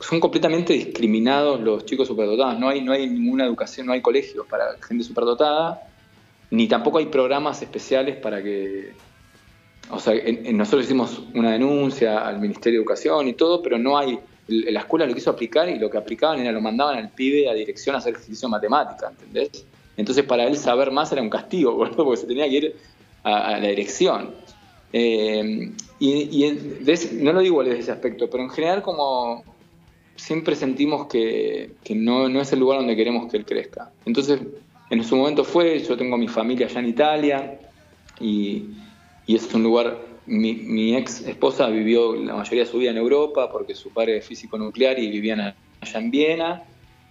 [0.00, 2.58] son completamente discriminados los chicos superdotados.
[2.58, 5.82] No hay, no hay ninguna educación, no hay colegios para gente superdotada,
[6.50, 8.92] ni tampoco hay programas especiales para que...
[9.90, 10.14] O sea,
[10.52, 14.18] nosotros hicimos una denuncia al Ministerio de Educación y todo, pero no hay...
[14.48, 17.54] La escuela lo quiso aplicar y lo que aplicaban era lo mandaban al pibe a
[17.54, 19.64] dirección a hacer ejercicio de matemática, ¿entendés?
[19.96, 22.76] Entonces para él saber más era un castigo, porque se tenía que ir
[23.24, 24.34] a, la dirección.
[24.92, 26.52] Eh, y,
[27.14, 29.42] no lo digo desde ese aspecto, pero en general como
[30.16, 33.90] siempre sentimos que, no, es el lugar donde queremos que él crezca.
[34.04, 34.40] Entonces,
[34.90, 37.58] en su momento fue, yo tengo mi familia allá en Italia
[38.20, 38.66] y,
[39.26, 43.74] es un lugar, mi, ex esposa vivió la mayoría de su vida en Europa porque
[43.74, 46.62] su padre es físico nuclear y vivían allá en Viena.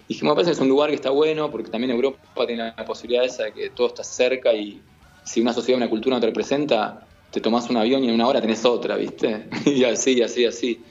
[0.08, 2.86] Y me parece que es un lugar que está bueno porque también Europa tiene la
[2.86, 4.82] posibilidad esa de que todo está cerca y,
[5.24, 8.28] si una sociedad, una cultura no te representa, te tomas un avión y en una
[8.28, 9.48] hora tenés otra, ¿viste?
[9.66, 10.82] y así, así, así.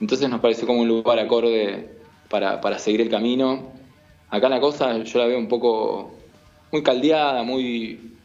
[0.00, 1.88] Entonces nos pareció como un lugar acorde
[2.28, 3.72] para, para seguir el camino.
[4.28, 6.14] Acá la cosa yo la veo un poco
[6.72, 8.16] muy caldeada, muy,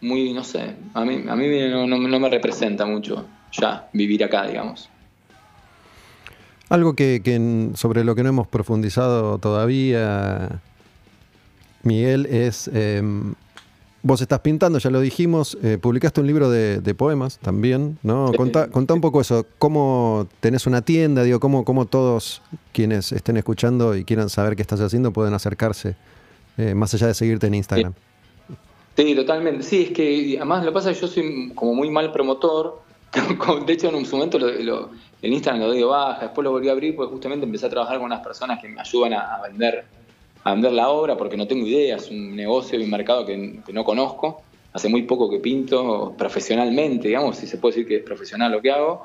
[0.00, 4.46] muy no sé, a mí, a mí no, no, me representa mucho ya vivir acá,
[4.46, 4.88] digamos.
[6.68, 10.60] Algo que, que, sobre lo que no hemos profundizado todavía,
[11.84, 13.34] Miguel, es em,
[14.06, 18.30] Vos estás pintando, ya lo dijimos, eh, publicaste un libro de, poemas también, ¿no?
[18.36, 22.40] Contá, un poco eso, cómo tenés una tienda, digo, cómo, cómo todos
[22.72, 25.96] quienes estén escuchando y quieran saber qué estás haciendo pueden acercarse,
[26.56, 27.94] eh, más allá de seguirte en Instagram.
[28.96, 29.64] Sí, totalmente.
[29.64, 32.82] Sí, es que además lo que pasa es que yo soy como muy mal promotor.
[33.66, 34.90] De hecho, en un momento lo,
[35.20, 37.96] en Instagram lo doy baja, después lo volví a abrir porque justamente empecé a trabajar
[37.96, 39.84] con unas personas que me ayudan a vender
[40.46, 43.60] a vender la obra porque no tengo idea, es un negocio y un mercado que,
[43.72, 44.42] no conozco.
[44.72, 48.62] Hace muy poco que pinto profesionalmente, digamos, si se puede decir que es profesional lo
[48.62, 49.02] que hago.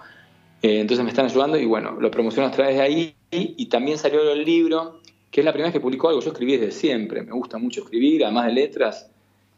[0.61, 3.15] Eh, entonces me están ayudando y bueno, lo promociono a través de ahí.
[3.31, 4.99] Y también salió el libro,
[5.31, 6.21] que es la primera vez que publicó algo.
[6.21, 9.09] Yo escribí desde siempre, me gusta mucho escribir, además de letras,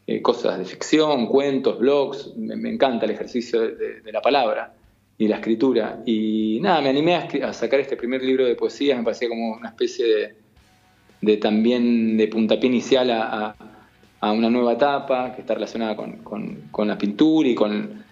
[0.06, 2.34] eh, cosas de ficción, cuentos, blogs.
[2.34, 4.72] Me, encanta el ejercicio de, la palabra
[5.18, 6.02] y la escritura.
[6.06, 9.52] Y nada, me animé a, a sacar este primer libro de poesía, me parecía como
[9.52, 10.43] una especie de
[11.24, 13.54] de también de puntapié inicial a,
[14.22, 18.04] una nueva etapa que está relacionada con, la pintura y con,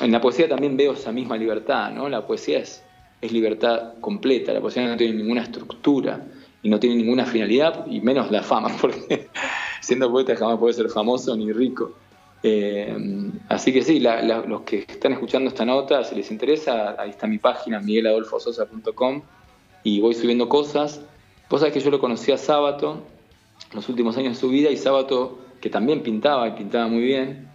[0.00, 2.08] En la poesía también veo esa misma libertad, ¿no?
[2.08, 2.82] La poesía es,
[3.20, 6.24] es libertad completa, la poesía no tiene ninguna estructura
[6.62, 9.28] y no tiene ninguna finalidad y menos la fama, porque
[9.80, 11.92] siendo poeta jamás puede ser famoso ni rico.
[12.42, 12.94] Eh,
[13.48, 17.38] así que sí, los que están escuchando esta nota, si les interesa, ahí está mi
[17.38, 19.22] página, migueladolfososa.com,
[19.82, 21.00] y voy subiendo cosas.
[21.48, 23.02] Vos sabés que yo lo conocí a Sábato
[23.72, 27.48] los últimos años de su vida y Sábato, que también pintaba y pintaba muy bien,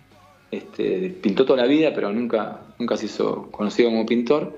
[0.52, 4.58] este, pintó toda la vida, pero nunca, nunca se hizo conocido como pintor.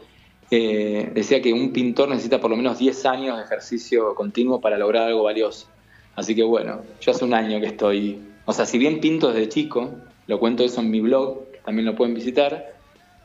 [0.49, 4.77] Eh, decía que un pintor necesita por lo menos 10 años de ejercicio continuo para
[4.77, 5.67] lograr algo valioso.
[6.15, 9.47] Así que bueno, yo hace un año que estoy, o sea, si bien pinto desde
[9.47, 9.91] chico,
[10.27, 12.73] lo cuento eso en mi blog, que también lo pueden visitar,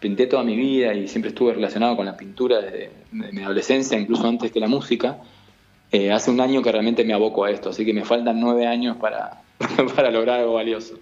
[0.00, 4.26] pinté toda mi vida y siempre estuve relacionado con la pintura desde mi adolescencia, incluso
[4.26, 5.18] antes que la música.
[6.12, 8.96] Hace un año que realmente me aboco a esto, así que me faltan nueve años
[8.96, 9.42] para,
[9.96, 10.94] para lograr algo valioso.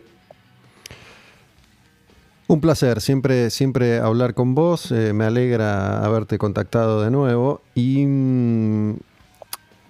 [2.47, 8.05] Un placer, siempre, siempre hablar con vos, eh, me alegra haberte contactado de nuevo y
[8.07, 8.97] mm,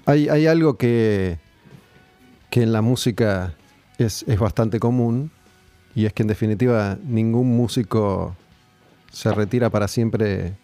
[0.07, 1.39] hay, algo que,
[2.51, 3.55] que en la música
[3.99, 5.33] es, es, bastante común
[5.97, 8.37] y es que en definitiva ningún músico
[9.11, 10.55] se retira para siempre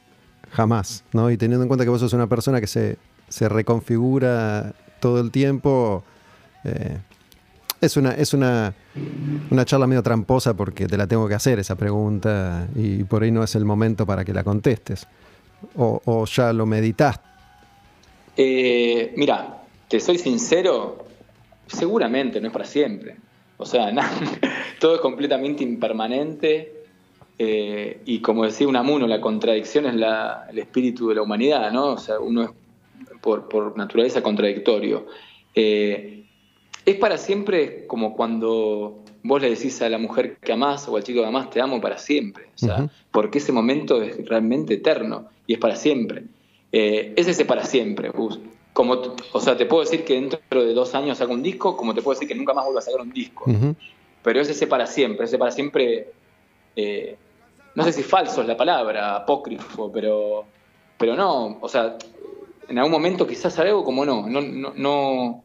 [0.53, 1.31] jamás, ¿no?
[1.31, 2.99] Y teniendo en cuenta que vos sos una persona que se
[3.31, 6.05] se reconfigura todo el tiempo.
[6.65, 6.99] Eh,
[7.81, 8.75] Es una, es una,
[9.51, 13.31] una charla medio tramposa porque te la tengo que hacer esa pregunta y por ahí
[13.31, 15.07] no es el momento para que la contestes.
[15.77, 17.25] O, ya lo meditaste.
[18.37, 21.07] Eh, mira, te soy sincero,
[21.69, 23.17] seguramente no es para siempre.
[23.57, 23.91] O sea,
[24.79, 26.75] todo es completamente impermanente.
[27.39, 31.95] Eh, y como decía Unamuno, la contradicción es el espíritu de la humanidad, ¿no?
[31.95, 32.51] O sea, uno es
[33.21, 35.07] por, naturaleza contradictorio.
[35.55, 36.25] Eh,
[36.85, 41.05] es para siempre como cuando vos le decís a la mujer que amás o al
[41.05, 42.47] chico que amás, te amo para siempre.
[42.55, 46.25] O sea, porque ese momento es realmente eterno y es para siempre.
[46.73, 48.13] Eh, es ese para siempre,
[48.73, 49.03] Como,
[49.33, 52.03] o sea, te puedo decir que dentro de dos años saco un disco, como te
[52.03, 53.45] puedo decir que nunca más vuelvo a sacar un disco.
[54.23, 56.13] Pero es ese para siempre, ese para siempre,
[56.77, 57.17] eh,
[57.75, 60.45] no sé si falso es la palabra, apócrifo, pero,
[60.97, 61.97] pero no, o sea,
[62.71, 65.45] en algún momento quizás algo como no, no, no, no,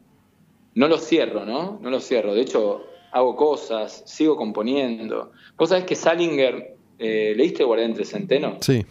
[0.74, 1.80] no lo cierro, ¿no?
[1.82, 2.32] No lo cierro.
[2.34, 5.32] De hecho, hago cosas, sigo componiendo.
[5.56, 8.58] Vos sabés que Salinger, eh, ¿leíste Guardián entre Centeno?
[8.60, 8.86] Sí.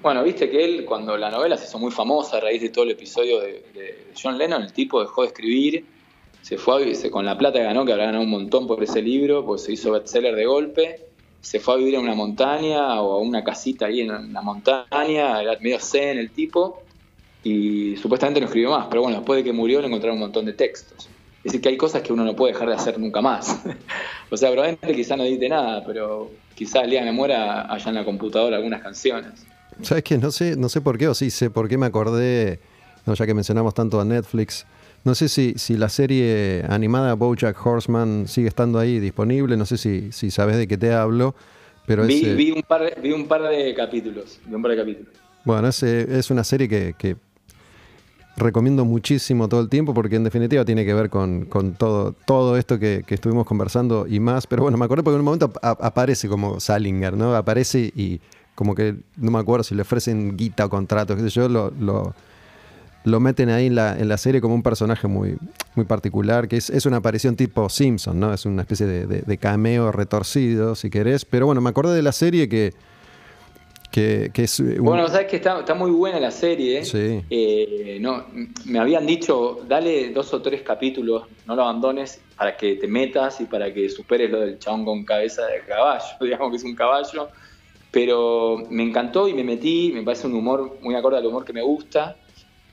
[0.00, 2.84] Bueno, viste que él, cuando la novela se hizo muy famosa a raíz de todo
[2.84, 5.84] el episodio de, John Lennon, el tipo dejó de escribir,
[6.42, 9.02] se fue a, con la plata que ganó, que habrá ganado un montón por ese
[9.02, 11.06] libro, pues se hizo bestseller de golpe,
[11.40, 15.42] se fue a vivir en una montaña o a una casita ahí en la montaña,
[15.42, 16.84] era medio zen el tipo,
[17.42, 20.44] y supuestamente no escribió más, pero bueno, después de que murió le encontraron un montón
[20.46, 21.08] de textos.
[21.38, 23.60] Es decir, que hay cosas que uno no puede dejar de hacer nunca más.
[24.30, 28.04] o sea, probablemente quizá no edite nada, pero quizá el día muera haya en la
[28.04, 29.46] computadora algunas canciones.
[29.80, 30.18] ¿Sabes qué?
[30.18, 32.60] No sé, no sé por qué, o sí sé por qué me acordé,
[33.06, 34.66] no, ya que mencionamos tanto a Netflix,
[35.04, 39.78] no sé si, si la serie animada Bojack Horseman sigue estando ahí disponible, no sé
[39.78, 41.34] si, si sabes de qué te hablo,
[41.86, 45.14] pero vi, vi, un par, vi un par de capítulos, vi un par de capítulos.
[45.46, 47.16] Bueno, es, es una serie que, que
[48.40, 51.46] recomiendo muchísimo todo el tiempo porque en definitiva tiene que ver con,
[51.78, 54.46] todo, todo esto que, estuvimos conversando y más.
[54.46, 57.34] Pero bueno, me acuerdo porque en un momento aparece como Salinger, ¿no?
[57.36, 58.20] Aparece y
[58.54, 61.72] como que no me acuerdo si le ofrecen guita o contrato, qué sé yo, lo,
[63.04, 65.38] lo, meten ahí en la, en la, serie como un personaje muy,
[65.74, 68.34] muy particular, que es, una aparición tipo Simpson, ¿no?
[68.34, 71.24] Es una especie de, de cameo retorcido, si querés.
[71.24, 72.74] Pero bueno, me acuerdo de la serie que
[73.90, 76.84] que, es Bueno, sabes que está, muy buena la serie.
[76.84, 77.22] Sí.
[77.28, 78.26] Eh, no,
[78.66, 83.40] me habían dicho, dale dos o tres capítulos, no lo abandones, para que te metas
[83.40, 86.74] y para que superes lo del chabón con cabeza de caballo, digamos que es un
[86.74, 87.28] caballo.
[87.90, 91.52] Pero me encantó y me metí, me parece un humor muy acorde al humor que
[91.52, 92.16] me gusta.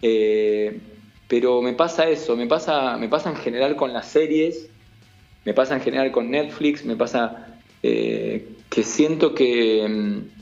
[0.02, 0.80] Eh,
[1.28, 4.70] pero me pasa eso, me pasa, me pasa en general con las series,
[5.44, 10.37] me pasa en general con Netflix, me pasa eh, que siento que mm,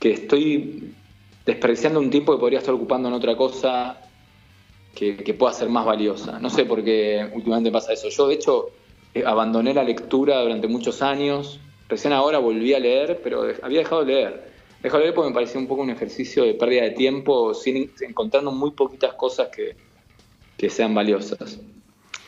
[0.00, 0.94] que estoy
[1.46, 4.00] despreciando un tiempo que podría estar ocupando en otra cosa
[4.94, 6.38] que, pueda ser más valiosa.
[6.40, 8.08] No sé por qué últimamente pasa eso.
[8.08, 8.70] Yo, de hecho,
[9.14, 11.60] eh, abandoné la lectura durante muchos años.
[11.88, 14.50] Recién ahora volví a leer, pero había dejado de leer.
[14.82, 17.90] Dejado de leer porque me parecía un poco un ejercicio de pérdida de tiempo, sin,
[18.00, 19.76] encontrando muy poquitas cosas que,
[20.56, 21.60] que sean valiosas.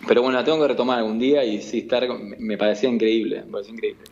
[0.06, 2.06] Pero bueno, la tengo que retomar algún día y sí, estar,
[2.38, 4.02] me parecía increíble, me parecía increíble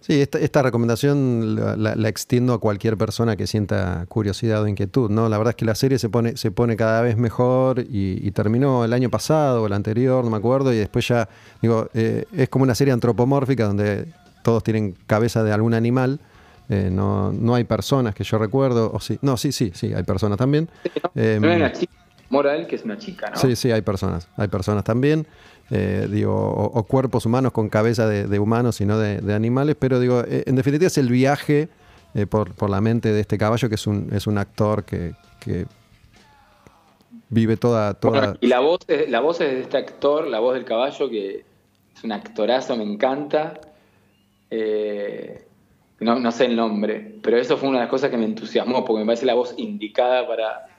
[0.00, 5.28] Sí, esta, recomendación la, extiendo a cualquier persona que sienta curiosidad o inquietud, ¿no?
[5.28, 8.84] La verdad es que la serie se pone, se pone cada vez mejor y, terminó
[8.84, 11.28] el año pasado o el anterior, no me acuerdo, y después ya,
[11.62, 14.06] digo, eh, es como una serie antropomórfica donde
[14.42, 16.20] todos tienen cabeza de algún animal.
[16.68, 20.02] Eh, no, no hay personas que yo recuerdo, o sí, no, sí, sí, sí, hay
[20.02, 20.68] personas también.
[21.14, 21.42] Em,
[22.30, 23.36] Moral, que es una chica, ¿no?
[23.36, 24.28] Sí, sí, hay personas.
[24.36, 25.26] Hay personas también.
[25.70, 30.20] Eh, digo, o, cuerpos humanos con cabeza de, humanos y no de, animales, pero digo,
[30.20, 31.68] eh, en definitiva es el viaje
[32.14, 35.14] eh, por, la mente de este caballo, que es un, es un actor que,
[37.28, 37.94] vive toda...
[37.94, 38.36] toda...
[38.40, 41.44] y la voz, es, la voz es de este actor, la voz del caballo, que
[41.96, 43.60] es un actorazo, me encanta.
[45.98, 48.84] no, no sé el nombre, pero eso fue una de las cosas que me entusiasmó,
[48.84, 50.75] porque me parece la voz indicada para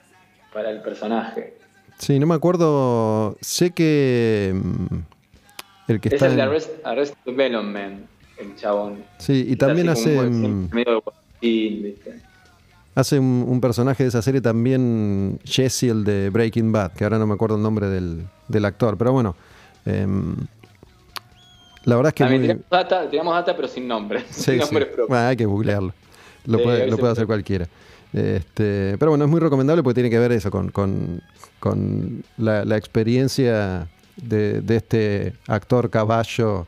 [0.52, 1.54] para el personaje.
[1.98, 3.36] Sí, no me acuerdo.
[3.40, 4.52] Sé que.
[4.54, 4.96] Mm,
[5.88, 6.26] el que es está.
[6.26, 6.42] el de
[6.84, 8.06] Arrest, Man,
[8.38, 9.04] el chabón.
[9.18, 10.16] Sí, y también hace.
[10.20, 10.70] Mm,
[12.94, 17.26] hace un, personaje de esa serie también, Jesse, el de Breaking Bad, que ahora no
[17.26, 19.34] me acuerdo el nombre del, del actor, pero bueno.
[19.84, 20.36] Em,
[21.84, 22.24] la verdad es que.
[22.24, 22.40] Muy...
[23.10, 24.24] Tiramos, data, pero sin nombre.
[24.30, 25.92] sin nombre hay que googlearlo.
[26.44, 27.66] Lo, puede, lo puede hacer cualquiera.
[28.12, 31.22] Este, pero bueno, es muy recomendable porque tiene que ver eso con,
[32.38, 36.66] la, experiencia de, este actor caballo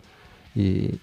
[0.55, 0.99] y,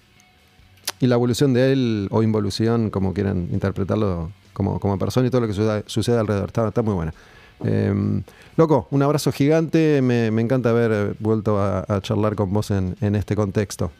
[1.00, 5.46] la evolución de él o involución, como quieran interpretarlo como, como persona y todo lo
[5.46, 6.48] que sucede, alrededor.
[6.48, 7.14] Está, muy buena.
[7.62, 8.22] Em,
[8.56, 10.02] loco, un abrazo gigante.
[10.02, 13.92] Me, encanta haber vuelto a, charlar con vos en, este contexto.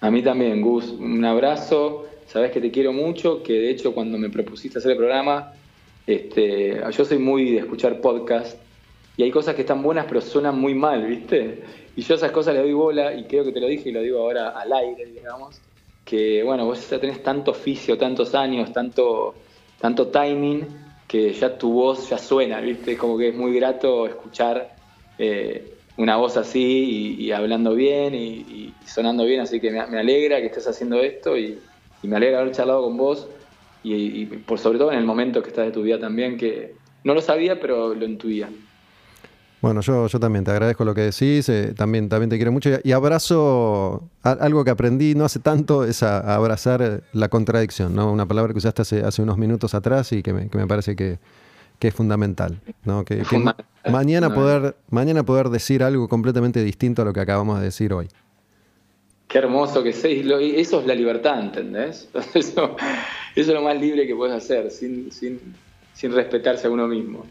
[0.00, 0.86] A mí también, Gus.
[0.90, 2.06] Un abrazo.
[2.36, 5.54] Sabes que te quiero mucho, que de hecho cuando me propusiste hacer el programa,
[6.06, 8.58] este, yo soy muy de escuchar podcast
[9.16, 11.62] y hay cosas que están buenas pero suenan muy mal, ¿viste?
[11.96, 14.02] Y yo esas cosas le doy bola y creo que te lo dije y lo
[14.02, 15.62] digo ahora al aire, digamos,
[16.04, 19.34] que bueno, vos ya tenés tanto oficio, tantos años, tanto,
[19.80, 20.66] tanto timing,
[21.08, 22.98] que ya tu voz ya suena, ¿viste?
[22.98, 24.76] Como que es muy grato escuchar
[25.18, 30.48] eh, una voz así y, hablando bien y, sonando bien, así que me, alegra que
[30.48, 31.58] estés haciendo esto y,
[32.06, 33.28] me alegra haber charlado con vos
[33.82, 37.14] y, por sobre todo en el momento que estás de tu vida también, que no
[37.14, 38.48] lo sabía, pero lo intuía.
[39.62, 42.70] Bueno, yo, yo también te agradezco lo que decís, eh, también, también te quiero mucho
[42.82, 48.12] y abrazo algo que aprendí no hace tanto, es a, abrazar la contradicción, ¿no?
[48.12, 51.18] Una palabra que usaste hace, hace unos minutos atrás y que me, parece que,
[51.80, 53.04] es fundamental, ¿no?
[53.04, 53.22] Que,
[53.90, 58.08] mañana, poder, mañana poder decir algo completamente distinto a lo que acabamos de decir hoy.
[59.36, 60.18] Qué hermoso que sé,
[60.58, 62.08] eso es la libertad, ¿entendés?
[62.34, 62.74] Eso,
[63.34, 65.38] es lo más libre que puedes hacer, sin, sin,
[65.92, 67.26] sin respetarse a uno mismo.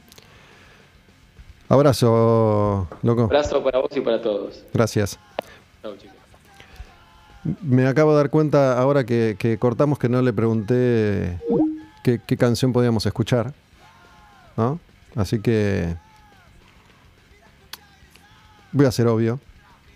[1.67, 3.23] Abrazo, loco.
[3.23, 4.63] Abrazo para vos y para todos.
[4.71, 5.17] Gracias.
[5.81, 6.15] Chau, chicos.
[7.63, 11.39] Me acabo de dar cuenta ahora que, cortamos que no le pregunté
[12.03, 13.51] qué, canción podíamos escuchar.
[14.57, 14.79] ¿no?
[15.15, 15.95] Así que
[18.71, 19.39] voy a ser obvio.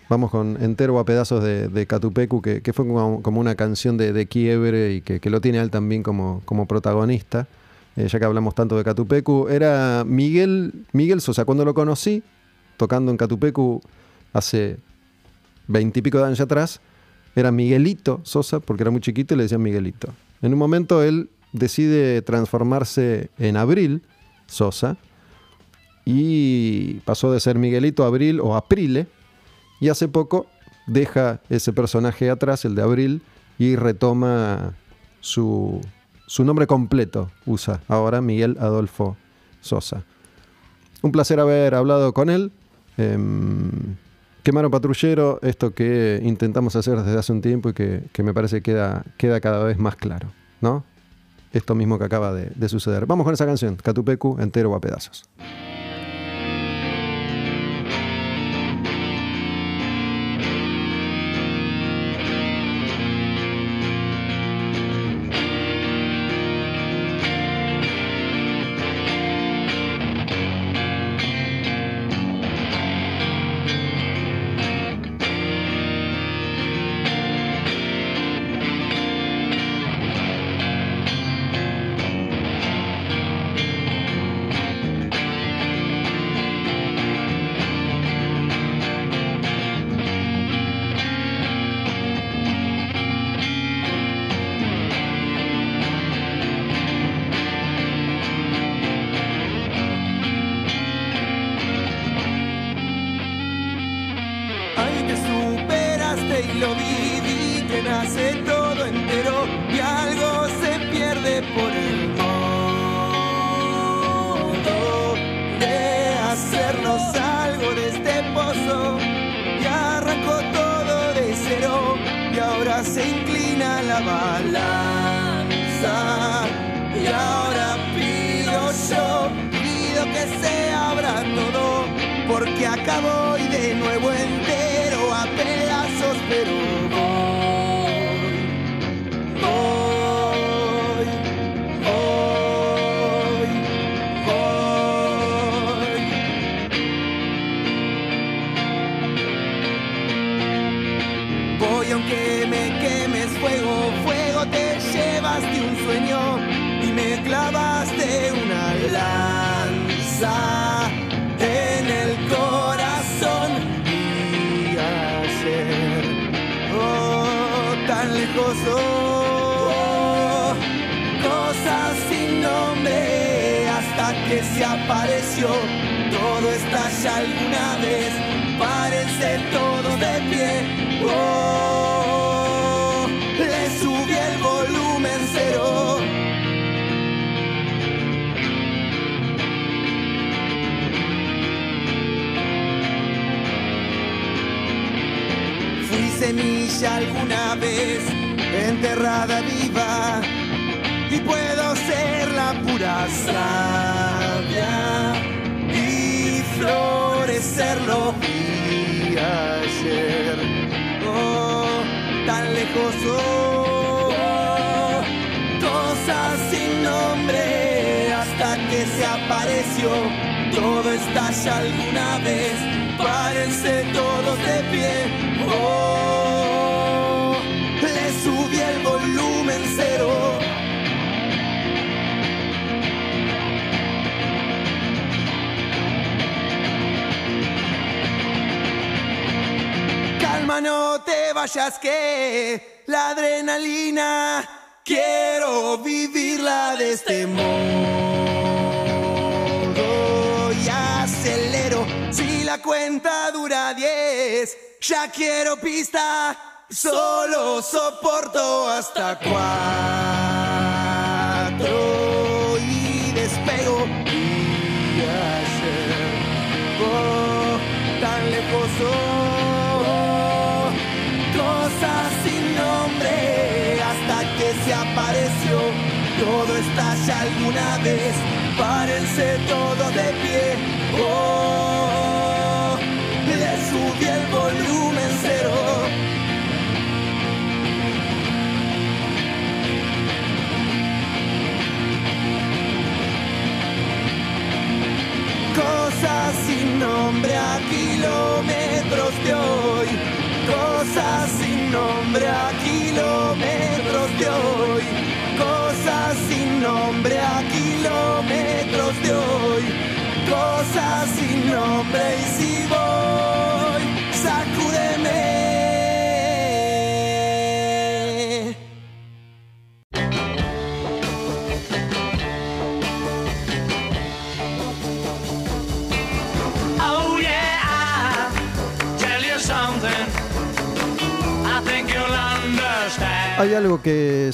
[0.10, 4.94] Vamos con entero a pedazos de, Catupecu, que, fue como, una canción de, de quiebre
[4.94, 7.48] y que, lo tiene él también como, como protagonista.
[7.96, 11.46] Eh, ya que hablamos tanto de Catupecu, era Miguel, Miguel Sosa.
[11.46, 12.24] Cuando lo conocí,
[12.78, 13.82] tocando en Catupecu
[14.34, 14.78] hace
[15.68, 16.82] veintipico de años atrás,
[17.36, 20.12] era Miguelito Sosa, porque era muy chiquito y le decían Miguelito.
[20.42, 24.02] En un momento él decide transformarse en Abril
[24.48, 24.98] Sosa
[26.04, 29.06] y pasó de ser Miguelito Abril o Aprile
[29.80, 30.48] y hace poco
[30.88, 33.22] deja ese personaje atrás, el de Abril,
[33.58, 34.76] y retoma
[35.20, 35.82] su,
[36.28, 39.18] su nombre completo usa ahora Miguel Adolfo
[39.62, 40.04] Sosa.
[41.02, 42.52] Un placer haber hablado con él.
[42.98, 43.18] Eh,
[44.44, 49.04] Quemaro Patrullero, esto que intentamos hacer desde hace un tiempo y que, me parece queda,
[49.18, 50.86] queda cada vez más claro, ¿no?
[51.52, 53.06] Esto mismo que acaba de, de suceder.
[53.06, 55.30] Vamos con esa canción, Catupecu entero a pedazos.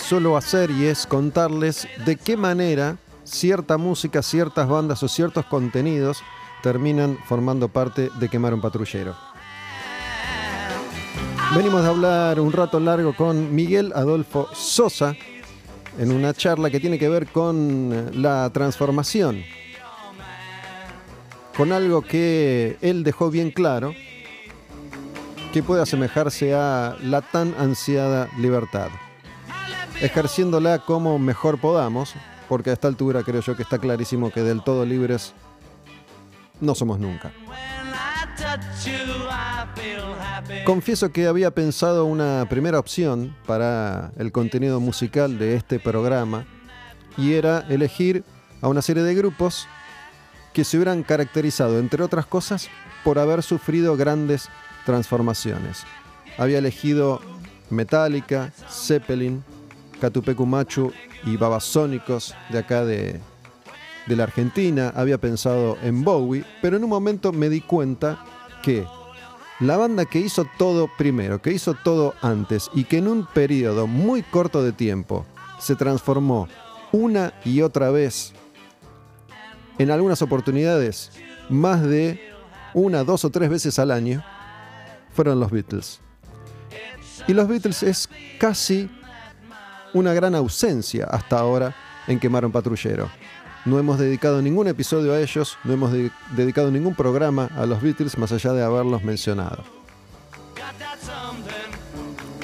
[0.05, 6.21] Suelo hacer y es contarles de qué manera cierta música, ciertas bandas o ciertos contenidos
[6.61, 9.15] terminan formando parte de Quemar un Patrullero.
[11.55, 15.15] Venimos de hablar un rato largo con Miguel Adolfo Sosa
[15.97, 19.41] en una charla que tiene que ver con la transformación,
[21.57, 23.93] con algo que él dejó bien claro,
[25.51, 28.89] que puede asemejarse a la tan ansiada libertad,
[30.01, 32.13] ejerciéndola como mejor podamos,
[32.47, 35.33] porque a esta altura creo yo que está clarísimo que del todo libres
[36.61, 37.31] no somos nunca.
[40.65, 46.45] Confieso que había pensado una primera opción para el contenido musical de este programa
[47.17, 48.23] y era elegir
[48.61, 49.67] a una serie de grupos
[50.53, 52.69] que se hubieran caracterizado, entre otras cosas,
[53.03, 54.49] por haber sufrido grandes
[54.85, 55.83] transformaciones.
[56.37, 57.21] Había elegido
[57.69, 59.43] Metallica, Zeppelin,
[59.99, 60.91] Catupecu Machu
[61.25, 63.19] y Babasónicos de acá de,
[64.07, 64.93] de la Argentina.
[64.95, 68.23] Había pensado en Bowie, pero en un momento me di cuenta
[68.61, 68.85] que
[69.59, 73.87] la banda que hizo todo primero, que hizo todo antes y que en un periodo
[73.87, 75.25] muy corto de tiempo
[75.59, 76.47] se transformó
[76.91, 78.33] una y otra vez,
[79.77, 81.11] en algunas oportunidades
[81.49, 82.19] más de
[82.73, 84.23] una, dos o tres veces al año,
[85.13, 86.01] fueron los Beatles.
[87.27, 88.89] Y los Beatles es casi
[89.95, 91.73] una gran ausencia hasta ahora
[92.07, 93.09] en Quemar un Patrullero.
[93.63, 97.81] No hemos dedicado ningún episodio a ellos, no hemos de- dedicado ningún programa a los
[97.81, 99.63] Beatles más allá de haberlos mencionado.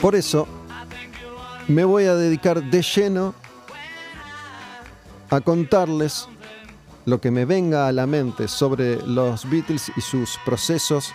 [0.02, 0.48] Por eso,
[1.68, 3.36] me voy a dedicar de lleno
[5.30, 6.28] a contarles
[7.06, 11.14] lo que me venga a la mente sobre los Beatles y sus procesos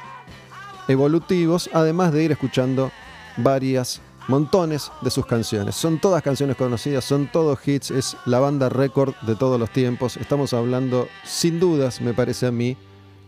[0.88, 2.92] evolutivos, además de ir escuchando
[3.38, 5.74] varias, montones de sus canciones.
[5.74, 10.16] Son todas canciones conocidas, son todos hits, es la banda récord de todos los tiempos.
[10.16, 12.76] Estamos hablando, sin dudas, me parece a mí,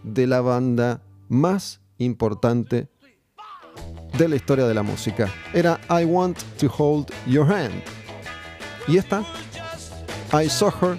[0.02, 2.88] de la banda más importante
[4.16, 5.32] de la historia de la música.
[5.52, 7.82] Era I Want to Hold Your Hand.
[8.86, 9.24] Y esta,
[10.32, 10.98] I Saw Her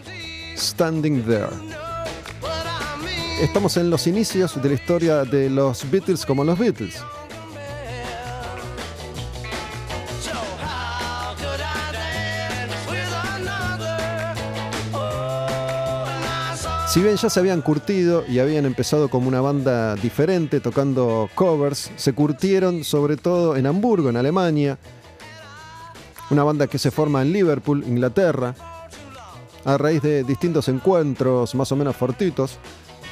[0.55, 1.49] Standing There.
[3.41, 7.01] Estamos en los inicios de la historia de los Beatles como los Beatles.
[16.89, 21.91] Si bien ya se habían curtido y habían empezado como una banda diferente tocando covers,
[21.95, 24.79] se curtieron sobre todo en Hamburgo, en Alemania,
[26.31, 28.55] una banda que se forma en Liverpool, Inglaterra,
[29.65, 32.57] a raíz de distintos encuentros más o menos fortuitos,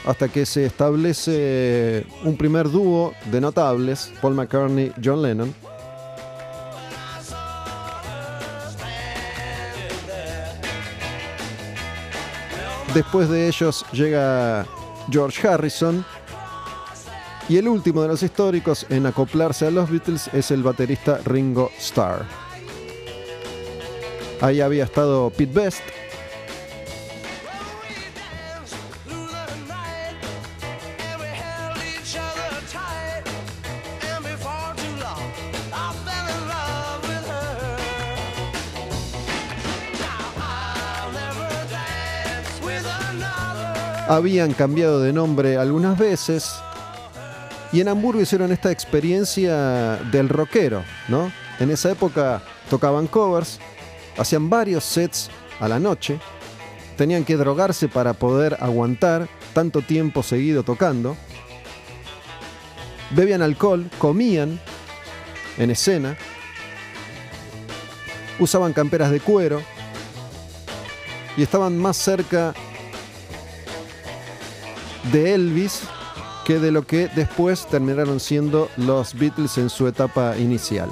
[0.07, 5.53] hasta que se establece un primer dúo de notables, Paul McCartney, John Lennon.
[12.97, 14.65] Después de ellos llega
[15.11, 16.03] George Harrison.
[17.47, 21.69] Y el último de los históricos en acoplarse a los Beatles es el baterista Ringo
[21.77, 22.25] Starr.
[24.41, 25.81] Ahí había estado Pete Best,
[44.07, 46.55] habían cambiado de nombre algunas veces
[47.71, 51.31] y en Hamburgo hicieron esta experiencia del rockero, ¿no?
[51.59, 53.59] En esa época tocaban covers,
[54.17, 55.29] hacían varios sets
[55.59, 56.19] a la noche,
[56.95, 61.17] tenían que drogarse para poder aguantar tanto tiempo seguido tocando,
[63.11, 64.59] bebían alcohol, comían
[65.57, 66.15] en escena,
[68.39, 69.61] usaban camperas de cuero
[71.35, 72.53] y estaban más cerca
[75.11, 75.81] de Elvis
[76.45, 80.89] que de lo que después terminaron siendo los Beatles en su etapa inicial.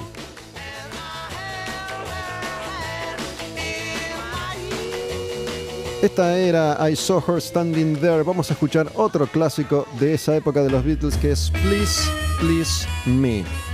[6.02, 8.22] Esta era I Saw Her Standing There.
[8.22, 12.86] Vamos a escuchar otro clásico de esa época de los Beatles que es Please, Please
[13.06, 13.65] Me.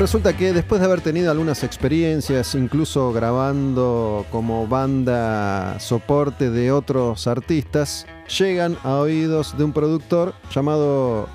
[0.00, 7.26] Resulta que después de haber tenido algunas experiencias, incluso grabando como banda soporte de otros
[7.26, 8.06] artistas,
[8.38, 11.28] llegan a oídos de un productor llamado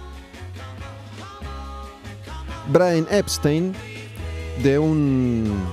[2.73, 3.71] Brian Epstein,
[4.63, 5.63] de un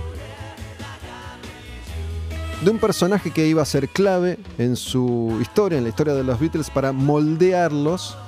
[2.62, 6.24] de un personaje que iba a ser clave en su historia, en la historia de
[6.24, 8.18] los Beatles, para moldearlos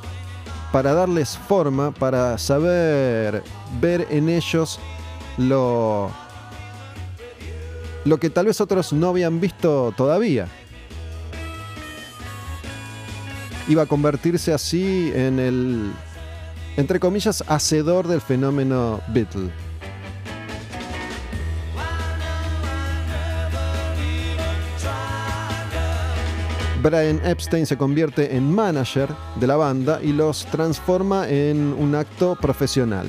[0.75, 3.45] para darles forma, para saber
[3.81, 4.81] ver en ellos
[5.39, 6.11] lo,
[8.05, 10.49] lo que tal vez otros no habían visto todavía.
[13.69, 15.93] Iba a convertirse así en el,
[16.77, 19.53] entre comillas, hacedor del fenómeno Beatle.
[26.85, 29.09] Brian Epstein se convierte en manager
[29.41, 33.07] de la banda y los transforma en un acto profesional.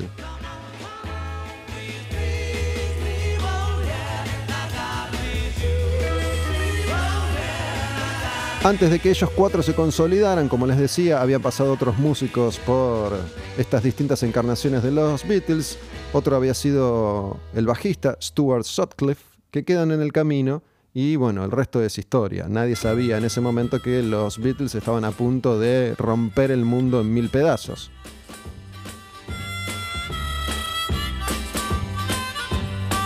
[8.64, 13.12] Antes de que ellos cuatro se consolidaran, como les decía, habían pasado otros músicos por
[13.58, 15.78] estas distintas encarnaciones de los Beatles.
[16.14, 20.62] Otro había sido el bajista Stuart Sutcliffe, que quedan en el camino.
[20.98, 22.46] Y bueno, el resto es historia.
[22.48, 27.02] Nadie sabía en ese momento que los Beatles estaban a punto de romper el mundo
[27.02, 27.90] en mil pedazos.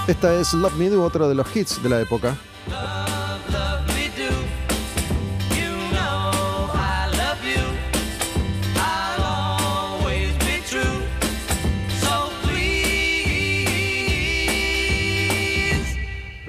[0.07, 2.37] Esta es Love Me Do, otro de los hits de la época.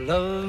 [0.05, 0.40] Love,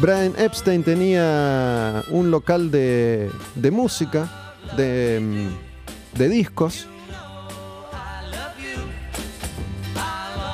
[0.00, 3.30] Brian Epstein tenía un local de,
[3.72, 5.48] música, de,
[6.16, 6.86] de discos.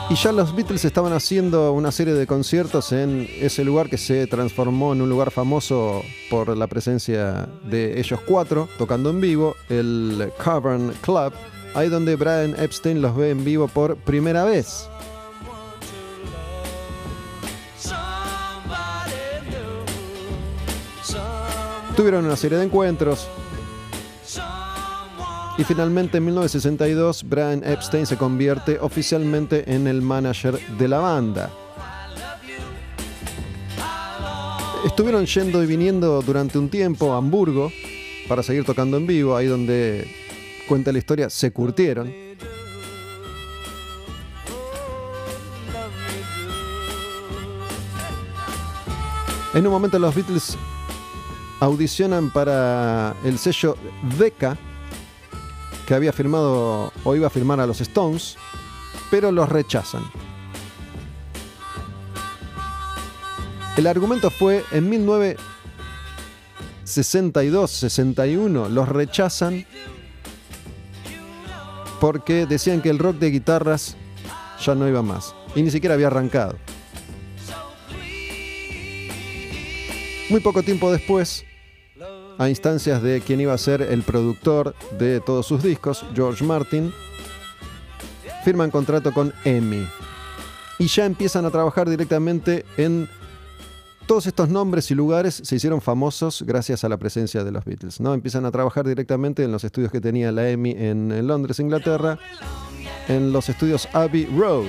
[0.09, 4.27] Y ya los Beatles estaban haciendo una serie de conciertos en ese lugar que se
[4.27, 10.31] transformó en un lugar famoso por la presencia de ellos cuatro tocando en vivo, el
[10.43, 11.33] Cavern Club,
[11.75, 14.89] ahí donde Brian Epstein los ve en vivo por primera vez.
[21.97, 23.29] Tuvieron una serie de encuentros.
[25.57, 31.51] Y finalmente en 1962 Brian Epstein se convierte oficialmente en el manager de la banda.
[34.85, 37.71] Estuvieron yendo y viniendo durante un tiempo a Hamburgo
[38.29, 40.09] para seguir tocando en vivo, ahí donde
[40.69, 42.13] cuenta la historia, se curtieron.
[49.55, 50.59] En un momento los Beatles
[51.65, 53.77] audicionan para el sello
[54.19, 54.59] Decca,
[55.87, 58.37] que había firmado o iba a firmar a los Stones,
[59.11, 60.03] pero los rechazan.
[63.77, 64.91] El argumento fue en
[66.87, 69.67] 1962-61, los rechazan
[71.99, 73.97] porque decían que el rock de guitarras
[74.65, 76.59] ya no iba más y ni siquiera había arrancado.
[80.31, 81.45] Muy poco tiempo después,
[82.39, 86.93] a instancias de quien iba a ser el productor de todos sus discos, George Martin,
[88.45, 89.87] firman contrato con EMI.
[90.79, 93.09] Y ya empiezan a trabajar directamente en
[94.07, 98.01] todos estos nombres y lugares se hicieron famosos gracias a la presencia de los Beatles.
[98.01, 98.13] ¿no?
[98.13, 102.19] Empiezan a trabajar directamente en los estudios que tenía la EMI en, en Londres, Inglaterra,
[103.09, 104.67] en los estudios Abbey Road.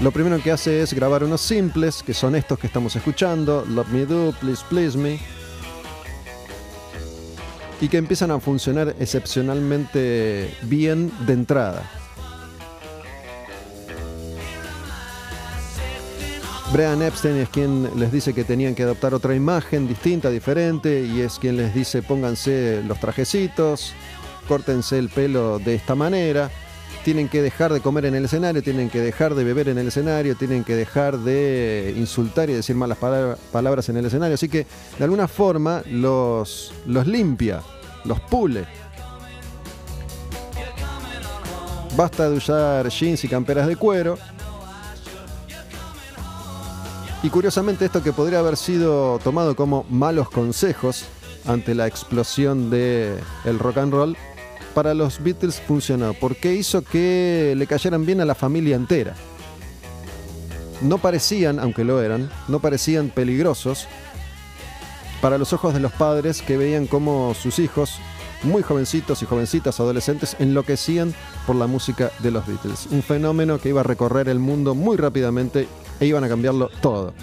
[0.00, 3.88] Lo primero que hace es grabar unos simples, que son estos que estamos escuchando, Love
[3.88, 5.18] Me Do, Please Please Me,
[7.80, 11.90] y que empiezan a funcionar excepcionalmente bien de entrada.
[16.72, 21.22] Brian Epstein es quien les dice que tenían que adoptar otra imagen distinta, diferente, y
[21.22, 23.94] es quien les dice pónganse los trajecitos,
[24.46, 26.50] córtense el pelo de esta manera,
[27.06, 29.86] tienen que dejar de comer en el escenario, tienen que dejar de beber en el
[29.86, 34.34] escenario, tienen que dejar de insultar y decir malas palabra- palabras en el escenario.
[34.34, 34.66] Así que
[34.98, 37.62] de alguna forma los, los limpia,
[38.06, 38.64] los pule.
[41.96, 44.18] Basta de usar jeans y camperas de cuero.
[47.22, 51.04] Y curiosamente esto que podría haber sido tomado como malos consejos
[51.46, 54.16] ante la explosión del el rock and roll,
[54.76, 59.14] para los Beatles funcionó, porque hizo que le cayeran bien a la familia entera.
[60.82, 63.88] No parecían, aunque lo eran, no parecían peligrosos
[65.22, 68.00] para los ojos de los padres que veían como sus hijos,
[68.42, 71.14] muy jovencitos y jovencitas adolescentes, enloquecían
[71.46, 72.86] por la música de los Beatles.
[72.90, 75.68] Un fenómeno que iba a recorrer el mundo muy rápidamente
[76.00, 77.14] e iban a cambiarlo todo.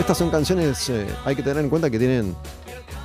[0.00, 2.34] Estas son canciones, eh, hay que tener en cuenta que tienen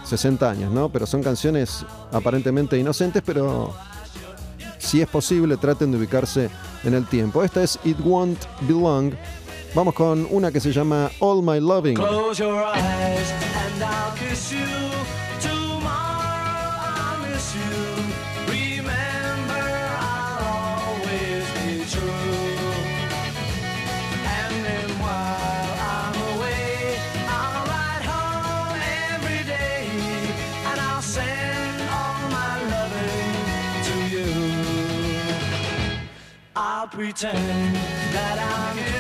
[0.10, 0.90] 60 años, ¿no?
[0.90, 3.74] Pero son canciones aparentemente inocentes, pero
[4.78, 6.50] si es posible traten de ubicarse
[6.84, 7.44] en el tiempo.
[7.44, 9.14] Esta es It Won't Be Long.
[9.76, 11.96] Vamos con una que se llama All My Loving.
[11.96, 15.29] Close your eyes and I'll kiss you.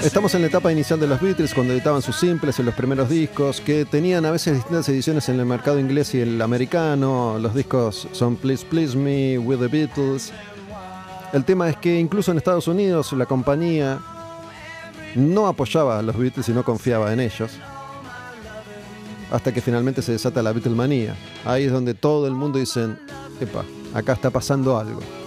[0.04, 3.10] Estamos en la etapa inicial de los Beatles, cuando editaban sus simples en los primeros
[3.10, 7.38] discos, que tenían a veces distintas ediciones en el mercado inglés y el americano.
[7.38, 10.32] Los discos son Please Please Me, With the Beatles.
[11.34, 14.00] El tema es que incluso en Estados Unidos la compañía
[15.16, 17.52] no apoyaba a los Beatles y no confiaba en ellos.
[19.32, 21.14] Hasta que finalmente se desata la Beatlemanía.
[21.46, 22.88] Ahí es donde todo el mundo dice,
[23.42, 25.19] epa, acá está pasando algo.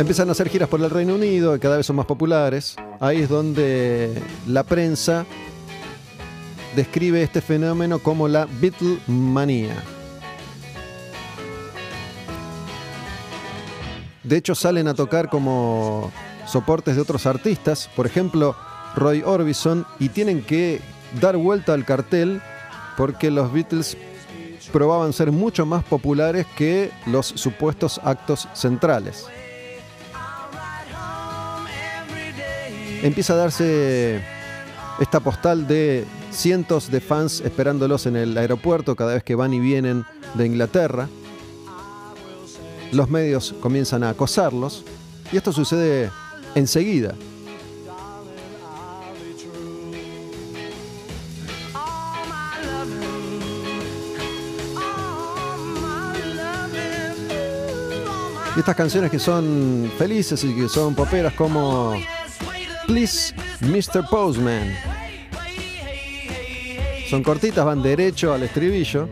[0.00, 2.74] Empiezan a hacer giras por el Reino Unido, que cada vez son más populares.
[3.00, 4.10] Ahí es donde
[4.46, 5.26] la prensa
[6.74, 9.74] describe este fenómeno como la Beatlemanía.
[14.22, 16.10] De hecho, salen a tocar como
[16.46, 18.56] soportes de otros artistas, por ejemplo,
[18.96, 20.80] Roy Orbison, y tienen que
[21.20, 22.40] dar vuelta al cartel
[22.96, 23.98] porque los Beatles
[24.72, 29.26] probaban ser mucho más populares que los supuestos actos centrales.
[33.02, 34.20] Empieza a darse
[35.00, 39.60] esta postal de cientos de fans esperándolos en el aeropuerto cada vez que van y
[39.60, 40.04] vienen
[40.34, 41.08] de Inglaterra.
[42.92, 44.84] Los medios comienzan a acosarlos
[45.32, 46.10] y esto sucede
[46.54, 47.14] enseguida.
[58.56, 61.94] Y estas canciones que son felices y que son poperas como
[62.90, 64.04] Please, Mr.
[64.10, 64.74] Postman.
[67.08, 69.08] Son cortitas, van derecho al estribillo.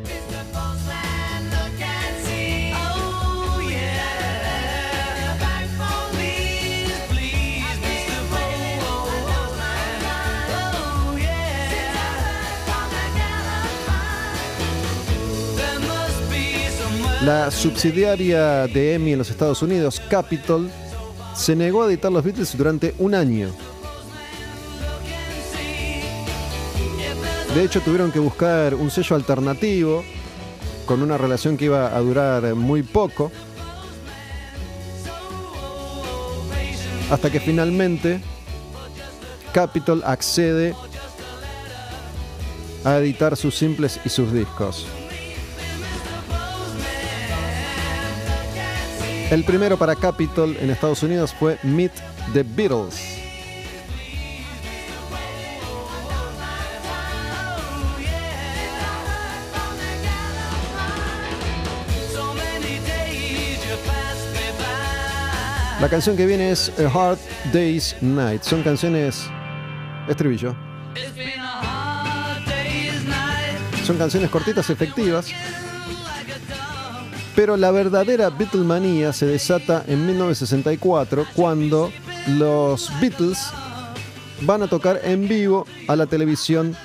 [17.24, 20.68] La subsidiaria de EMI en los Estados Unidos, Capitol,
[21.36, 23.67] se negó a editar los Beatles durante un año.
[27.58, 30.04] De hecho, tuvieron que buscar un sello alternativo
[30.86, 33.32] con una relación que iba a durar muy poco.
[37.10, 38.20] Hasta que finalmente
[39.52, 40.72] Capitol accede
[42.84, 44.86] a editar sus simples y sus discos.
[49.32, 51.92] El primero para Capitol en Estados Unidos fue Meet
[52.34, 53.17] the Beatles.
[65.80, 67.18] La canción que viene es A Hard
[67.52, 68.42] Day's Night.
[68.42, 69.28] Son canciones.
[70.08, 70.56] Estribillo.
[73.84, 75.28] Son canciones cortitas, efectivas.
[77.36, 81.92] Pero la verdadera Beatlemanía se desata en 1964 cuando
[82.26, 83.38] los Beatles
[84.40, 86.76] van a tocar en vivo a la televisión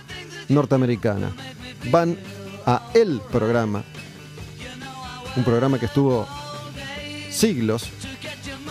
[0.50, 1.32] norteamericana.
[1.90, 2.16] Van
[2.68, 3.84] a el programa.
[5.36, 6.28] Un programa que estuvo
[7.32, 7.90] siglos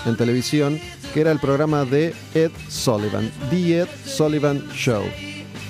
[0.07, 0.81] en televisión,
[1.13, 5.03] que era el programa de Ed Sullivan, The Ed Sullivan Show.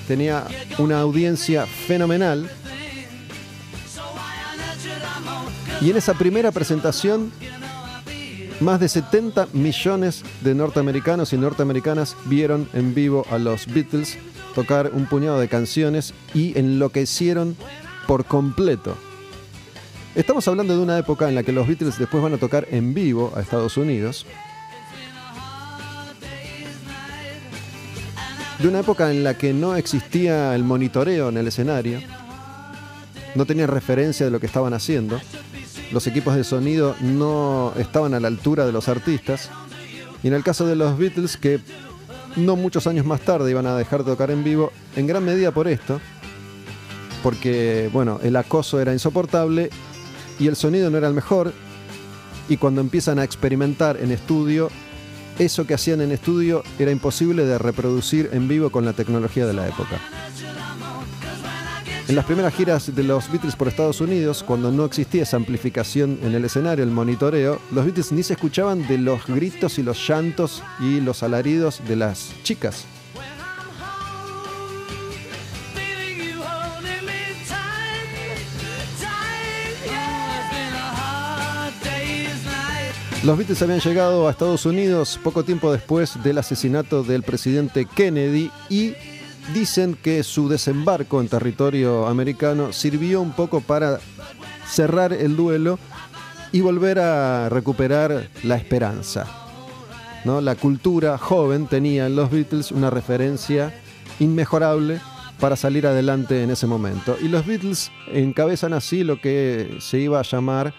[0.07, 0.45] Tenía
[0.77, 2.49] una audiencia fenomenal.
[5.81, 7.31] Y en esa primera presentación,
[8.59, 14.17] más de 70 millones de norteamericanos y norteamericanas vieron en vivo a los Beatles
[14.55, 17.57] tocar un puñado de canciones y enloquecieron
[18.07, 18.95] por completo.
[20.15, 22.93] Estamos hablando de una época en la que los Beatles después van a tocar en
[22.93, 24.27] vivo a Estados Unidos.
[28.59, 31.99] De una época en la que no existía el monitoreo en el escenario.
[33.33, 35.19] No tenían referencia de lo que estaban haciendo.
[35.91, 39.49] Los equipos de sonido no estaban a la altura de los artistas.
[40.21, 41.59] Y en el caso de los Beatles, que
[42.35, 45.49] no muchos años más tarde iban a dejar de tocar en vivo, en gran medida
[45.49, 45.99] por esto,
[47.23, 49.71] porque bueno, el acoso era insoportable
[50.43, 51.53] y el sonido no era el mejor.
[52.49, 54.69] Y cuando empiezan a experimentar en estudio,
[55.39, 59.53] eso que hacían en estudio era imposible de reproducir en vivo con la tecnología de
[59.53, 60.01] la época.
[62.09, 66.19] En las primeras giras de los Beatles por Estados Unidos, cuando no existía esa amplificación
[66.21, 70.05] en el escenario, el monitoreo, los Beatles ni se escuchaban de los gritos y los
[70.05, 72.85] llantos y los alaridos de las chicas.
[83.23, 88.51] Los Beatles habían llegado a Estados Unidos poco tiempo después del asesinato del presidente Kennedy
[88.67, 88.95] y
[89.53, 94.01] dicen que su desembarco en territorio americano sirvió un poco para
[94.67, 95.79] cerrar el duelo
[96.51, 99.25] y volver a recuperar la esperanza.
[100.25, 100.41] ¿no?
[100.41, 103.73] La cultura joven tenía en los Beatles una referencia
[104.19, 104.99] inmejorable
[105.39, 107.15] para salir adelante en ese momento.
[107.21, 110.73] Y los Beatles encabezan así lo que se iba a llamar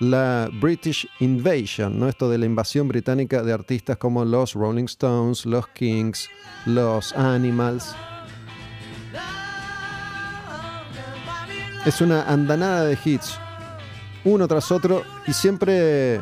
[0.00, 2.08] la British Invasion, ¿no?
[2.08, 6.28] Esto de la invasión británica de artistas como los Rolling Stones, los Kings,
[6.66, 7.94] los Animals.
[11.84, 13.38] Es una andanada de hits,
[14.24, 16.16] uno tras otro, y siempre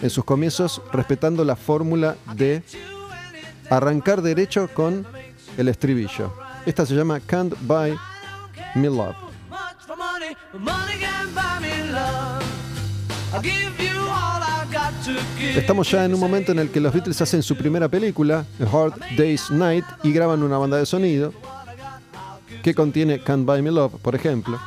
[0.00, 2.62] en sus comienzos respetando la fórmula de
[3.68, 5.06] arrancar derecho con
[5.56, 6.32] el estribillo.
[6.64, 7.96] Esta se llama Can't Buy
[8.76, 9.31] Me Love.
[15.54, 18.94] Estamos ya en un momento en el que los Beatles hacen su primera película, Hard
[19.16, 21.32] Day's Night, y graban una banda de sonido
[22.62, 24.60] que contiene Can't Buy Me Love, por ejemplo.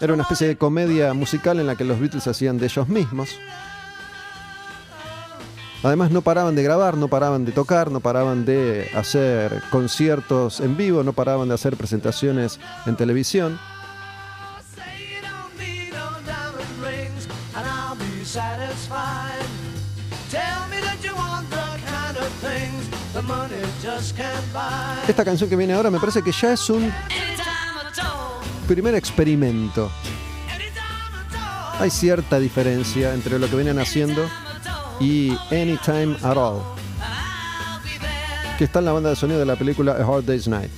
[0.00, 3.30] Era una especie de comedia musical en la que los Beatles hacían de ellos mismos.
[5.82, 10.76] Además no paraban de grabar, no paraban de tocar, no paraban de hacer conciertos en
[10.76, 13.58] vivo, no paraban de hacer presentaciones en televisión.
[25.08, 26.92] Esta canción que viene ahora me parece que ya es un
[28.68, 29.90] primer experimento.
[31.80, 34.28] Hay cierta diferencia entre lo que venían haciendo
[35.00, 36.62] y Anytime at All,
[38.58, 40.70] que está en la banda de sonido de la película A Hard Day's Night.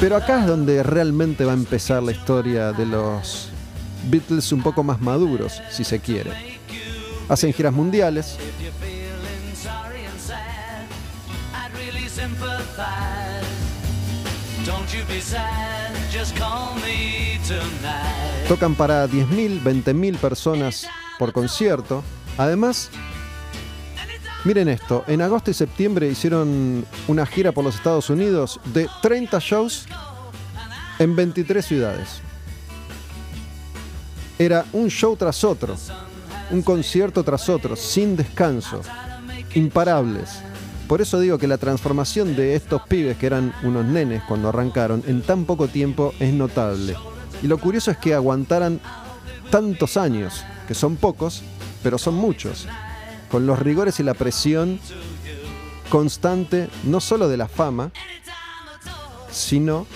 [0.00, 3.50] Pero acá es donde realmente va a empezar la historia de los
[4.10, 6.60] Beatles un poco más maduros, si se quiere.
[7.28, 8.36] Hacen giras mundiales,
[18.46, 20.86] Tocan para 10.000, 20.000 personas
[21.18, 22.04] por concierto.
[22.36, 22.90] Además,
[24.44, 29.38] miren esto, en agosto y septiembre hicieron una gira por los Estados Unidos de 30
[29.38, 29.86] shows
[30.98, 32.20] en 23 ciudades.
[34.38, 35.76] Era un show tras otro,
[36.50, 38.82] un concierto tras otro, sin descanso,
[39.54, 40.42] imparables.
[40.92, 45.02] Por eso digo que la transformación de estos pibes, que eran unos nenes cuando arrancaron,
[45.06, 46.94] en tan poco tiempo es notable.
[47.42, 48.78] Y lo curioso es que aguantaran
[49.50, 51.42] tantos años, que son pocos,
[51.82, 52.68] pero son muchos,
[53.30, 54.78] con los rigores y la presión
[55.88, 57.90] constante, no solo de la fama,
[59.30, 59.86] sino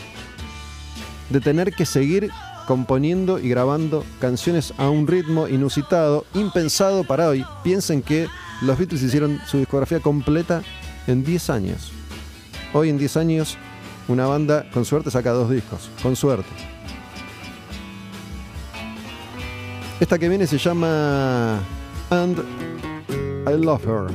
[1.28, 2.30] de tener que seguir
[2.66, 7.44] componiendo y grabando canciones a un ritmo inusitado, impensado para hoy.
[7.62, 8.28] Piensen que
[8.62, 10.62] los Beatles hicieron su discografía completa
[11.06, 11.92] en 10 años.
[12.72, 13.56] Hoy en 10 años
[14.08, 16.48] una banda con suerte saca dos discos, con suerte.
[19.98, 21.58] Esta que viene se llama
[22.10, 22.38] And
[23.48, 24.06] I Love Her.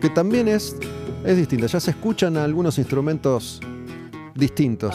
[0.00, 0.76] Que también es,
[1.24, 3.60] es distinta, ya se escuchan algunos instrumentos
[4.34, 4.94] distintos.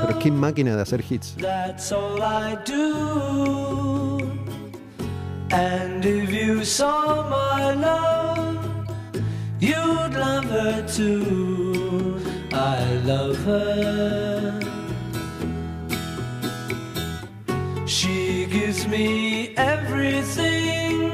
[0.00, 1.36] Pero qué máquina de hacer hits.
[5.50, 8.88] And if you saw my love,
[9.60, 12.20] you'd love her too.
[12.52, 14.60] I love her.
[17.86, 21.12] She gives me everything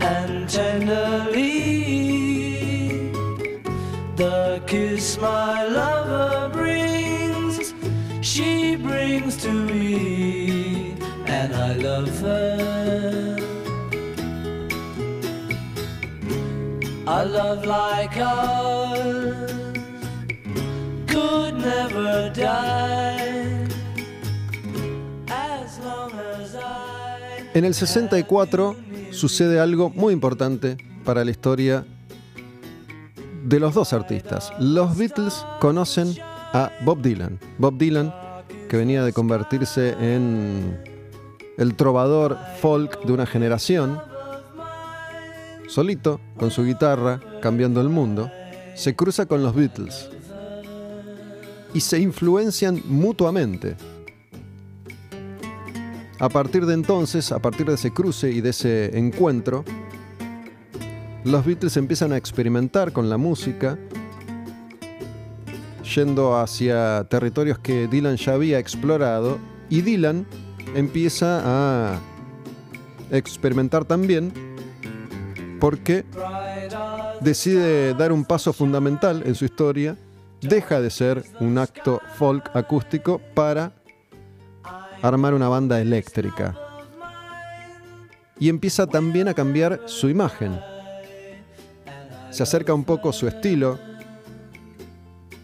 [0.00, 1.98] and tenderly
[4.18, 7.72] the kiss my lover brings,
[8.20, 10.17] she brings to me,
[17.10, 18.14] A love like
[21.06, 23.66] could never die
[25.28, 27.48] as long as I.
[27.52, 28.74] En el 64
[29.10, 31.84] sucede algo muy importante para la historia
[33.44, 34.54] de los dos artistas.
[34.58, 37.38] Los Beatles conocen a Bob Dylan.
[37.58, 38.14] Bob Dylan,
[38.70, 40.97] que venía de convertirse en
[41.58, 44.00] el trovador folk de una generación,
[45.66, 48.30] solito, con su guitarra, cambiando el mundo,
[48.74, 50.08] se cruza con los Beatles
[51.74, 53.76] y se influencian mutuamente.
[56.20, 59.64] A partir de entonces, a partir de ese cruce y de ese encuentro,
[61.24, 63.76] los Beatles empiezan a experimentar con la música,
[65.94, 70.24] yendo hacia territorios que Dylan ya había explorado, y Dylan
[70.74, 72.00] empieza a
[73.10, 74.32] experimentar también
[75.60, 76.04] porque
[77.20, 79.96] decide dar un paso fundamental en su historia,
[80.40, 83.72] deja de ser un acto folk acústico para
[85.02, 86.56] armar una banda eléctrica.
[88.38, 90.60] Y empieza también a cambiar su imagen.
[92.30, 93.78] Se acerca un poco su estilo,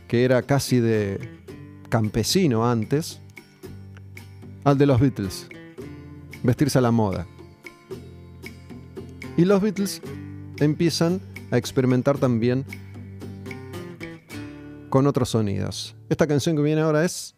[0.07, 1.43] que era casi de
[1.89, 3.21] campesino antes,
[4.65, 5.47] al de los Beatles.
[6.43, 7.27] Vestirse a la moda.
[9.37, 10.01] Y los Beatles
[10.59, 11.21] empiezan
[11.51, 12.65] a experimentar también
[14.89, 15.97] con otros sonidos.
[16.09, 17.35] Esta canción que viene ahora es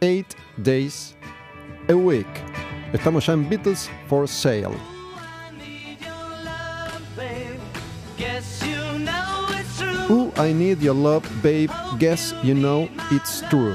[0.00, 0.26] Eight
[0.56, 1.16] Days
[1.88, 2.26] a Week.
[2.92, 4.76] Estamos ya en Beatles for Sale.
[10.10, 11.70] Ooh, I need your love, babe.
[11.98, 13.74] Guess you know it's true.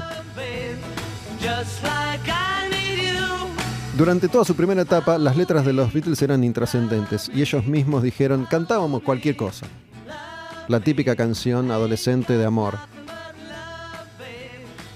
[4.00, 8.02] Durante toda su primera etapa, las letras de los Beatles eran intrascendentes y ellos mismos
[8.02, 9.66] dijeron, cantábamos cualquier cosa.
[10.68, 12.78] La típica canción adolescente de amor.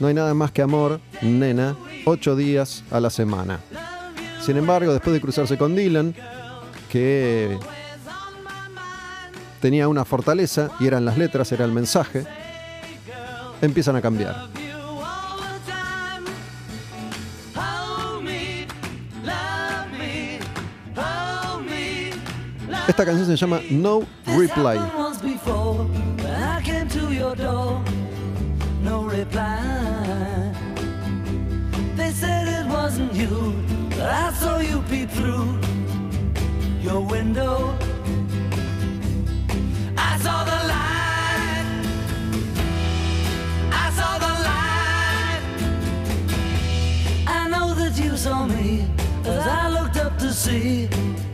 [0.01, 1.77] No hay nada más que amor, nena,
[2.07, 3.61] ocho días a la semana.
[4.41, 6.15] Sin embargo, después de cruzarse con Dylan,
[6.89, 7.59] que
[9.61, 12.24] tenía una fortaleza y eran las letras, era el mensaje,
[13.61, 14.64] empiezan a cambiar.
[40.44, 41.74] The light.
[43.73, 45.43] I saw the light.
[47.27, 48.86] I know that you saw me
[49.24, 51.31] as I looked up to see your face.
[51.31, 51.34] I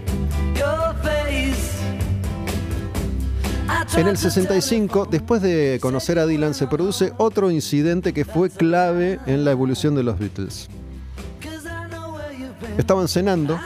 [3.97, 9.21] En el 65, después de conocer a Dylan, se produce otro incidente que fue clave
[9.27, 10.69] en la evolución de los Beatles.
[12.79, 13.61] Estaban cenando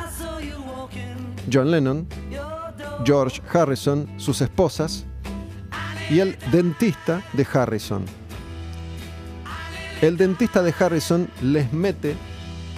[1.52, 2.08] John Lennon,
[3.04, 5.04] George Harrison, sus esposas
[6.10, 8.04] y el dentista de Harrison.
[10.00, 12.16] El dentista de Harrison les mete,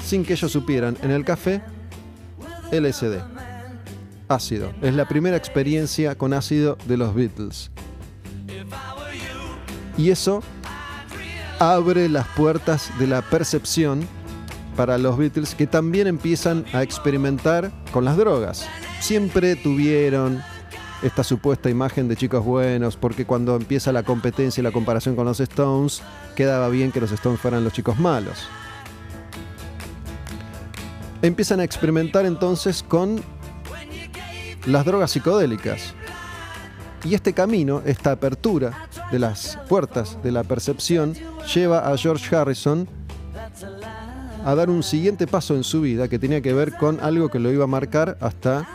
[0.04, 1.62] sin que ellos supieran, en el café
[2.70, 3.35] LSD.
[4.28, 4.72] Ácido.
[4.82, 7.70] Es la primera experiencia con ácido de los Beatles.
[9.96, 10.42] Y eso
[11.58, 14.06] abre las puertas de la percepción
[14.76, 18.66] para los Beatles que también empiezan a experimentar con las drogas.
[19.00, 20.42] Siempre tuvieron
[21.02, 25.26] esta supuesta imagen de chicos buenos, porque cuando empieza la competencia y la comparación con
[25.26, 26.02] los Stones,
[26.34, 28.48] quedaba bien que los Stones fueran los chicos malos.
[31.22, 33.22] Empiezan a experimentar entonces con
[34.66, 35.94] las drogas psicodélicas.
[37.04, 41.14] Y este camino, esta apertura de las puertas de la percepción,
[41.54, 42.88] lleva a George Harrison
[44.44, 47.38] a dar un siguiente paso en su vida que tenía que ver con algo que
[47.38, 48.66] lo iba a marcar hasta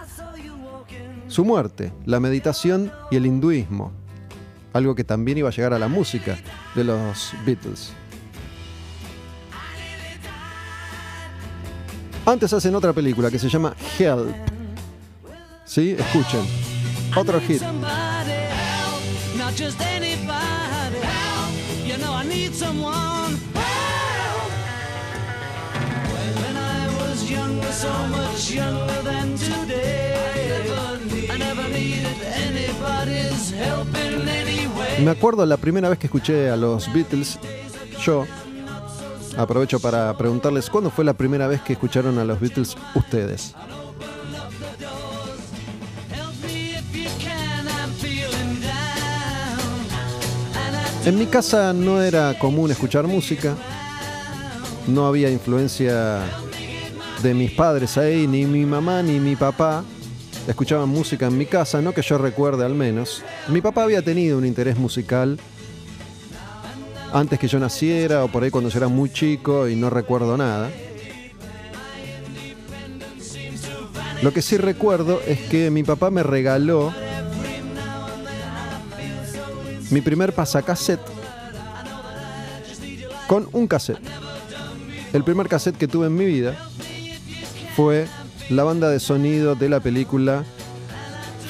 [1.27, 3.91] su muerte, la meditación y el hinduismo,
[4.73, 6.37] algo que también iba a llegar a la música
[6.75, 7.93] de los Beatles.
[12.25, 14.60] Antes hacen otra película que se llama Help.
[15.65, 15.95] ¿Sí?
[15.97, 16.45] Escuchen.
[17.15, 17.61] Otro hit.
[27.31, 30.15] younger, so much younger than today.
[31.29, 32.17] I never needed
[32.47, 35.03] anybody's help in any way.
[35.03, 37.39] Me acuerdo la primera vez que escuché a los Beatles,
[38.03, 38.25] yo
[39.37, 43.55] aprovecho para preguntarles cuándo fue la primera vez que escucharon a los Beatles ustedes.
[51.03, 53.55] En mi casa no era común escuchar música,
[54.87, 56.21] no había influencia
[57.23, 59.83] de mis padres ahí, ni mi mamá ni mi papá
[60.47, 63.23] escuchaban música en mi casa, no que yo recuerde al menos.
[63.47, 65.39] Mi papá había tenido un interés musical
[67.11, 70.37] antes que yo naciera o por ahí cuando yo era muy chico y no recuerdo
[70.37, 70.69] nada.
[74.21, 76.93] Lo que sí recuerdo es que mi papá me regaló
[79.91, 81.01] mi primer pasacassette
[83.27, 84.01] con un cassette.
[85.13, 86.55] El primer cassette que tuve en mi vida
[87.75, 88.07] fue
[88.49, 90.43] la banda de sonido de la película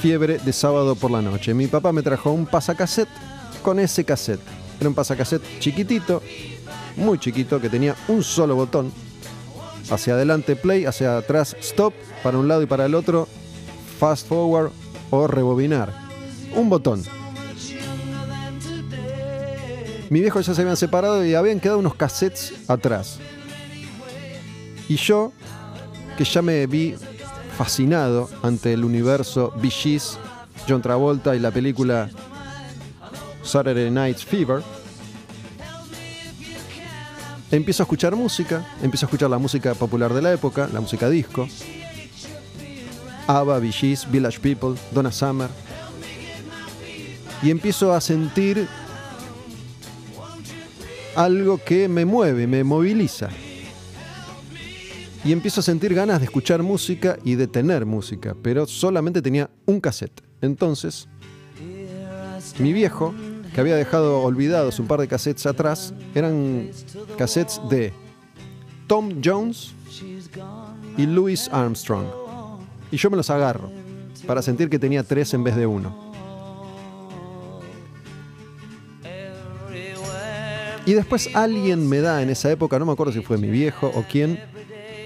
[0.00, 1.54] Fiebre de sábado por la noche.
[1.54, 3.08] Mi papá me trajo un pasacassette
[3.62, 4.40] con ese cassette.
[4.80, 6.20] Era un pasacassette chiquitito,
[6.96, 8.92] muy chiquito, que tenía un solo botón.
[9.88, 11.94] Hacia adelante play, hacia atrás stop,
[12.24, 13.28] para un lado y para el otro,
[14.00, 14.72] fast forward
[15.10, 15.92] o rebobinar.
[16.56, 17.21] Un botón.
[20.12, 23.18] Mi viejo ya se habían separado y habían quedado unos cassettes atrás.
[24.86, 25.32] Y yo,
[26.18, 26.96] que ya me vi
[27.56, 29.98] fascinado ante el universo Bee
[30.68, 32.10] John Travolta y la película
[33.42, 34.62] Saturday Night Fever,
[37.50, 41.08] empiezo a escuchar música, empiezo a escuchar la música popular de la época, la música
[41.08, 41.48] disco,
[43.26, 45.48] ABBA, Bee Village People, Donna Summer,
[47.42, 48.68] y empiezo a sentir
[51.16, 53.28] algo que me mueve, me moviliza.
[55.24, 59.48] Y empiezo a sentir ganas de escuchar música y de tener música, pero solamente tenía
[59.66, 60.20] un cassette.
[60.40, 61.08] Entonces,
[62.58, 63.14] mi viejo,
[63.54, 66.70] que había dejado olvidados un par de cassettes atrás, eran
[67.16, 67.92] cassettes de
[68.88, 69.72] Tom Jones
[70.96, 72.06] y Louis Armstrong.
[72.90, 73.70] Y yo me los agarro
[74.26, 76.11] para sentir que tenía tres en vez de uno.
[80.84, 83.92] Y después alguien me da en esa época, no me acuerdo si fue mi viejo
[83.94, 84.40] o quién,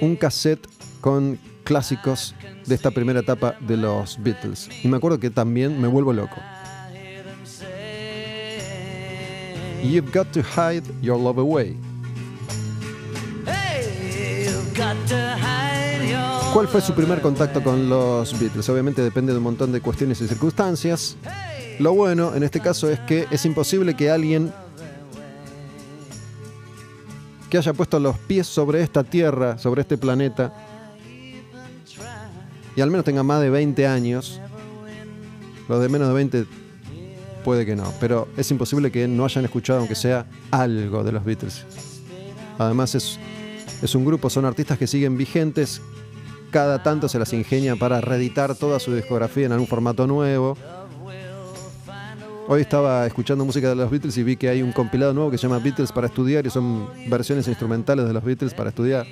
[0.00, 0.66] un cassette
[1.02, 2.34] con clásicos
[2.64, 4.68] de esta primera etapa de los Beatles.
[4.82, 6.36] Y me acuerdo que también me vuelvo loco.
[9.82, 11.76] You've got to hide your love away.
[13.44, 18.68] Hey, you've got to hide your ¿Cuál fue su primer contacto con los Beatles?
[18.70, 21.16] Obviamente depende de un montón de cuestiones y circunstancias.
[21.78, 24.52] Lo bueno en este caso es que es imposible que alguien
[27.58, 30.52] haya puesto los pies sobre esta tierra, sobre este planeta,
[32.76, 34.40] y al menos tenga más de 20 años,
[35.68, 36.46] los de menos de 20
[37.42, 41.24] puede que no, pero es imposible que no hayan escuchado aunque sea algo de los
[41.24, 41.64] Beatles.
[42.58, 43.18] Además es,
[43.82, 45.80] es un grupo, son artistas que siguen vigentes,
[46.50, 50.56] cada tanto se las ingenia para reeditar toda su discografía en algún formato nuevo.
[52.48, 55.36] Hoy estaba escuchando música de los Beatles y vi que hay un compilado nuevo que
[55.36, 59.04] se llama Beatles para estudiar y son versiones instrumentales de los Beatles para estudiar.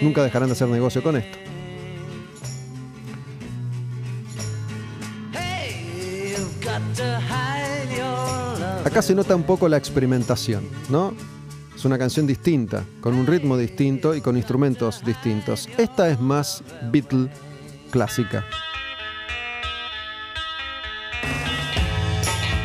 [0.00, 1.38] Nunca dejarán de hacer negocio con esto.
[8.84, 11.14] Acá se nota un poco la experimentación, ¿no?
[11.76, 15.68] Es una canción distinta, con un ritmo distinto y con instrumentos distintos.
[15.78, 17.28] Esta es más Beatle
[17.92, 18.44] clásica.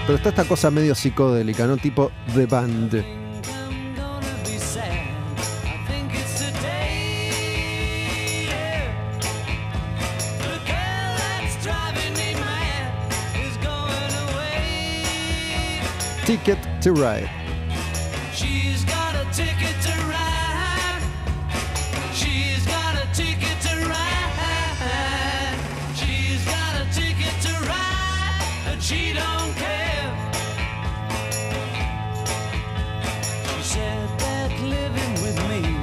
[0.08, 1.76] Pero está esta cosa medio psicodélica, ¿no?
[1.76, 2.94] Tipo The Band.
[2.96, 4.58] I'm gonna be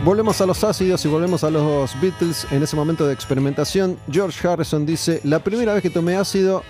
[0.05, 3.99] Volvemos a los ácidos y volvemos a los Beatles en ese momento de experimentación.
[4.11, 6.63] George Harrison dice, la primera vez que tomé ácido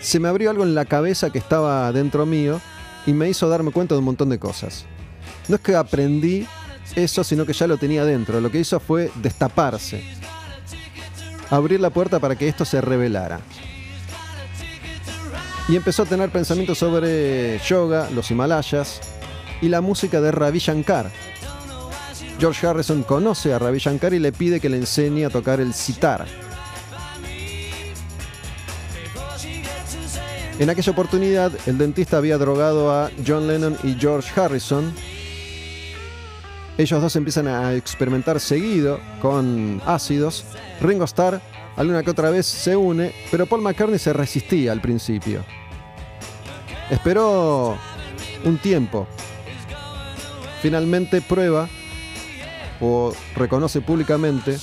[0.00, 2.60] se me abrió algo en la cabeza que estaba dentro mío
[3.04, 4.84] y me hizo darme cuenta de un montón de cosas.
[5.48, 6.46] No es que aprendí
[6.94, 8.40] eso, sino que ya lo tenía dentro.
[8.40, 10.04] Lo que hizo fue destaparse.
[11.50, 13.40] Abrir la puerta para que esto se revelara.
[15.68, 19.00] Y empezó a tener pensamientos sobre yoga, los Himalayas
[19.60, 21.10] y la música de Ravi Shankar.
[22.42, 25.72] George Harrison conoce a Ravi Shankar y le pide que le enseñe a tocar el
[25.72, 26.26] sitar.
[30.58, 34.92] En aquella oportunidad, el dentista había drogado a John Lennon y George Harrison.
[36.78, 40.44] Ellos dos empiezan a experimentar seguido con ácidos.
[40.80, 41.40] Ringo Starr,
[41.76, 45.44] alguna que otra vez, se une, pero Paul McCartney se resistía al principio.
[46.90, 47.78] Esperó
[48.44, 49.06] un tiempo.
[50.60, 51.68] Finalmente prueba
[53.36, 54.58] reconoce públicamente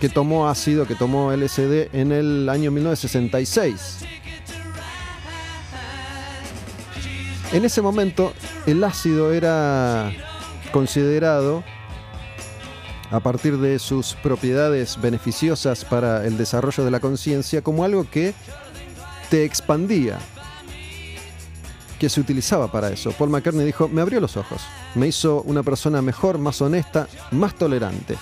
[0.00, 3.98] que tomó ácido, que tomó LSD en el año 1966.
[7.52, 8.32] En ese momento
[8.66, 10.12] el ácido era
[10.72, 11.64] considerado,
[13.10, 18.34] a partir de sus propiedades beneficiosas para el desarrollo de la conciencia, como algo que
[19.30, 20.18] te expandía,
[21.98, 23.12] que se utilizaba para eso.
[23.12, 24.62] Paul McCartney dijo, me abrió los ojos,
[24.94, 28.16] me hizo una persona mejor, más honesta, más tolerante.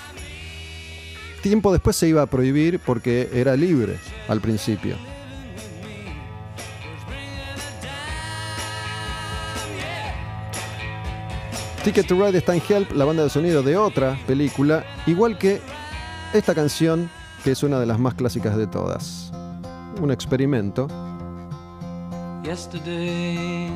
[1.43, 3.99] Tiempo después se iba a prohibir porque era libre
[4.29, 4.97] al principio.
[11.85, 15.61] Ticket to Ride está en Help, la banda de sonido de otra película, igual que
[16.35, 17.09] esta canción,
[17.45, 19.31] que es una de las más clásicas de todas.
[20.01, 20.89] Un experimento.
[22.47, 23.69] Yesterday,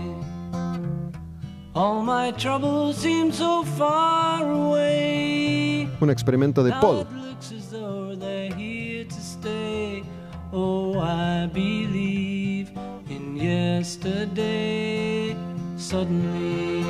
[1.74, 5.88] all my troubles seem so far away.
[6.00, 7.00] Un experimento de Paul.
[7.00, 10.04] it looks as though they're here to stay.
[10.52, 12.70] Oh, I believe
[13.08, 15.36] in yesterday.
[15.76, 16.84] Suddenly,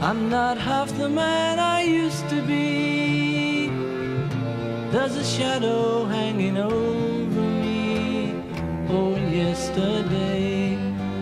[0.00, 3.70] I'm not half the man I used to be.
[4.92, 7.13] There's a shadow hanging over.
[8.90, 10.76] Oh, yesterday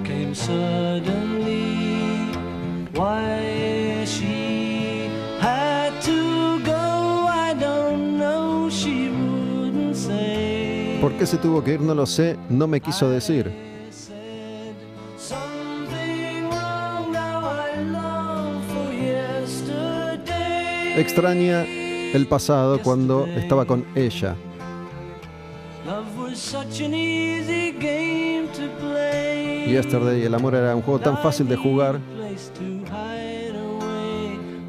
[0.04, 1.62] came suddenly.
[2.94, 5.08] Why she
[5.40, 8.68] had to go, I don't know.
[8.70, 10.98] She wouldn't say.
[11.00, 11.80] ¿Por qué se tuvo que ir?
[11.80, 13.50] No lo sé, no me quiso decir.
[20.94, 24.36] Extraña el pasado cuando estaba con ella.
[29.66, 31.98] Yesterday, el amor era un juego tan fácil de jugar.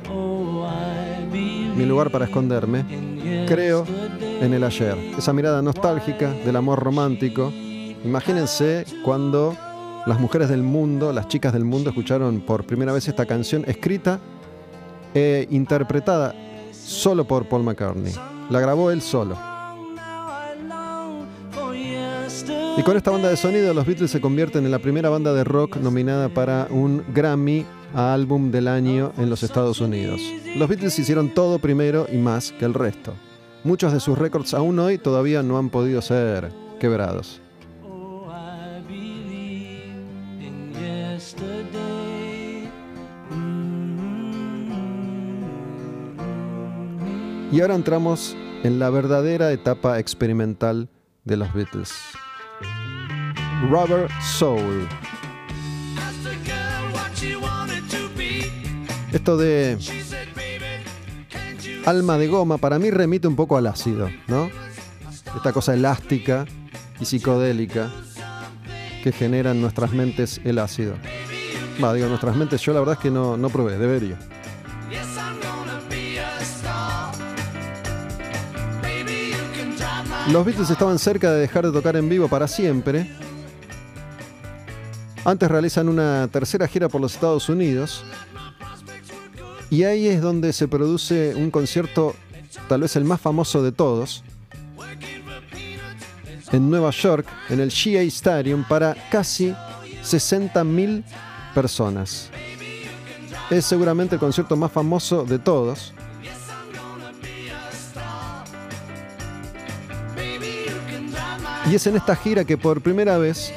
[0.10, 0.68] Oh,
[1.76, 2.84] Mi lugar para esconderme.
[3.48, 3.86] Creo
[4.42, 4.98] en el ayer.
[5.18, 7.52] Esa mirada nostálgica del amor romántico.
[8.04, 9.56] Imagínense cuando
[10.08, 14.20] las mujeres del mundo, las chicas del mundo, escucharon por primera vez esta canción escrita
[15.14, 16.34] e interpretada
[16.72, 18.14] solo por Paul McCartney.
[18.50, 19.53] La grabó él solo.
[22.76, 25.44] Y con esta banda de sonido, los Beatles se convierten en la primera banda de
[25.44, 30.20] rock nominada para un Grammy a álbum del año en los Estados Unidos.
[30.56, 33.14] Los Beatles hicieron todo primero y más que el resto.
[33.64, 37.40] Muchos de sus récords aún hoy todavía no han podido ser quebrados.
[47.52, 50.90] Y ahora entramos en la verdadera etapa experimental
[51.24, 51.94] de los Beatles.
[57.90, 58.52] To be.
[59.12, 59.78] Esto de
[61.86, 64.50] alma de goma para mí remite un poco al ácido, ¿no?
[65.36, 66.46] Esta cosa elástica
[67.00, 67.90] y psicodélica
[69.04, 70.96] que genera en nuestras mentes el ácido.
[71.84, 74.20] Va, digo, nuestras mentes, yo la verdad es que no, no probé, debería.
[80.32, 83.10] Los Beatles estaban cerca de dejar de tocar en vivo para siempre.
[85.26, 88.04] Antes realizan una tercera gira por los Estados Unidos.
[89.70, 92.14] Y ahí es donde se produce un concierto,
[92.68, 94.24] tal vez el más famoso de todos,
[96.52, 99.56] en Nueva York, en el GA Stadium, para casi
[100.04, 101.04] 60.000
[101.56, 102.30] personas.
[103.50, 105.94] Es seguramente el concierto más famoso de todos.
[111.72, 113.54] Y es en esta gira que por primera vez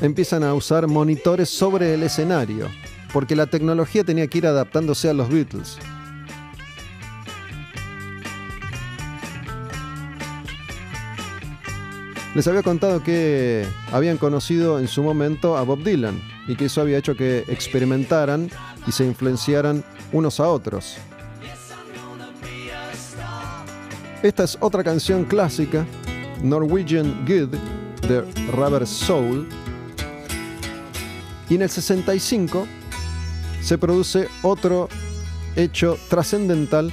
[0.00, 2.68] empiezan a usar monitores sobre el escenario,
[3.12, 5.78] porque la tecnología tenía que ir adaptándose a los Beatles.
[12.34, 16.82] Les había contado que habían conocido en su momento a Bob Dylan y que eso
[16.82, 18.50] había hecho que experimentaran
[18.86, 19.82] y se influenciaran
[20.12, 20.98] unos a otros.
[24.22, 25.86] Esta es otra canción clásica,
[26.42, 27.56] Norwegian Good,
[28.06, 28.20] de
[28.52, 29.48] Rubber Soul.
[31.48, 32.66] Y en el 65
[33.62, 34.88] se produce otro
[35.54, 36.92] hecho trascendental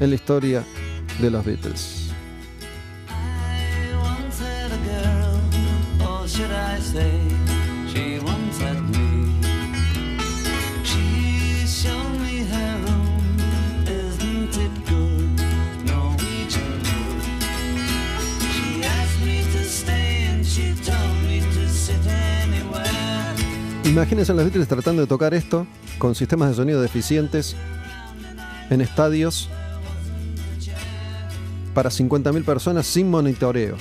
[0.00, 0.64] en la historia
[1.20, 2.10] de los Beatles.
[23.90, 25.66] Imagínense a los Beatles tratando de tocar esto
[25.98, 27.56] con sistemas de sonido deficientes
[28.70, 29.50] en estadios
[31.74, 33.76] para 50.000 personas sin monitoreo.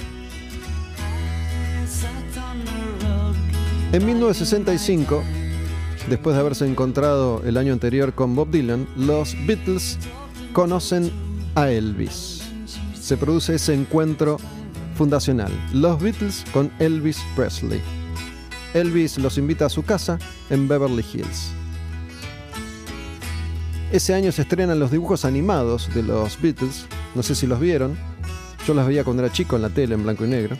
[3.91, 5.21] En 1965,
[6.09, 9.99] después de haberse encontrado el año anterior con Bob Dylan, los Beatles
[10.53, 11.11] conocen
[11.53, 12.41] a Elvis.
[12.99, 14.37] Se produce ese encuentro
[14.95, 15.51] fundacional.
[15.71, 17.98] Los Beatles con Elvis Presley.
[18.73, 20.19] Elvis los invita a su casa
[20.49, 21.51] en Beverly Hills.
[23.91, 26.85] Ese año se estrenan los dibujos animados de los Beatles.
[27.15, 27.97] No sé si los vieron.
[28.67, 30.57] Yo los veía cuando era chico en la tele en blanco y negro.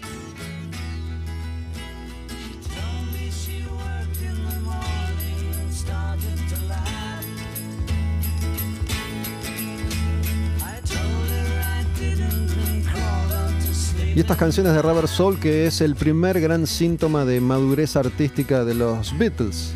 [14.19, 18.65] Y estas canciones de Rubber Soul, que es el primer gran síntoma de madurez artística
[18.65, 19.71] de los Beatles,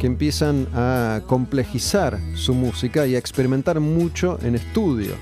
[0.00, 5.16] que empiezan a complejizar su música y a experimentar mucho en estudio.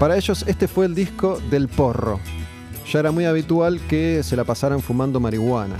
[0.00, 2.18] Para ellos este fue el disco del porro.
[2.92, 5.76] Ya era muy habitual que se la pasaran fumando marihuana.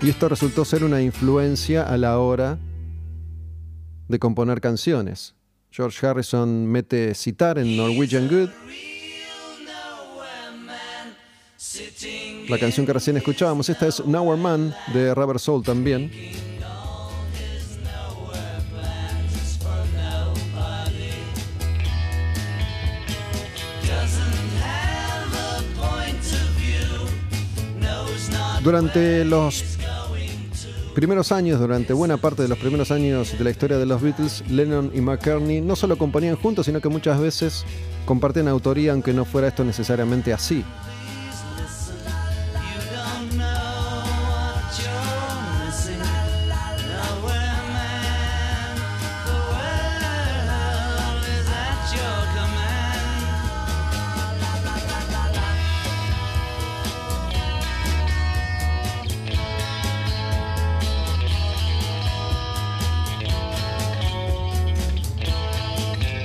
[0.00, 2.56] Y esto resultó ser una influencia a la hora
[4.08, 5.34] de componer canciones.
[5.70, 8.50] George Harrison mete citar en Norwegian Good.
[12.48, 16.10] La canción que recién escuchábamos, esta es Nowhere Man de Rubber Soul también.
[28.62, 29.76] Durante los
[30.94, 34.44] primeros años, durante buena parte de los primeros años de la historia de los Beatles,
[34.48, 37.64] Lennon y McCartney no solo componían juntos, sino que muchas veces
[38.06, 40.64] compartían autoría, aunque no fuera esto necesariamente así.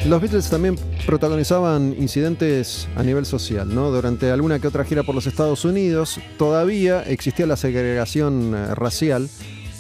[0.10, 0.76] Los Beatles también
[1.06, 3.91] protagonizaban incidentes a nivel social, ¿no?
[3.91, 9.30] Durante alguna que otra gira por los Estados Unidos, todavía existía la segregación eh, racial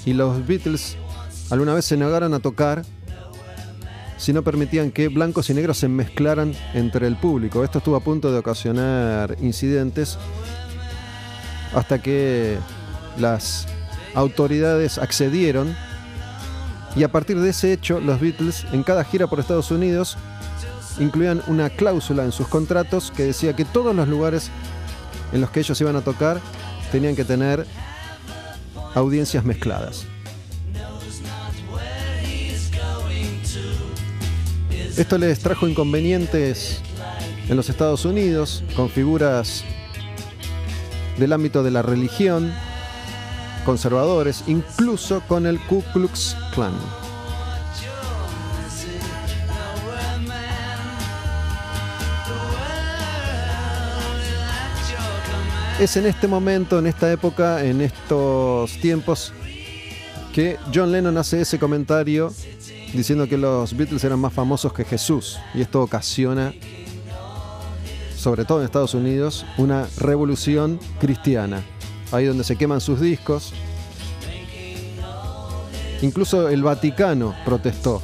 [0.05, 0.97] y los Beatles
[1.49, 2.83] alguna vez se negaron a tocar
[4.17, 7.63] si no permitían que blancos y negros se mezclaran entre el público.
[7.63, 10.19] Esto estuvo a punto de ocasionar incidentes
[11.73, 12.59] hasta que
[13.17, 13.65] las
[14.13, 15.75] autoridades accedieron
[16.95, 20.17] Y a partir de ese hecho, los Beatles en cada gira por Estados Unidos
[20.99, 24.49] incluían una cláusula en sus contratos que decía que todos los lugares
[25.31, 26.41] en los que ellos iban a tocar
[26.91, 27.65] tenían que tener
[28.95, 30.05] audiencias mezcladas.
[34.97, 36.81] Esto les trajo inconvenientes
[37.47, 39.63] en los Estados Unidos con figuras
[41.17, 42.53] del ámbito de la religión,
[43.69, 46.73] conservadores, incluso con el Ku Klux Klan.
[55.79, 59.33] Es en este momento, en esta época, en estos tiempos,
[60.33, 62.33] que John Lennon hace ese comentario
[62.91, 65.37] diciendo que los Beatles eran más famosos que Jesús.
[65.53, 66.55] Y esto ocasiona,
[68.17, 71.61] sobre todo en Estados Unidos, una revolución cristiana.
[72.11, 73.53] Ahí donde se queman sus discos.
[76.01, 78.01] Incluso el Vaticano protestó.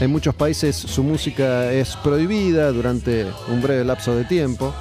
[0.00, 4.74] En muchos países su música es prohibida durante un breve lapso de tiempo.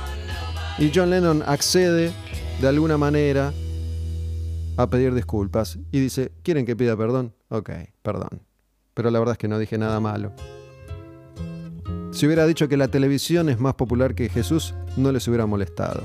[0.79, 2.11] Y John Lennon accede
[2.59, 3.53] de alguna manera
[4.77, 7.33] a pedir disculpas y dice, ¿quieren que pida perdón?
[7.49, 7.69] Ok,
[8.01, 8.41] perdón.
[8.93, 10.33] Pero la verdad es que no dije nada malo.
[12.11, 16.03] Si hubiera dicho que la televisión es más popular que Jesús, no les hubiera molestado.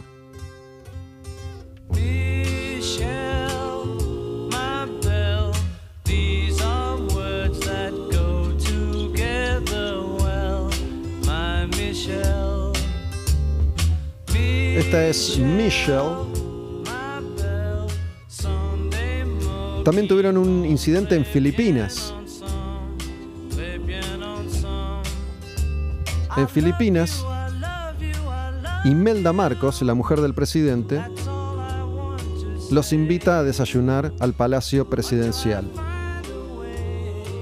[14.89, 16.15] Esta es Michelle.
[19.85, 22.15] También tuvieron un incidente en Filipinas.
[26.37, 27.25] En Filipinas,
[28.85, 31.03] Imelda Marcos, la mujer del presidente,
[32.71, 35.69] los invita a desayunar al Palacio Presidencial.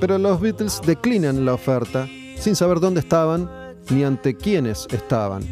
[0.00, 2.08] Pero los Beatles declinan la oferta
[2.38, 3.50] sin saber dónde estaban
[3.90, 5.42] ni ante quiénes estaban.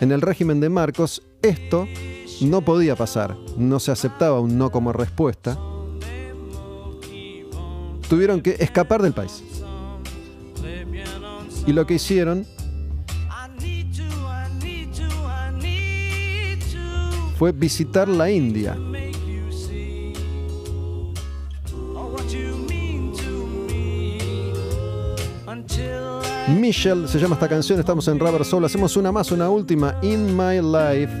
[0.00, 1.86] En el régimen de Marcos, esto
[2.40, 5.56] no podía pasar, no se aceptaba un no como respuesta.
[8.08, 9.44] Tuvieron que escapar del país.
[11.66, 12.44] Y lo que hicieron
[17.40, 18.76] fue visitar la India.
[26.48, 30.36] Michelle se llama esta canción, estamos en Rubber Soul, hacemos una más, una última, In
[30.36, 31.12] My Life.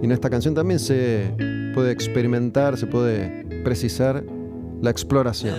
[0.00, 1.34] Y en esta canción también se
[1.74, 4.22] puede experimentar, se puede precisar
[4.80, 5.56] la exploración.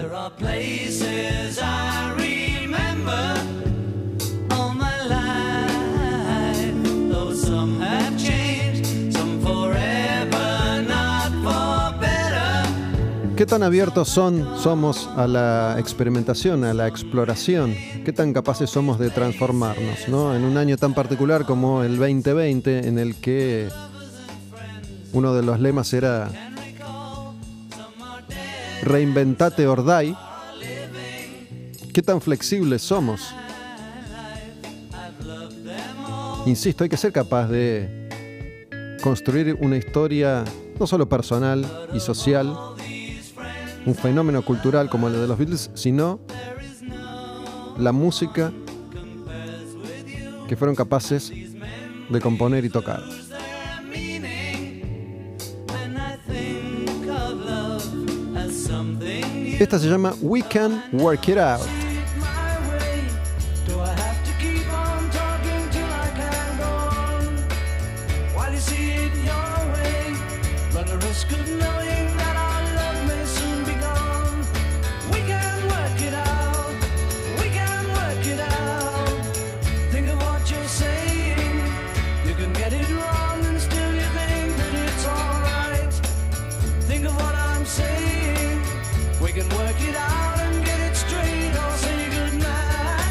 [13.35, 17.75] ¿Qué tan abiertos son, somos a la experimentación, a la exploración?
[18.05, 20.07] ¿Qué tan capaces somos de transformarnos?
[20.07, 20.35] ¿no?
[20.35, 23.69] En un año tan particular como el 2020, en el que
[25.13, 26.29] uno de los lemas era
[28.83, 30.15] Reinventate or die.
[31.91, 33.33] ¿Qué tan flexibles somos?
[36.45, 38.09] Insisto, hay que ser capaz de
[39.01, 40.43] construir una historia
[40.79, 42.53] no solo personal y social,
[43.85, 46.19] un fenómeno cultural como el de los Beatles, sino
[47.77, 48.51] la música
[50.47, 51.31] que fueron capaces
[52.09, 53.01] de componer y tocar.
[59.59, 61.82] Esta se llama We Can Work It Out.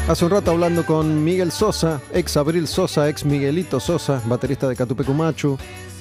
[0.05, 4.75] Hace un rato hablando con Miguel Sosa, ex Abril Sosa, ex Miguelito Sosa, baterista de
[4.75, 5.57] Catupecumachu,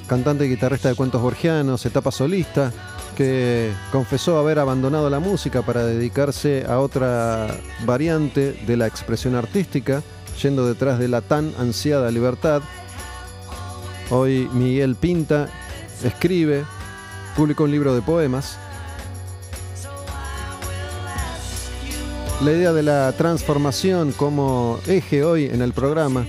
[0.08, 2.72] cantante y guitarrista de cuentos borgianos, etapa solista,
[3.16, 7.46] que confesó haber abandonado la música para dedicarse a otra
[7.86, 10.02] variante de la expresión artística,
[10.42, 12.60] yendo detrás de la tan ansiada libertad.
[14.10, 15.48] Hoy Miguel pinta,
[16.02, 16.64] escribe,
[17.36, 18.58] publicó un libro de poemas.
[22.44, 26.26] La idea de la transformación como eje hoy en el programa,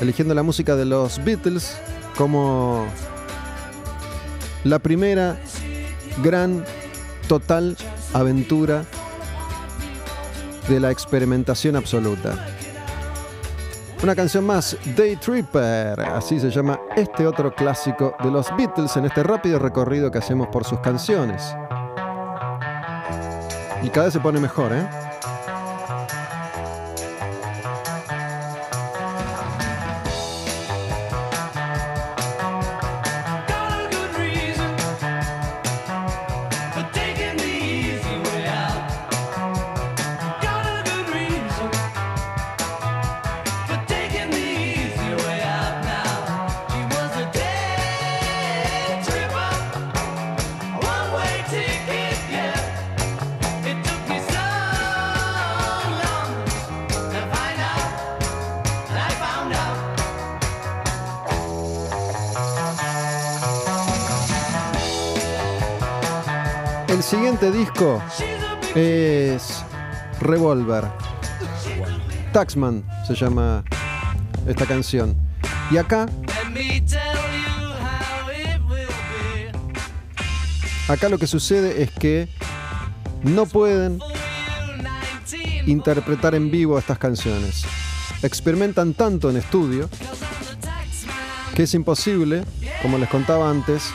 [0.00, 1.76] eligiendo la música de los Beatles
[2.16, 2.84] como
[4.64, 5.36] la primera
[6.20, 6.64] gran,
[7.28, 7.76] total
[8.12, 8.84] aventura
[10.68, 12.48] de la experimentación absoluta.
[14.02, 19.04] Una canción más, Day Tripper, así se llama este otro clásico de los Beatles en
[19.04, 21.54] este rápido recorrido que hacemos por sus canciones.
[23.80, 25.03] Y cada vez se pone mejor, ¿eh?
[67.44, 68.02] Siguiente disco
[68.74, 69.62] es
[70.18, 70.84] Revolver.
[72.32, 73.62] Taxman se llama
[74.46, 75.14] esta canción.
[75.70, 76.06] Y acá,
[80.88, 82.30] acá lo que sucede es que
[83.24, 84.14] no pueden For you,
[85.26, 87.66] 19 interpretar en vivo estas canciones.
[88.22, 89.90] Experimentan tanto en estudio
[91.54, 92.42] que es imposible,
[92.80, 93.92] como les contaba antes,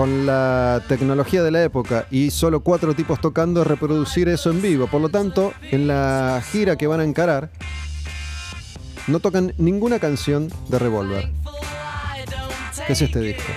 [0.00, 4.86] con la tecnología de la época y solo cuatro tipos tocando, reproducir eso en vivo.
[4.86, 7.50] Por lo tanto, en la gira que van a encarar,
[9.08, 11.30] no tocan ninguna canción de Revolver,
[12.86, 13.52] que es este disco.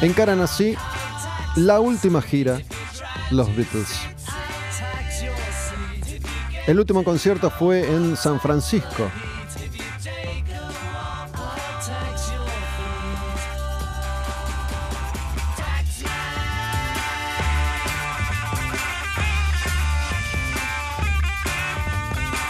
[0.00, 0.74] Encaran así
[1.56, 2.60] la última gira,
[3.30, 3.88] los Beatles.
[6.66, 9.10] El último concierto fue en San Francisco.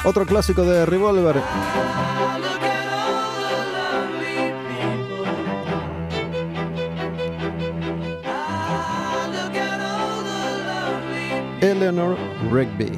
[0.05, 1.41] Otro clásico de Revolver,
[11.63, 12.17] Eleanor
[12.51, 12.91] Rigby.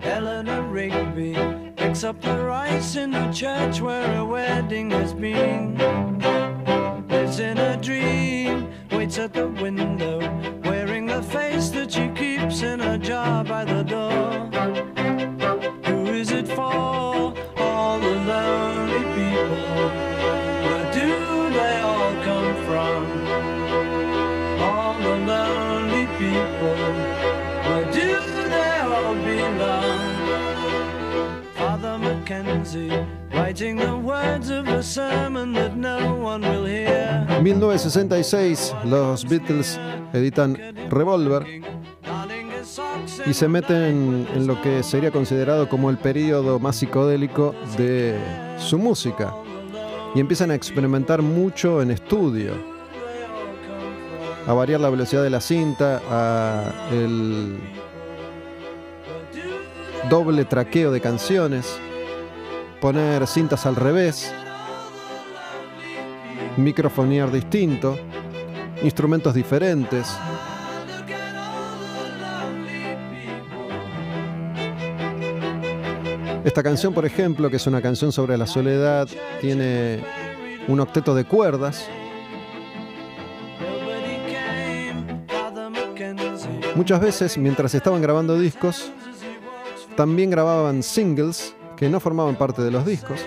[0.00, 1.34] Eleanor Rigby
[1.76, 5.76] picks up the rice in the church where a wedding has been.
[7.08, 10.17] Lives in a dream, waits at the window,
[37.54, 39.80] 1966, los Beatles
[40.12, 40.54] editan
[40.90, 41.46] Revolver
[43.24, 48.18] y se meten en lo que sería considerado como el periodo más psicodélico de
[48.58, 49.32] su música.
[50.14, 52.52] Y empiezan a experimentar mucho en estudio,
[54.46, 57.56] a variar la velocidad de la cinta, a el
[60.10, 61.78] doble traqueo de canciones,
[62.82, 64.34] poner cintas al revés,
[66.58, 67.96] microfonear distinto,
[68.82, 70.08] instrumentos diferentes.
[76.44, 79.08] Esta canción, por ejemplo, que es una canción sobre la soledad,
[79.40, 80.00] tiene
[80.66, 81.88] un octeto de cuerdas.
[86.74, 88.90] Muchas veces, mientras estaban grabando discos,
[89.96, 93.20] también grababan singles que no formaban parte de los discos.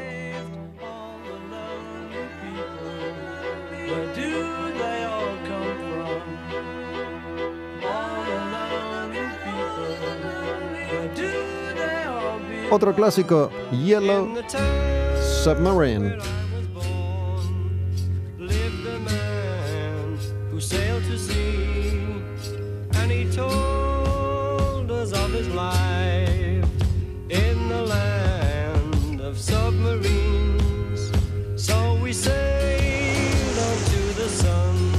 [34.30, 34.92] Sun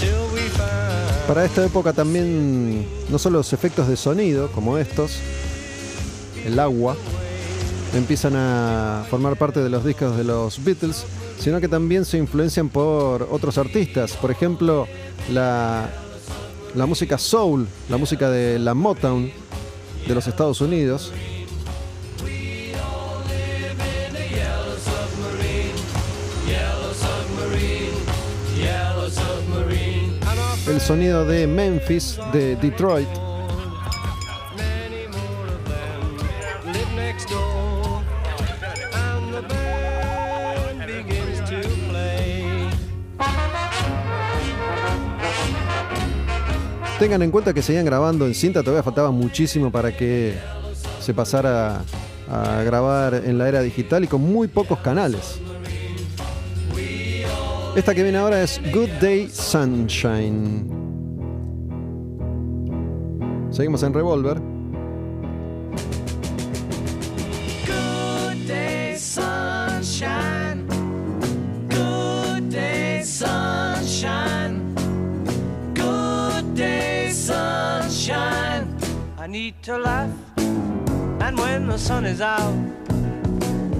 [0.00, 1.26] till we found.
[1.26, 5.18] Para esta época también, no solo los efectos de sonido, como estos,
[6.44, 6.96] el agua,
[7.94, 11.04] empiezan a formar parte de los discos de los Beatles,
[11.38, 14.12] sino que también se influencian por otros artistas.
[14.12, 14.86] Por ejemplo,
[15.32, 15.88] la,
[16.74, 19.30] la música soul, la música de la Motown
[20.06, 21.12] de los Estados Unidos.
[30.68, 33.29] El sonido de Memphis, de Detroit.
[47.00, 50.34] Tengan en cuenta que seguían grabando en cinta, todavía faltaba muchísimo para que
[51.00, 51.80] se pasara
[52.30, 55.40] a grabar en la era digital y con muy pocos canales.
[57.74, 60.68] Esta que viene ahora es Good Day Sunshine.
[63.50, 64.49] Seguimos en Revolver.
[79.50, 80.08] Need to laugh,
[81.20, 82.54] and when the sun is out,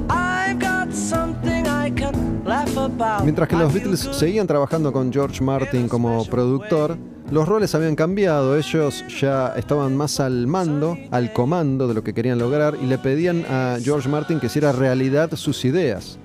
[0.08, 3.22] I've got something I can laugh about.
[3.22, 6.96] Mientras que los Beatles seguían trabajando con George Martin como productor,
[7.30, 12.14] los roles habían cambiado, ellos ya estaban más al mando, al comando de lo que
[12.14, 16.18] querían lograr y le pedían a George Martin que hiciera realidad sus ideas.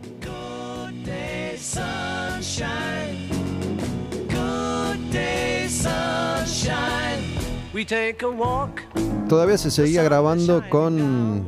[7.74, 8.84] We take a walk,
[9.27, 11.47] Todavía se seguía grabando con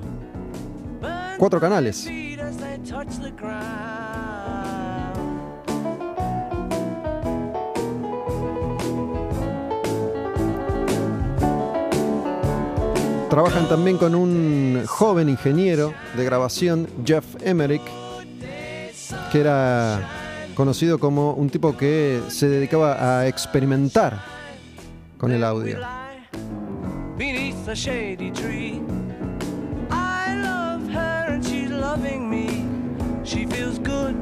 [1.38, 2.10] cuatro canales.
[13.30, 17.84] Trabajan también con un joven ingeniero de grabación, Jeff Emerick,
[19.32, 20.00] que era
[20.56, 24.20] conocido como un tipo que se dedicaba a experimentar
[25.20, 26.07] con el audio.
[27.68, 28.82] Beneath the shady tree,
[29.92, 32.66] I love her and she's loving me.
[33.26, 34.16] She feels good.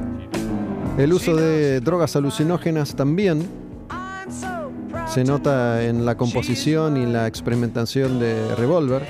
[0.98, 3.48] El uso de drogas alucinógenas también
[5.06, 9.06] se nota en la composición y la experimentación de Revolver.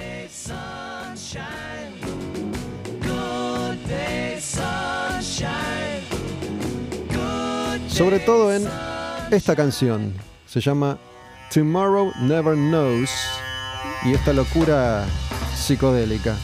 [7.89, 8.69] Sobre todo en
[9.31, 10.13] esta canción.
[10.45, 10.99] Se llama
[11.51, 13.36] Tomorrow Never Knows.
[14.05, 15.05] Y esta locura
[15.57, 16.37] psicodélica.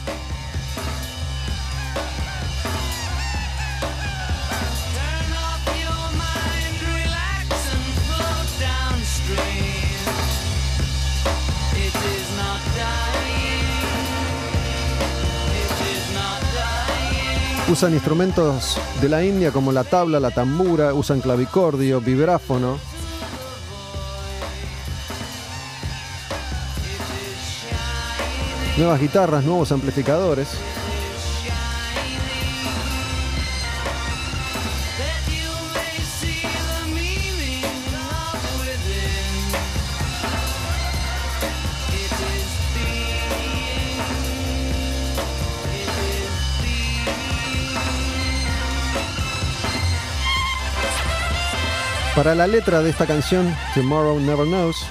[17.69, 22.77] Usan instrumentos de la India como la tabla, la tambura, usan clavicordio, vibráfono.
[28.75, 30.49] Nuevas guitarras, nuevos amplificadores.
[52.15, 54.85] Para la letra de esta canción, Tomorrow Never Knows,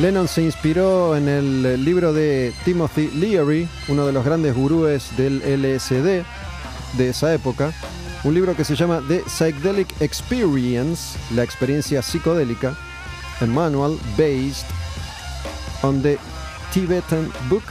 [0.00, 5.40] Lennon se inspiró en el libro de Timothy Leary, uno de los grandes gurúes del
[5.40, 6.24] LSD
[6.96, 7.70] de esa época,
[8.24, 12.74] un libro que se llama The Psychedelic Experience, la experiencia psicodélica,
[13.42, 14.66] a manual based
[15.82, 16.16] on the
[16.72, 17.64] Tibetan Book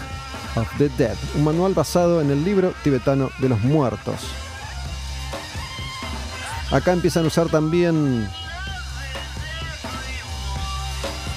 [0.55, 4.21] of the Dead, un manual basado en el libro tibetano de los muertos.
[6.69, 8.29] Acá empiezan a usar también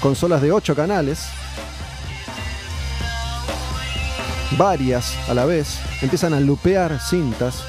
[0.03, 1.29] consolas de 8 canales,
[4.57, 7.63] varias a la vez, empiezan a lupear cintas.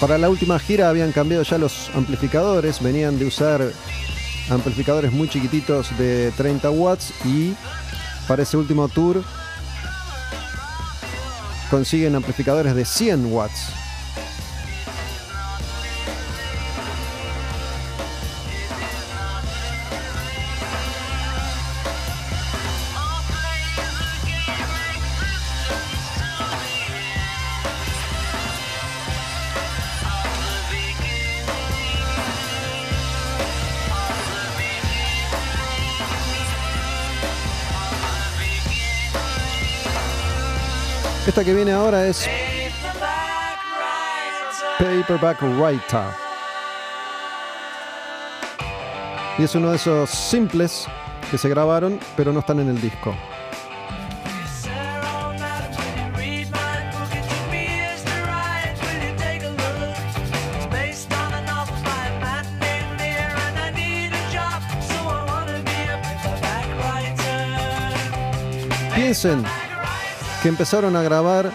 [0.00, 3.62] Para la última gira habían cambiado ya los amplificadores, venían de usar
[4.50, 7.54] amplificadores muy chiquititos de 30 watts y
[8.26, 9.22] para ese último tour
[11.72, 13.81] consiguen amplificadores de 100 watts.
[41.44, 42.28] Que viene ahora es
[44.78, 46.04] Paperback Writer.
[49.38, 50.86] Y es uno de esos simples
[51.32, 53.12] que se grabaron, pero no están en el disco.
[68.94, 69.44] Piensen
[70.42, 71.52] que empezaron a grabar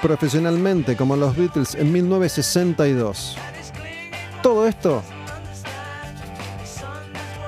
[0.00, 3.36] profesionalmente como los Beatles en 1962.
[4.42, 5.02] Todo esto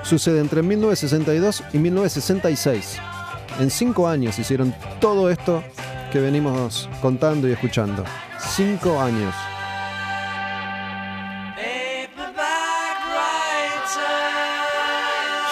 [0.03, 2.99] sucede entre 1962 y 1966.
[3.61, 5.63] En cinco años hicieron todo esto
[6.11, 8.05] que venimos contando y escuchando.
[8.39, 9.35] Cinco años.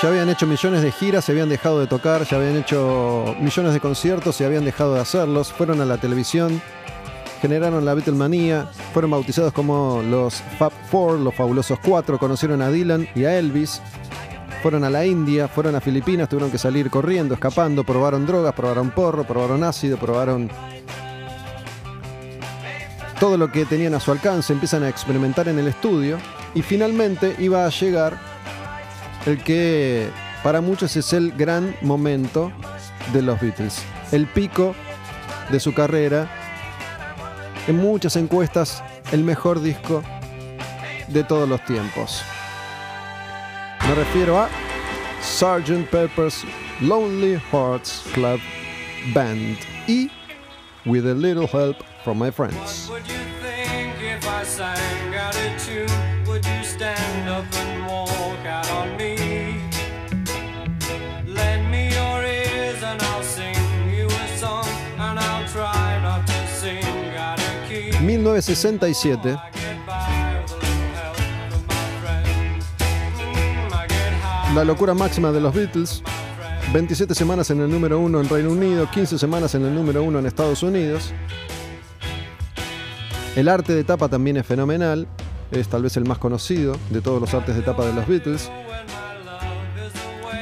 [0.03, 3.75] Ya habían hecho millones de giras, se habían dejado de tocar, ya habían hecho millones
[3.75, 6.63] de conciertos, se habían dejado de hacerlos, fueron a la televisión,
[7.43, 13.09] generaron la Beatlemanía, fueron bautizados como los Fab Four, los Fabulosos Cuatro, conocieron a Dylan
[13.15, 13.83] y a Elvis,
[14.63, 18.93] fueron a la India, fueron a Filipinas, tuvieron que salir corriendo, escapando, probaron drogas, probaron
[18.93, 20.51] porro, probaron ácido, probaron
[23.19, 26.17] todo lo que tenían a su alcance, empiezan a experimentar en el estudio
[26.55, 28.30] y finalmente iba a llegar
[29.27, 30.09] el que
[30.43, 32.53] para muchos es el gran momento
[33.13, 33.83] de los Beatles,
[34.13, 34.75] el pico
[35.51, 36.31] de su carrera,
[37.67, 38.83] en muchas encuestas
[39.13, 40.03] el mejor disco
[41.09, 42.23] de todos los tiempos.
[43.87, 44.49] Me refiero a
[45.23, 45.91] Sgt.
[45.91, 46.45] Pepper's
[46.81, 48.41] Lonely Hearts Club
[49.13, 50.11] Band y
[50.87, 52.91] With a Little Help from My Friends.
[68.19, 69.37] 1967.
[74.53, 76.03] La locura máxima de los Beatles.
[76.73, 80.19] 27 semanas en el número 1 en Reino Unido, 15 semanas en el número 1
[80.19, 81.13] en Estados Unidos.
[83.37, 85.07] El arte de tapa también es fenomenal,
[85.53, 88.51] es tal vez el más conocido de todos los artes de tapa de los Beatles.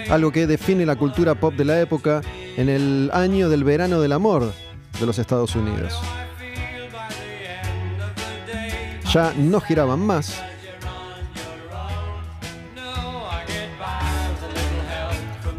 [0.09, 2.23] Algo que define la cultura pop de la época
[2.57, 4.53] en el año del verano del amor
[4.99, 5.99] de los Estados Unidos.
[9.13, 10.43] Ya no giraban más,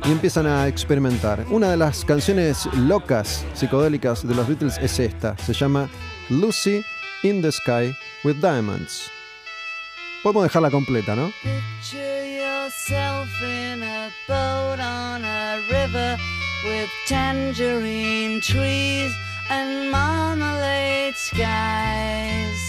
[0.09, 1.45] y empiezan a experimentar.
[1.51, 5.37] Una de las canciones locas, psicodélicas de los Beatles es esta.
[5.37, 5.87] Se llama
[6.29, 6.83] Lucy
[7.21, 9.11] in the Sky with Diamonds.
[10.23, 11.31] Podemos dejarla completa, ¿no?
[16.65, 19.13] With tangerine trees
[19.49, 22.68] and marmalade skies.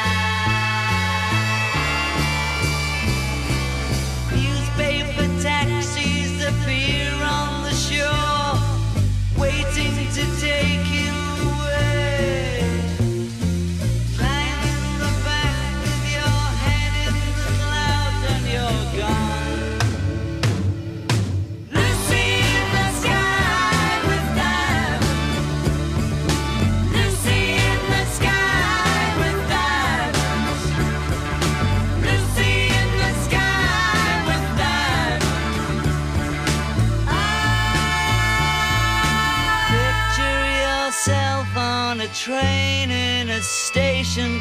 [42.31, 44.39] Train in a station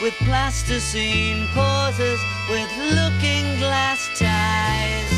[0.00, 5.10] with plasticine pauses with looking glass ties.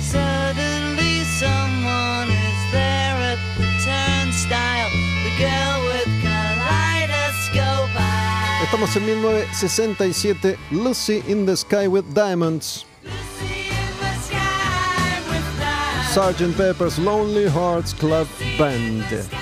[0.00, 4.90] Suddenly someone is there at the turnstile.
[5.26, 8.64] The girl with kaleidoscope eyes.
[8.64, 16.16] Estamos en 1967, Lucy in the Sky with Diamonds, Lucy in the sky with diamonds.
[16.16, 16.56] Sgt.
[16.56, 18.26] Pepper's Lonely Hearts Club
[18.56, 19.41] Band.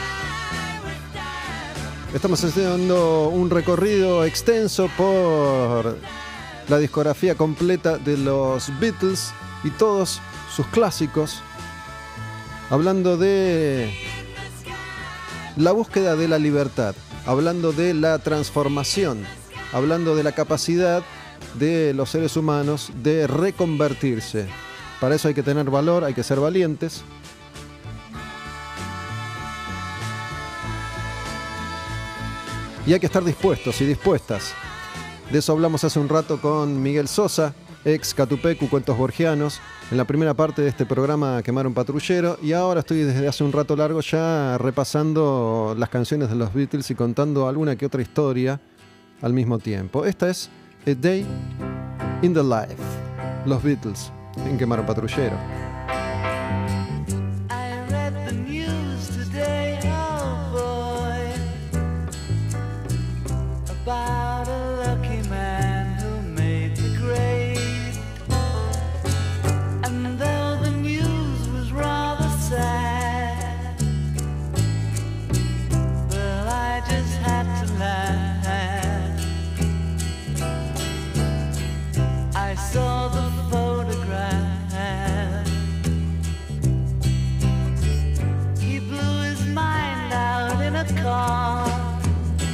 [2.15, 5.97] Estamos haciendo un recorrido extenso por
[6.69, 9.32] la discografía completa de los Beatles
[9.62, 10.20] y todos
[10.55, 11.41] sus clásicos,
[12.69, 13.95] hablando de
[15.57, 16.97] la búsqueda de la libertad,
[17.27, 19.24] hablando de la transformación,
[19.73, 21.05] hablando de la capacidad
[21.61, 24.49] de los seres humanos de reconvertirse.
[25.01, 27.05] Para eso hay que tener valor, hay que ser valientes.
[32.91, 34.53] Y hay que estar dispuestos y dispuestas.
[35.31, 37.55] De eso hablamos hace un rato con Miguel Sosa,
[37.85, 39.61] ex Catupecu Cuentos Borgianos,
[39.93, 42.37] en la primera parte de este programa Quemaron Patrullero.
[42.43, 46.91] Y ahora estoy desde hace un rato largo ya repasando las canciones de los Beatles
[46.91, 48.61] y contando alguna que otra historia
[49.23, 50.05] al mismo tiempo.
[50.05, 50.51] Esta es
[50.85, 51.25] A Day
[52.23, 52.83] in the Life.
[53.47, 54.11] Los Beatles
[54.45, 55.70] en Quemaron Patrullero.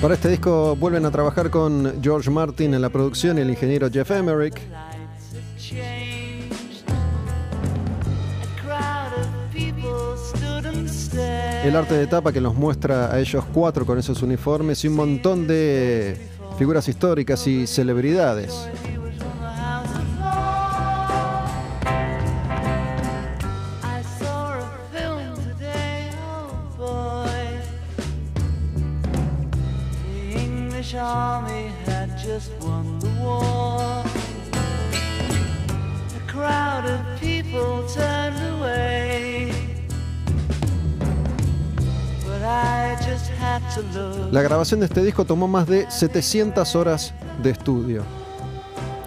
[0.06, 3.90] Para este disco vuelven a trabajar con George Martin en la producción y el ingeniero
[3.90, 4.62] Jeff Emerick.
[11.64, 14.94] El arte de tapa que nos muestra a ellos cuatro con esos uniformes y un
[14.94, 16.16] montón de
[16.56, 18.54] figuras históricas y celebridades.
[44.30, 48.02] La grabación de este disco tomó más de 700 horas de estudio.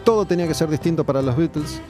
[0.04, 1.82] Todo tenía que ser distinto para los Beatles.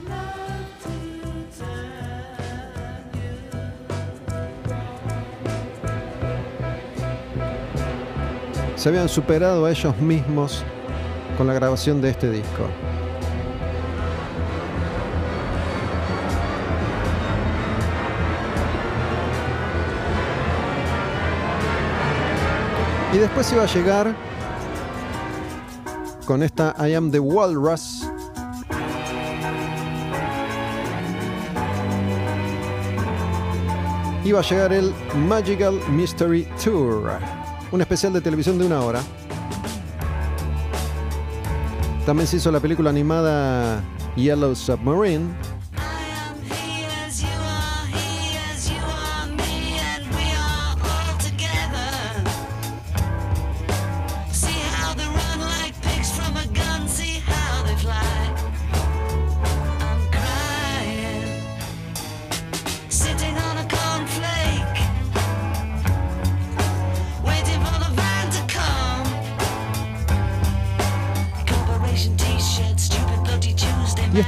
[8.75, 10.63] Se habían superado a ellos mismos
[11.39, 12.67] con la grabación de este disco.
[23.13, 24.13] Y después iba a llegar
[26.25, 28.05] con esta I Am the Walrus.
[34.25, 34.93] Iba a llegar el
[35.25, 37.11] Magical Mystery Tour,
[37.71, 39.01] un especial de televisión de una hora.
[42.09, 43.83] También se hizo la película animada
[44.15, 45.29] Yellow Submarine.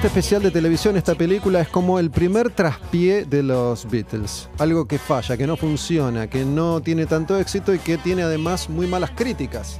[0.02, 4.49] Este especial de televisión, esta película, es como el primer traspié de los Beatles.
[4.57, 8.68] Algo que falla, que no funciona, que no tiene tanto éxito y que tiene además
[8.68, 9.80] muy malas críticas.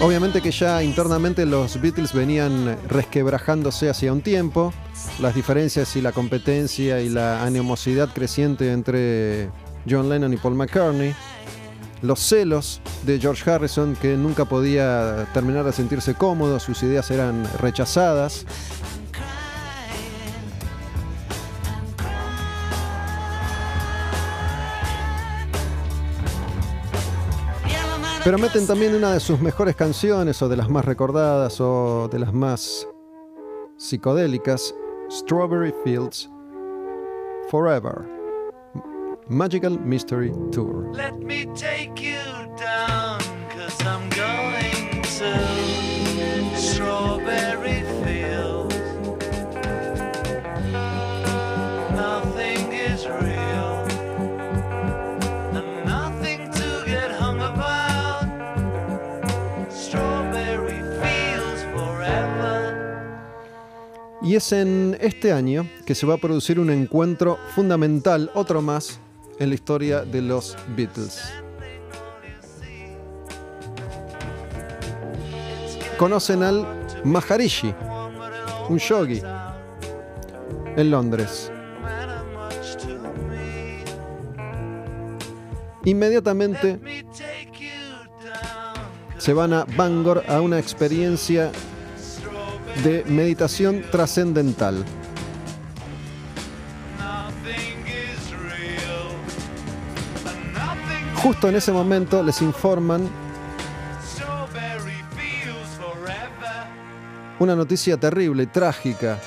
[0.00, 4.72] Obviamente que ya internamente los Beatles venían resquebrajándose hacia un tiempo,
[5.20, 9.50] las diferencias y la competencia y la animosidad creciente entre
[9.86, 11.14] John Lennon y Paul McCartney,
[12.02, 17.46] los celos de George Harrison que nunca podía terminar de sentirse cómodo, sus ideas eran
[17.60, 18.46] rechazadas,
[28.22, 32.18] Pero meten también una de sus mejores canciones, o de las más recordadas, o de
[32.18, 32.86] las más
[33.78, 34.74] psicodélicas,
[35.10, 36.30] Strawberry Fields
[37.50, 38.19] Forever.
[39.30, 40.90] Magical Mystery Tour.
[40.92, 42.18] Let me take you
[42.58, 43.20] down,
[43.54, 48.74] cause I'm going to Strawberry Fields.
[51.94, 53.86] Nothing is real,
[55.54, 58.26] and nothing to get hung about.
[59.70, 62.74] Strawberry Fields forever.
[64.22, 68.98] Y es en este año que se va a producir un encuentro fundamental, otro más,
[69.40, 71.18] en la historia de los Beatles.
[75.98, 76.66] Conocen al
[77.04, 77.74] Maharishi,
[78.68, 79.22] un yogi,
[80.76, 81.50] en Londres.
[85.84, 86.78] Inmediatamente
[89.16, 91.50] se van a Bangor a una experiencia
[92.84, 94.84] de meditación trascendental.
[101.22, 103.06] Justo en ese momento les informan
[107.38, 109.18] una noticia terrible y trágica.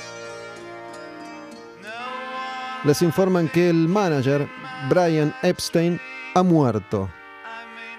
[2.83, 4.49] Les informan que el manager,
[4.89, 6.01] Brian Epstein,
[6.33, 7.09] ha muerto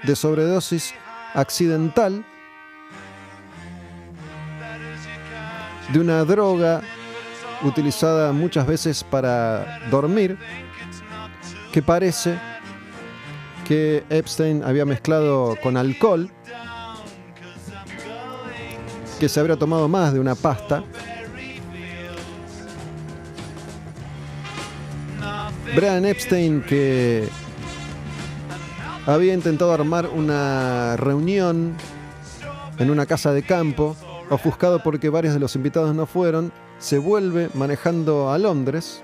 [0.03, 0.93] de sobredosis
[1.33, 2.25] accidental
[5.93, 6.81] de una droga
[7.62, 10.37] utilizada muchas veces para dormir,
[11.73, 12.37] que parece
[13.65, 16.31] que Epstein había mezclado con alcohol,
[19.19, 20.85] que se habría tomado más de una pasta.
[25.74, 27.28] Brian Epstein que
[29.07, 31.74] había intentado armar una reunión
[32.78, 33.97] en una casa de campo,
[34.31, 39.03] ofuscado porque varios de los invitados no fueron, se vuelve manejando a Londres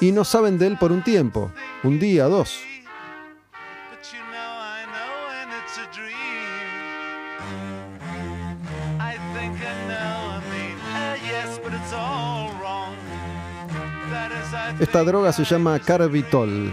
[0.00, 1.50] y no saben de él por un tiempo,
[1.82, 2.60] un día, dos.
[14.78, 16.70] Esta droga se llama Carbitol.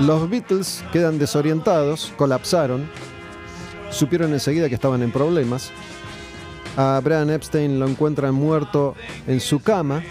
[0.00, 2.88] Los Beatles quedan desorientados, colapsaron,
[3.90, 5.72] supieron enseguida que estaban en problemas.
[6.80, 8.94] A Brian Epstein lo encuentran muerto
[9.26, 10.04] en su cama.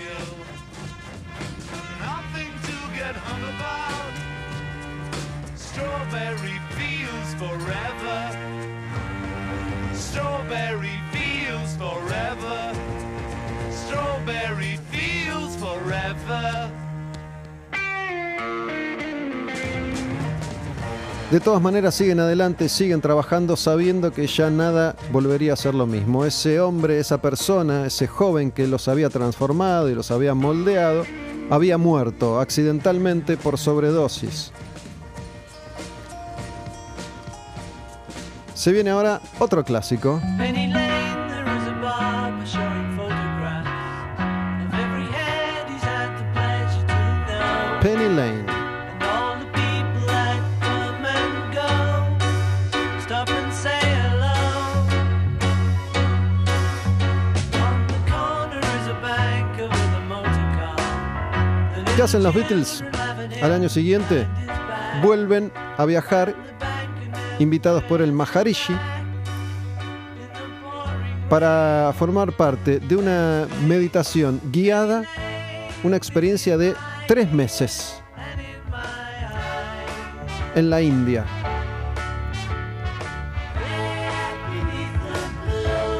[21.31, 25.85] De todas maneras siguen adelante, siguen trabajando sabiendo que ya nada volvería a ser lo
[25.85, 26.23] mismo.
[26.23, 31.03] Ese hombre, esa persona, ese joven que los había transformado y los había moldeado,
[31.49, 34.53] había muerto accidentalmente por sobredosis.
[38.53, 40.21] Se viene ahora otro clásico.
[47.81, 48.46] Penny Lane,
[61.97, 62.83] ¿Qué hacen los Beatles?
[63.41, 64.27] Al año siguiente
[65.01, 66.35] vuelven a viajar
[67.39, 68.75] invitados por el Maharishi
[71.27, 75.05] para formar parte de una meditación guiada,
[75.83, 76.75] una experiencia de
[77.07, 77.99] tres meses
[80.53, 81.25] en la India.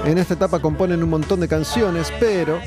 [0.05, 2.59] En esta etapa componen un montón de canciones, pero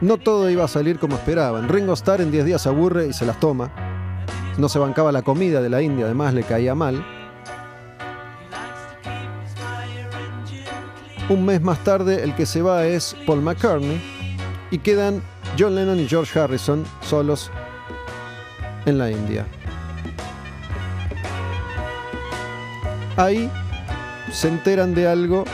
[0.00, 1.68] no todo iba a salir como esperaban.
[1.68, 3.70] Ringo Starr en 10 días se aburre y se las toma.
[4.58, 7.04] No se bancaba la comida de la India, además le caía mal.
[11.28, 14.00] Un mes más tarde el que se va es Paul McCartney
[14.70, 15.22] y quedan
[15.58, 17.50] John Lennon y George Harrison solos
[18.84, 19.46] en la India.
[23.16, 23.50] Ahí
[24.30, 25.44] se enteran de algo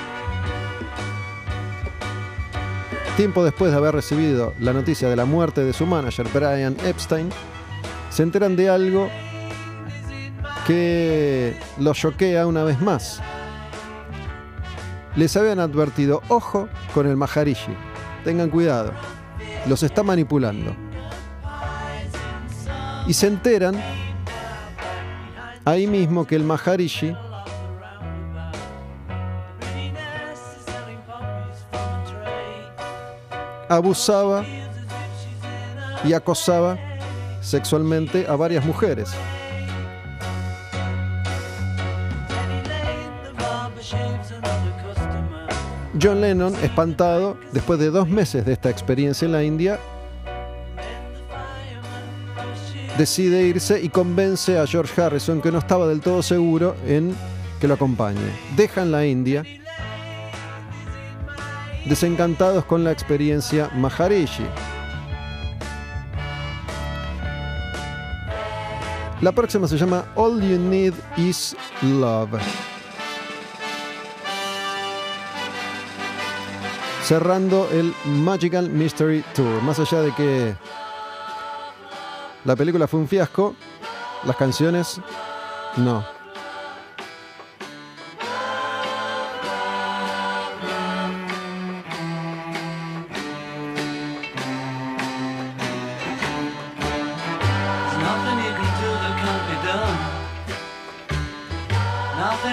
[3.17, 7.29] tiempo después de haber recibido la noticia de la muerte de su manager Brian Epstein,
[8.11, 9.09] se enteran de algo
[10.67, 13.21] que los choquea una vez más.
[15.15, 17.75] Les habían advertido, ojo con el Maharishi,
[18.25, 18.93] tengan cuidado,
[19.67, 20.75] los está manipulando.
[23.07, 23.75] Y se enteran
[25.65, 27.15] ahí mismo que el Maharishi
[33.77, 34.45] abusaba
[36.05, 36.79] y acosaba
[37.41, 39.11] sexualmente a varias mujeres.
[46.01, 49.79] John Lennon, espantado, después de dos meses de esta experiencia en la India,
[52.99, 57.15] decide irse y convence a George Harrison, que no estaba del todo seguro, en
[57.61, 58.21] que lo acompañe.
[58.57, 59.45] Dejan la India,
[61.85, 64.47] desencantados con la experiencia Maharishi.
[69.21, 72.41] La próxima se llama All You Need Is Love.
[77.05, 79.63] Cerrando el Magical Mystery Tour.
[79.63, 80.57] Más allá de que
[82.45, 83.55] la película fue un fiasco,
[84.25, 85.01] las canciones
[85.77, 86.22] no.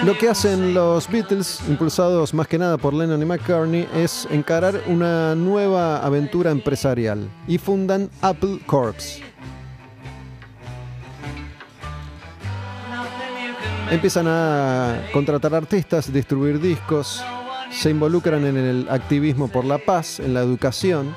[0.04, 4.82] Lo que hacen los Beatles, impulsados más que nada por Lennon y McCartney, es encarar
[4.86, 9.20] una nueva aventura empresarial y fundan Apple Corps.
[13.90, 17.22] Empiezan a contratar artistas, distribuir discos,
[17.70, 21.14] se involucran en el activismo por la paz, en la educación.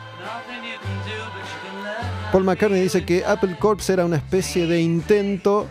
[2.33, 5.67] Paul McCartney dice que Apple Corps era una especie de intento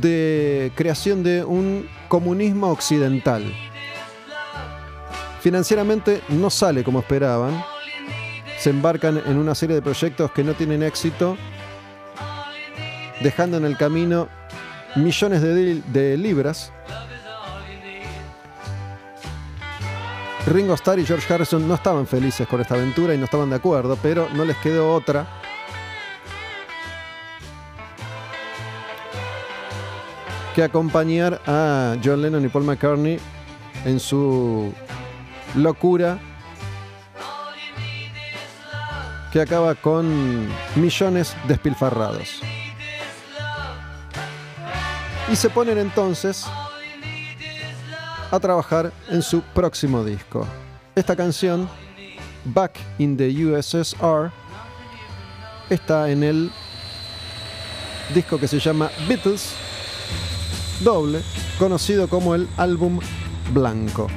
[0.00, 3.44] de creación de un comunismo occidental.
[5.40, 7.64] Financieramente no sale como esperaban.
[8.58, 11.36] Se embarcan en una serie de proyectos que no tienen éxito,
[13.22, 14.28] dejando en el camino
[14.96, 16.72] millones de, libras.
[20.46, 23.56] Ringo Starr y George Harrison no estaban felices con esta aventura y no estaban de
[23.56, 25.26] acuerdo, pero no les quedó otra
[30.54, 33.18] que acompañar a John Lennon y Paul McCartney
[33.84, 34.72] en su
[35.54, 36.18] locura
[39.32, 42.40] que acaba con millones despilfarrados.
[45.30, 46.46] Y se ponen entonces
[48.30, 50.46] a trabajar en su próximo disco.
[50.96, 51.68] Esta canción,
[52.44, 54.32] Back in the USSR,
[55.68, 56.50] está en el
[58.12, 59.54] disco que se llama Beatles
[60.80, 61.20] doble,
[61.58, 63.00] conocido como el álbum
[63.52, 64.08] blanco.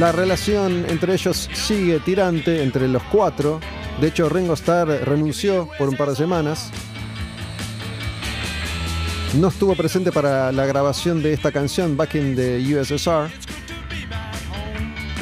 [0.00, 3.60] La relación entre ellos sigue tirante entre los cuatro.
[4.00, 6.70] De hecho, Ringo Starr renunció por un par de semanas.
[9.34, 13.30] No estuvo presente para la grabación de esta canción, Back in the USSR.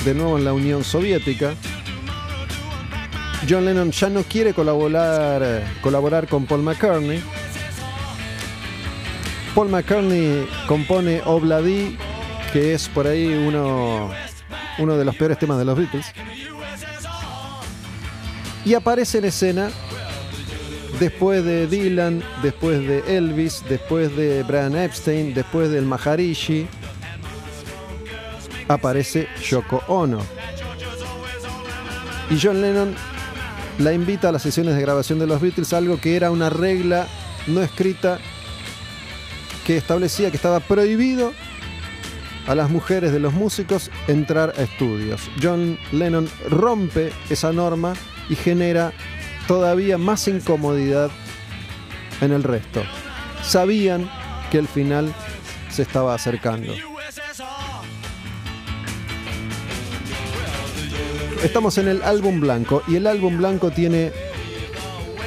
[0.02, 1.54] De nuevo en la Unión Soviética.
[3.46, 7.22] John Lennon ya no quiere colaborar, colaborar con Paul McCartney.
[9.54, 11.98] Paul McCartney compone Obladi,
[12.54, 14.10] que es por ahí uno,
[14.78, 16.06] uno de los peores temas de los Beatles.
[18.64, 19.70] Y aparece en escena
[20.98, 26.66] después de Dylan, después de Elvis, después de Brian Epstein, después del Maharishi.
[28.68, 30.20] Aparece Yoko Ono.
[32.30, 32.94] Y John Lennon
[33.78, 37.06] la invita a las sesiones de grabación de los Beatles, algo que era una regla
[37.46, 38.18] no escrita
[39.66, 41.32] que establecía que estaba prohibido
[42.46, 45.30] a las mujeres de los músicos entrar a estudios.
[45.40, 47.94] John Lennon rompe esa norma
[48.28, 48.92] y genera
[49.48, 51.10] todavía más incomodidad
[52.20, 52.82] en el resto.
[53.42, 54.08] Sabían
[54.52, 55.12] que el final
[55.70, 56.72] se estaba acercando.
[61.42, 64.12] Estamos en el álbum blanco y el álbum blanco tiene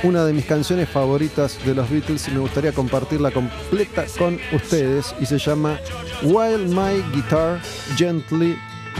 [0.03, 5.15] una de mis canciones favoritas de los Beatles y me gustaría compartirla completa con ustedes
[5.19, 5.79] y se llama
[6.23, 7.59] While My Guitar
[7.95, 8.57] Gently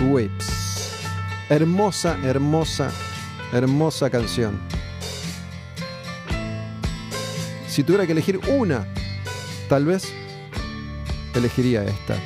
[0.10, 1.00] Weeps.
[1.50, 2.92] Hermosa, hermosa,
[3.52, 4.81] hermosa canción.
[7.72, 8.86] Si tuviera que elegir una,
[9.70, 10.12] tal vez
[11.34, 12.18] elegiría esta.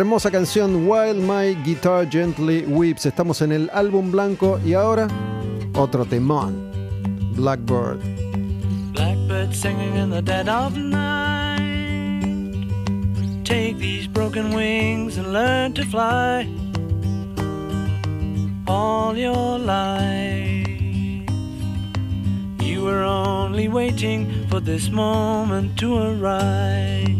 [0.00, 3.04] Hermosa canción While My Guitar Gently Weeps.
[3.04, 5.06] Estamos en el álbum blanco y ahora
[5.74, 6.70] otro temón.
[7.36, 7.98] Blackbird.
[8.94, 11.60] Blackbird singing in the dead of night.
[13.44, 16.48] Take these broken wings and learn to fly.
[18.66, 20.66] All your life,
[22.62, 27.19] you were only waiting for this moment to arise.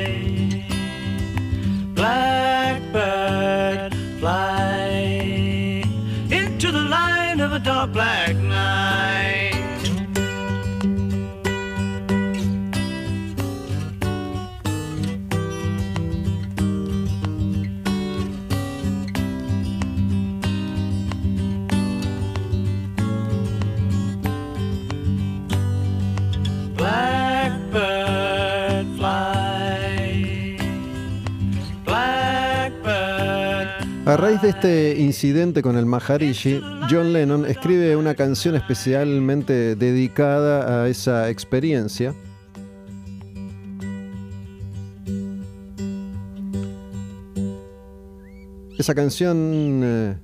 [7.87, 8.30] Black
[34.41, 40.87] Raíz de este incidente con el Maharishi, John Lennon escribe una canción especialmente dedicada a
[40.87, 42.15] esa experiencia.
[48.77, 50.17] Esa canción eh,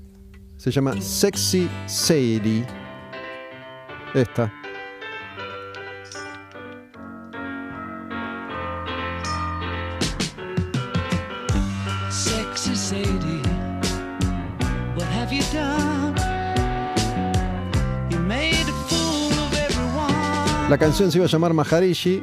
[0.58, 2.66] se llama Sexy Sadie.
[4.14, 4.52] Esta.
[20.70, 22.22] La canción se iba a llamar Maharishi,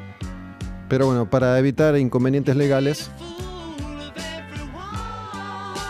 [0.86, 3.10] pero bueno, para evitar inconvenientes legales,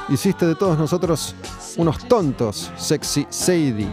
[0.09, 1.35] hiciste de todos nosotros
[1.77, 3.89] unos tontos, Sexy Sadie.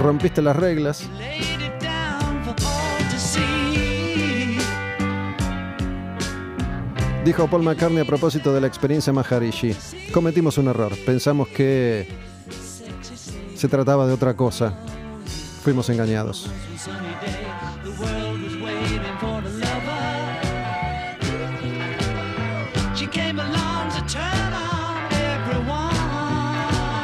[0.00, 1.04] Rompiste las reglas.
[7.28, 9.76] Dijo Paul McCartney a propósito de la experiencia Maharishi.
[10.14, 10.94] Cometimos un error.
[11.04, 12.08] Pensamos que
[13.54, 14.72] se trataba de otra cosa.
[15.62, 16.48] Fuimos engañados.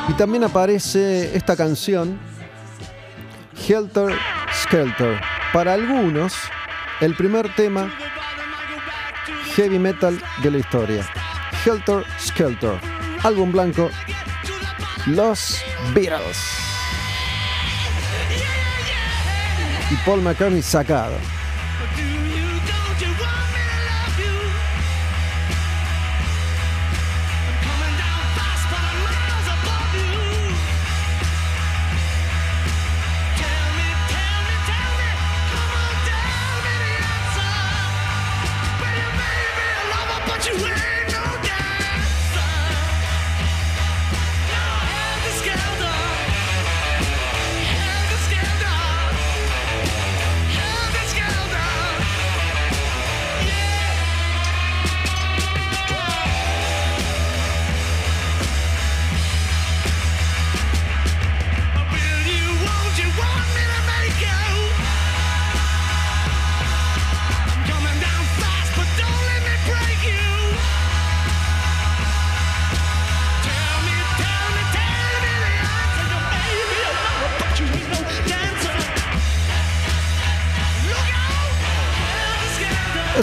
[0.09, 2.19] Y también aparece esta canción,
[3.69, 4.17] Helter
[4.55, 5.21] Skelter.
[5.53, 6.33] Para algunos,
[7.03, 7.93] el primer tema
[9.57, 11.07] heavy metal de la historia.
[11.65, 12.79] Helter Skelter.
[13.23, 13.91] Álbum blanco.
[15.07, 15.63] Los
[15.95, 16.39] Beatles.
[19.91, 21.17] Y Paul McCartney sacado.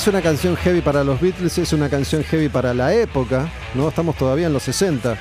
[0.02, 3.88] Es una canción heavy para los Beatles, es una canción heavy para la época, ¿no?
[3.88, 5.16] Estamos todavía en los 60.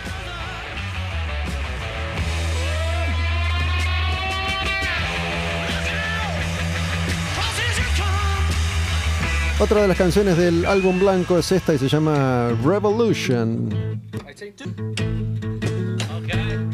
[7.34, 9.62] Crosses you come.
[9.62, 14.00] Otra de las canciones del álbum blanco es esta y se llama Revolution.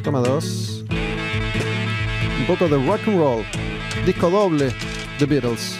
[0.04, 0.84] Toma dos.
[2.38, 3.44] Un poco de rock and roll.
[4.04, 4.72] Disco doble
[5.18, 5.76] The Beatles.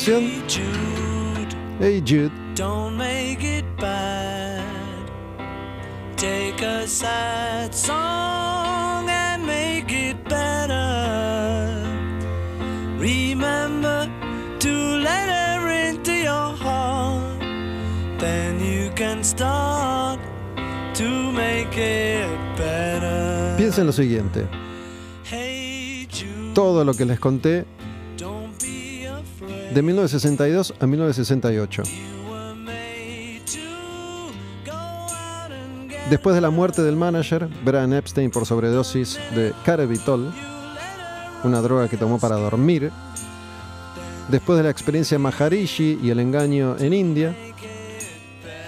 [0.00, 0.30] Canción.
[1.78, 4.62] Hey Jude, Don't make it bad.
[6.16, 11.74] Take a sad song and make it better.
[12.98, 14.08] Remember
[14.60, 17.40] to let her into your heart.
[18.18, 20.20] Then you can start
[20.94, 23.56] to make it better.
[23.56, 24.46] piensa en lo siguiente.
[26.52, 27.64] Todo lo que les conté.
[29.74, 31.82] De 1962 a 1968.
[31.84, 34.32] You were made to
[34.64, 39.52] go out and get Después de la muerte del manager, Brian Epstein por sobredosis de
[39.64, 40.32] Carevitol,
[41.44, 42.90] una droga que tomó para dormir.
[44.28, 47.34] Después de la experiencia Maharishi y el engaño en India.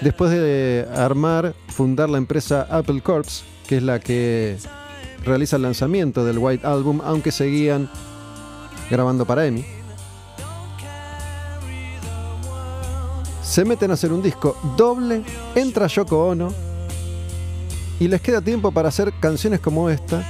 [0.01, 4.57] Después de armar, fundar la empresa Apple Corps, que es la que
[5.25, 7.89] realiza el lanzamiento del White Album, aunque seguían
[8.91, 9.82] grabando para EMI.
[13.53, 15.23] Se meten a hacer un disco doble,
[15.55, 16.55] entra Yoko Ono
[18.01, 20.25] y les queda tiempo para hacer canciones como esta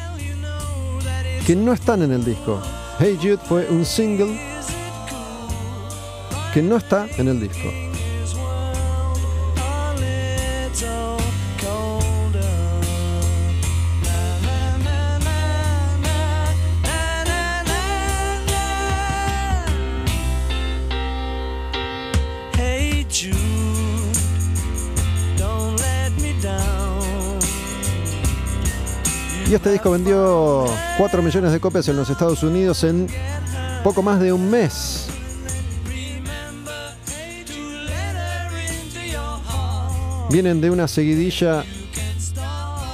[1.47, 2.61] que no están en el disco.
[2.99, 4.37] Hey Jude fue un single
[6.53, 7.92] que no está en el disco.
[29.53, 30.65] Y este disco vendió
[30.97, 33.07] 4 millones de copias en los Estados Unidos en
[33.85, 35.09] poco más de un mes.
[40.31, 41.65] Vienen de una seguidilla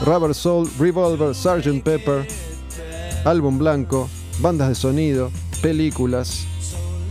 [0.04, 1.80] Rubber Soul, Revolver, Sgt.
[1.84, 2.26] Pepper,
[3.24, 4.08] álbum blanco,
[4.40, 5.30] bandas de sonido,
[5.62, 6.44] películas.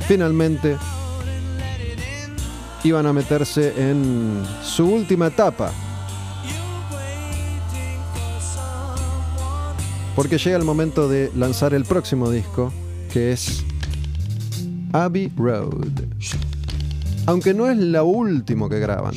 [0.10, 0.76] Finalmente
[2.84, 5.72] iban a meterse en su última etapa.
[10.18, 12.74] Porque llega el momento de lanzar el próximo disco,
[13.14, 13.64] que es
[14.92, 15.92] Abbey Road.
[17.28, 19.14] Aunque no es lo último que graban.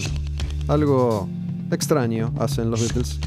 [0.68, 1.26] Algo
[1.70, 3.18] extraño hacen los Beatles.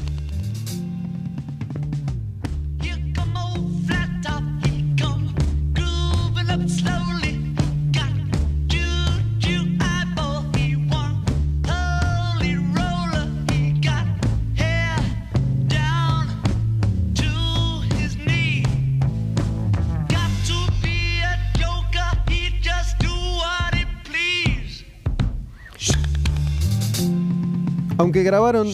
[28.14, 28.68] Aunque grabaron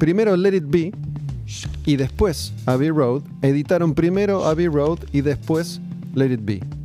[0.00, 0.92] primero Let It Be
[1.86, 5.80] y después Abbey Road, editaron primero Abbey Road y después
[6.16, 6.77] Let It Be.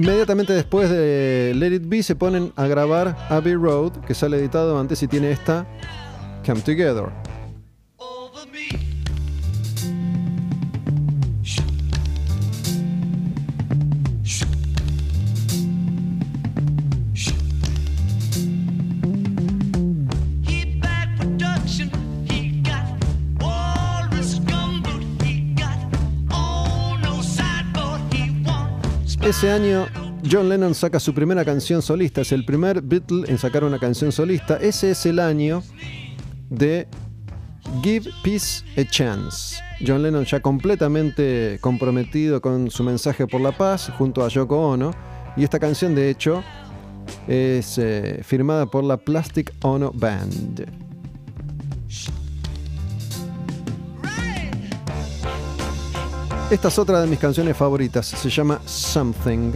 [0.00, 4.80] Inmediatamente después de Let It Be se ponen a grabar Abbey Road, que sale editado
[4.80, 5.66] antes y tiene esta
[6.46, 7.10] Come Together.
[29.40, 29.86] Ese año
[30.30, 34.12] John Lennon saca su primera canción solista, es el primer Beatle en sacar una canción
[34.12, 34.58] solista.
[34.58, 35.62] Ese es el año
[36.50, 36.86] de
[37.82, 39.56] Give Peace a Chance.
[39.80, 44.90] John Lennon ya completamente comprometido con su mensaje por la paz junto a Yoko Ono.
[45.38, 46.44] Y esta canción de hecho
[47.26, 50.66] es eh, firmada por la Plastic Ono Band.
[56.50, 59.52] Esta es otra de mis canciones favoritas, se llama Something.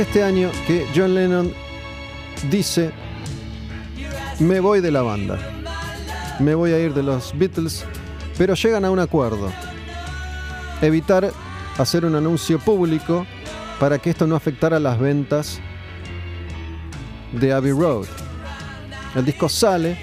[0.00, 1.52] Este año que John Lennon
[2.50, 2.90] dice,
[4.38, 5.38] me voy de la banda.
[6.38, 7.84] me voy a ir de los Beatles,
[8.38, 9.52] pero llegan a un acuerdo.
[10.80, 11.30] Evitar
[11.76, 13.26] hacer un anuncio público
[13.78, 15.60] para que esto no afectara las ventas
[17.32, 18.06] de Abbey Road.
[19.14, 19.98] El disco sale,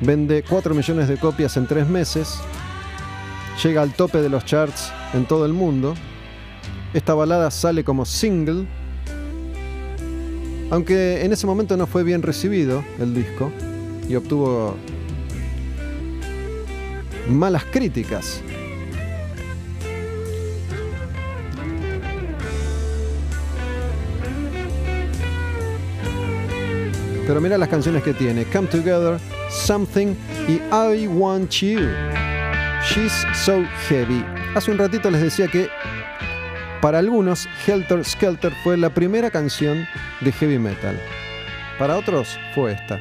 [0.00, 2.38] vende 4 millones de copias en 3 meses,
[3.62, 5.94] llega al tope de los charts en todo el mundo.
[6.94, 8.66] Esta balada sale como single,
[10.70, 13.50] aunque en ese momento no fue bien recibido el disco
[14.08, 14.74] y obtuvo
[17.28, 18.40] malas críticas.
[27.26, 28.44] Pero mira las canciones que tiene.
[28.44, 29.18] Come Together,
[29.50, 30.14] Something
[30.46, 31.80] y I Want You.
[32.84, 33.12] She's
[33.44, 34.24] So Heavy.
[34.54, 35.68] Hace un ratito les decía que
[36.86, 39.88] para algunos Helter Skelter fue la primera canción
[40.20, 40.96] de heavy metal.
[41.80, 43.00] Para otros fue esta.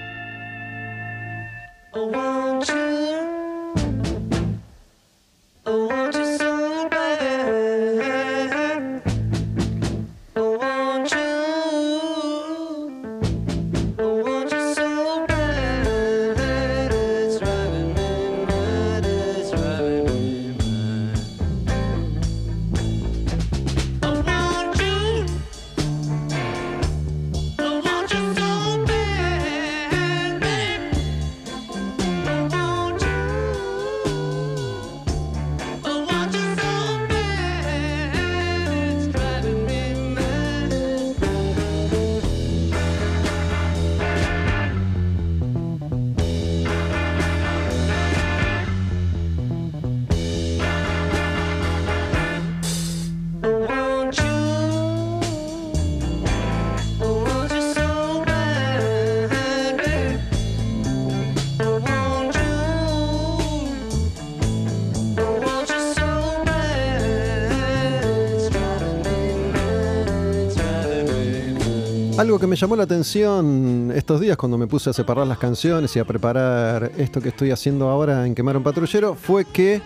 [72.26, 75.96] Algo que me llamó la atención estos días cuando me puse a separar las canciones
[75.96, 79.80] y a preparar esto que estoy haciendo ahora en Quemar un Patrullero fue que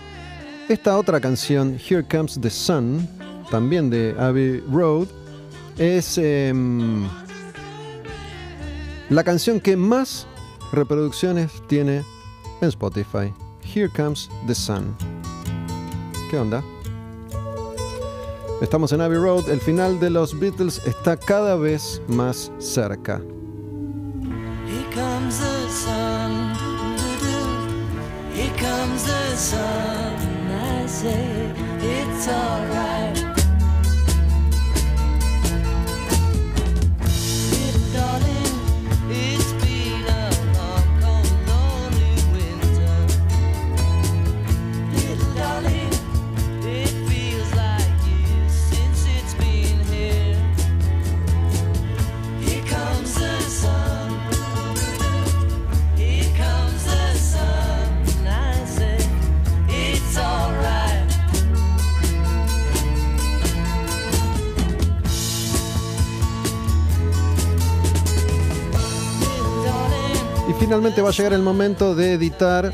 [0.69, 3.05] esta otra canción, Here Comes the Sun,
[3.51, 5.09] también de Abbey Road,
[5.77, 7.09] es em,
[9.09, 10.25] la canción que más
[10.71, 12.05] reproducciones tiene
[12.61, 13.33] en Spotify.
[13.75, 14.95] Here Comes the Sun.
[16.31, 16.63] ¿Qué onda?
[18.61, 23.21] Estamos en Abbey Road, el final de los Beatles está cada vez más cerca.
[70.69, 72.71] Finalmente va a llegar el momento de editar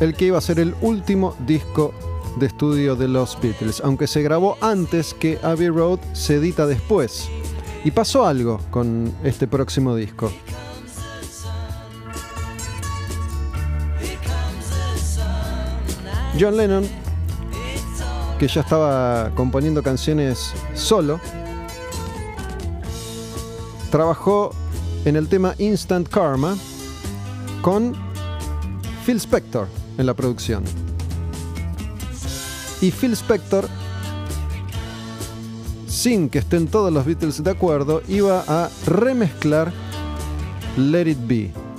[0.00, 1.92] el que iba a ser el último disco
[2.36, 7.28] de estudio de los Beatles, aunque se grabó antes que Abbey Road se edita después.
[7.84, 10.32] Y pasó algo con este próximo disco.
[16.40, 16.88] John Lennon,
[18.38, 21.20] que ya estaba componiendo canciones solo,
[23.90, 24.54] trabajó
[25.04, 26.56] en el tema Instant Karma
[27.60, 27.94] con
[29.04, 30.64] Phil Spector en la producción.
[32.80, 33.68] Y Phil Spector,
[35.86, 39.72] sin que estén todos los Beatles de acuerdo, iba a remezclar
[40.76, 41.71] Let It Be.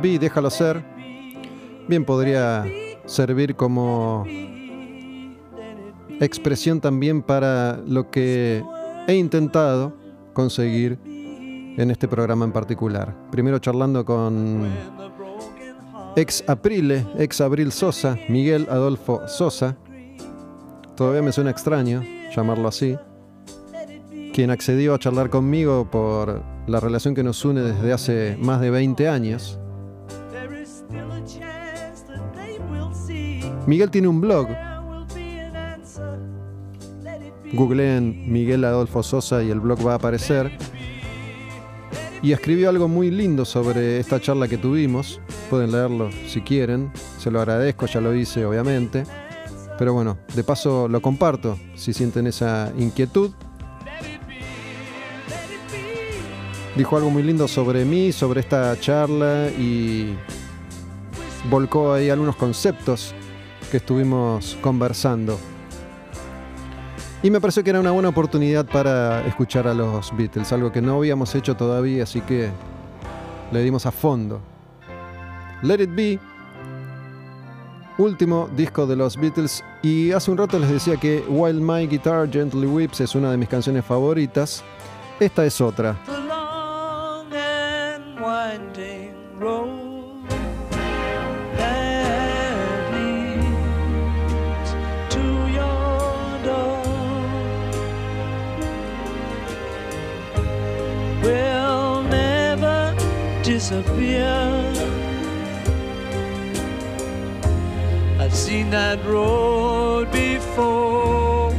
[0.00, 0.84] Be, déjalo ser,
[1.88, 2.64] bien podría
[3.06, 4.24] servir como
[6.20, 8.62] expresión también para lo que
[9.06, 9.94] he intentado
[10.32, 13.14] conseguir en este programa en particular.
[13.30, 14.66] Primero charlando con
[16.16, 19.76] ex Aprile, ex Abril Sosa, Miguel Adolfo Sosa.
[20.96, 22.02] Todavía me suena extraño
[22.34, 22.96] llamarlo así.
[24.34, 28.70] Quien accedió a charlar conmigo por la relación que nos une desde hace más de
[28.70, 29.58] 20 años.
[33.68, 34.48] Miguel tiene un blog.
[37.52, 40.50] Googleen Miguel Adolfo Sosa y el blog va a aparecer.
[42.22, 45.20] Y escribió algo muy lindo sobre esta charla que tuvimos.
[45.50, 46.90] Pueden leerlo si quieren.
[47.18, 49.04] Se lo agradezco, ya lo hice obviamente.
[49.76, 53.32] Pero bueno, de paso lo comparto si sienten esa inquietud.
[56.74, 60.14] Dijo algo muy lindo sobre mí, sobre esta charla y
[61.50, 63.14] volcó ahí algunos conceptos
[63.68, 65.38] que estuvimos conversando.
[67.22, 70.80] Y me pareció que era una buena oportunidad para escuchar a los Beatles, algo que
[70.80, 72.50] no habíamos hecho todavía, así que
[73.50, 74.40] le dimos a fondo.
[75.62, 76.20] Let It Be,
[77.98, 82.30] último disco de los Beatles, y hace un rato les decía que While My Guitar
[82.30, 84.62] Gently Weeps es una de mis canciones favoritas.
[85.18, 85.96] Esta es otra.
[108.18, 111.52] I've seen that road before.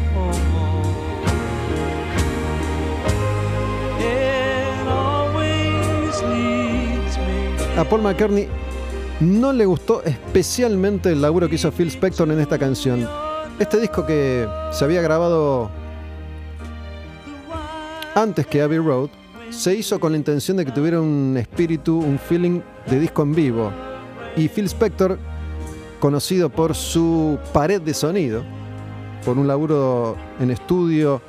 [7.77, 8.47] A Paul McCartney
[9.19, 13.07] no le gustó especialmente el laburo que hizo Phil Spector en esta canción.
[13.59, 15.69] Este disco que se había grabado
[18.15, 19.09] antes que Abbey Road
[19.49, 23.33] se hizo con la intención de que tuviera un espíritu, un feeling de disco en
[23.33, 23.71] vivo.
[24.35, 25.17] Y Phil Spector,
[25.99, 28.43] conocido por su pared de sonido,
[29.25, 31.21] por un laburo en estudio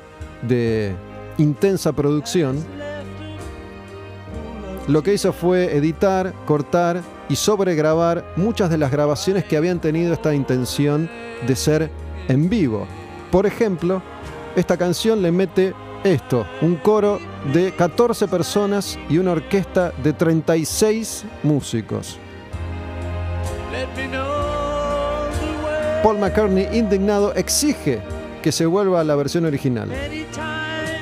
[0.43, 0.93] de
[1.37, 2.63] intensa producción,
[4.87, 10.13] lo que hizo fue editar, cortar y sobregrabar muchas de las grabaciones que habían tenido
[10.13, 11.09] esta intención
[11.47, 11.89] de ser
[12.27, 12.87] en vivo.
[13.31, 14.01] Por ejemplo,
[14.55, 17.19] esta canción le mete esto, un coro
[17.53, 22.17] de 14 personas y una orquesta de 36 músicos.
[26.03, 27.99] Paul McCartney, indignado, exige
[28.41, 29.89] que se vuelva a la versión original,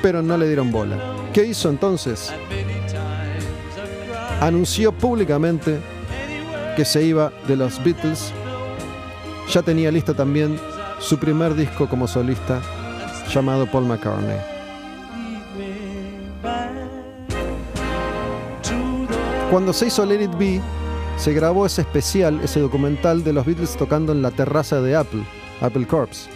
[0.02, 0.96] pero no le dieron bola.
[1.32, 2.32] ¿Qué hizo entonces?
[4.40, 5.78] Anunció públicamente
[6.76, 8.32] que se iba de los Beatles.
[9.50, 10.58] Ya tenía listo también
[10.98, 12.60] su primer disco como solista
[13.32, 14.49] llamado Paul McCartney.
[19.50, 20.60] Cuando se hizo Let It Be,
[21.16, 25.24] se grabó ese especial, ese documental de los Beatles tocando en la terraza de Apple,
[25.60, 26.28] Apple Corps,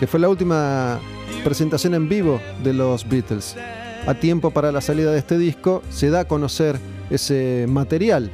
[0.00, 0.98] que fue la última
[1.44, 3.54] presentación en vivo de los Beatles.
[4.08, 6.80] A tiempo para la salida de este disco, se da a conocer
[7.10, 8.32] ese material,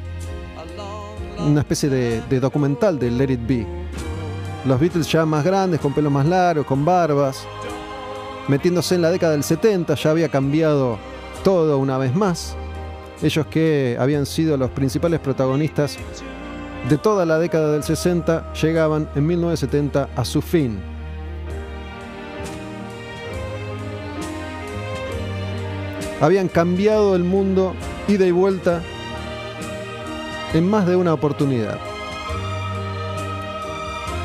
[1.39, 3.67] una especie de, de documental de Let It Be.
[4.65, 7.47] Los Beatles ya más grandes, con pelos más largos, con barbas,
[8.49, 10.97] metiéndose en la década del 70, ya había cambiado
[11.45, 12.57] todo una vez más.
[13.23, 15.97] Ellos que habían sido los principales protagonistas
[16.89, 20.81] de toda la década del 60 llegaban en 1970 a su fin.
[26.20, 27.75] Habían cambiado el mundo
[28.09, 28.83] ida y vuelta
[30.55, 31.78] en más de una oportunidad.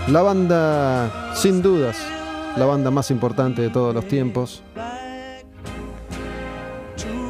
[0.08, 1.98] La banda, sin dudas,
[2.56, 4.64] la banda más importante de todos los tiempos.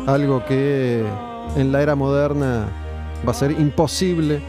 [0.05, 1.03] Algo que
[1.55, 2.67] en la era moderna
[3.25, 4.41] va a ser imposible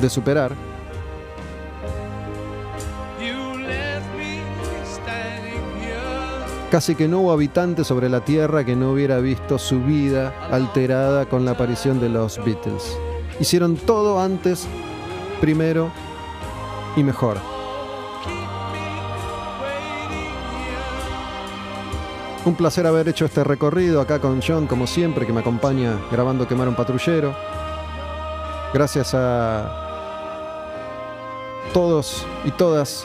[0.00, 0.52] de superar.
[6.70, 11.24] Casi que no hubo habitante sobre la Tierra que no hubiera visto su vida alterada
[11.24, 12.94] con la aparición de los Beatles.
[13.40, 14.66] Hicieron todo antes,
[15.40, 15.90] primero
[16.94, 17.57] y mejor.
[22.48, 26.48] Un placer haber hecho este recorrido acá con John, como siempre, que me acompaña grabando
[26.48, 27.36] Quemar un Patrullero.
[28.72, 29.70] Gracias a
[31.74, 33.04] todos y todas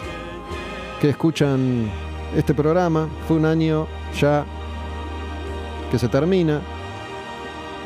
[1.01, 1.91] que escuchan
[2.33, 3.09] este programa.
[3.27, 3.85] Fue un año
[4.17, 4.45] ya
[5.91, 6.61] que se termina.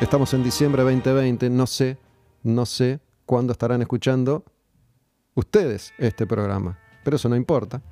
[0.00, 1.50] Estamos en diciembre 2020.
[1.50, 1.98] No sé,
[2.44, 4.44] no sé cuándo estarán escuchando
[5.34, 6.78] ustedes este programa.
[7.02, 7.82] pero eso no importa.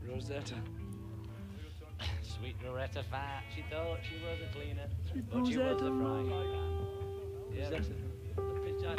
[5.23, 6.77] Cleaner, but she was a frying pan.
[7.55, 8.97] Yeah, the, the pitcher.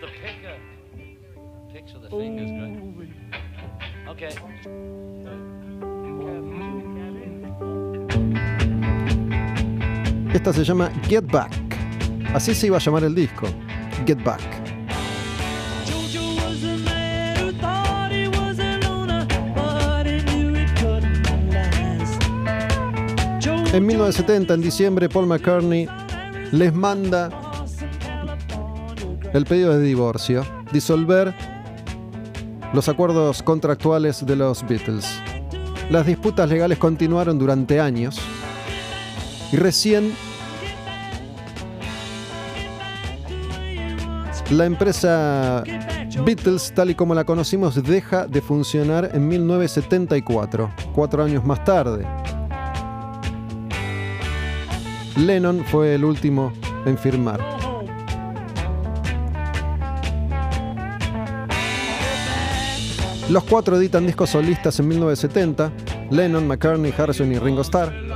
[0.00, 0.56] The picker.
[1.72, 2.50] Picks with the fingers,
[2.96, 3.10] great.
[4.08, 4.34] Okay.
[10.34, 11.52] Esta se llama Get Back.
[12.34, 13.46] Así se iba a llamar el disco.
[14.06, 14.69] Get Back.
[23.72, 25.86] En 1970, en diciembre, Paul McCartney
[26.50, 27.30] les manda
[29.32, 31.32] el pedido de divorcio, disolver
[32.72, 35.06] los acuerdos contractuales de los Beatles.
[35.88, 38.20] Las disputas legales continuaron durante años
[39.52, 40.14] y recién
[44.50, 45.62] la empresa
[46.24, 52.04] Beatles, tal y como la conocimos, deja de funcionar en 1974, cuatro años más tarde.
[55.16, 56.52] Lennon fue el último
[56.86, 57.40] en firmar.
[63.28, 65.70] Los cuatro editan discos solistas en 1970,
[66.10, 68.09] Lennon, McCartney, Harrison y Ringo Starr.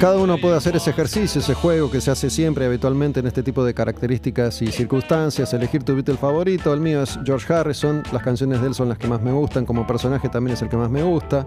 [0.00, 3.42] Cada uno puede hacer ese ejercicio, ese juego que se hace siempre habitualmente en este
[3.42, 6.72] tipo de características y circunstancias, elegir tu Beatle favorito.
[6.72, 9.66] El mío es George Harrison, las canciones de él son las que más me gustan,
[9.66, 11.44] como personaje también es el que más me gusta.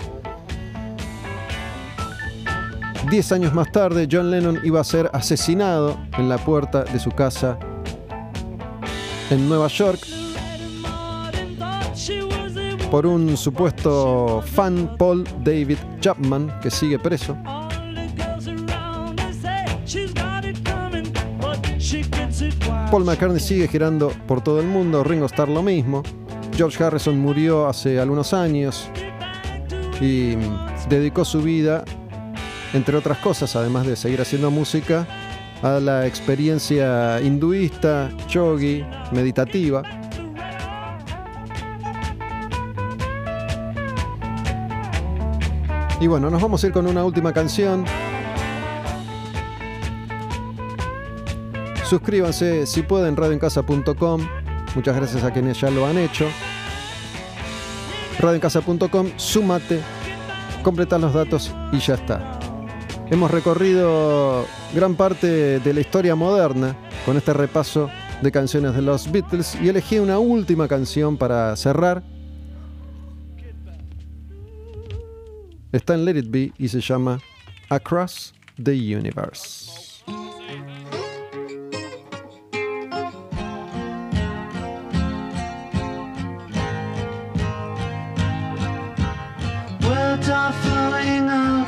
[3.09, 7.11] Diez años más tarde, John Lennon iba a ser asesinado en la puerta de su
[7.11, 7.57] casa
[9.29, 10.01] en Nueva York
[12.91, 17.37] por un supuesto fan, Paul David Chapman, que sigue preso.
[22.91, 26.03] Paul McCartney sigue girando por todo el mundo, Ringo Starr lo mismo.
[26.57, 28.89] George Harrison murió hace algunos años
[30.01, 30.35] y
[30.89, 31.85] dedicó su vida,
[32.73, 35.07] entre otras cosas, además de seguir haciendo música,
[35.63, 39.83] a la experiencia hinduista, yogi, meditativa.
[46.01, 47.85] Y bueno, nos vamos a ir con una última canción.
[51.91, 54.21] Suscríbanse si pueden radioencasa.com.
[54.75, 56.25] Muchas gracias a quienes ya lo han hecho.
[58.17, 59.81] Radioencasa.com, sumate,
[60.63, 62.39] completa los datos y ya está.
[63.09, 67.89] Hemos recorrido gran parte de la historia moderna con este repaso
[68.21, 72.03] de canciones de los Beatles y elegí una última canción para cerrar.
[75.73, 77.19] Está en Let It Be y se llama
[77.67, 79.70] Across the Universe.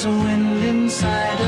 [0.00, 1.47] there's a wind inside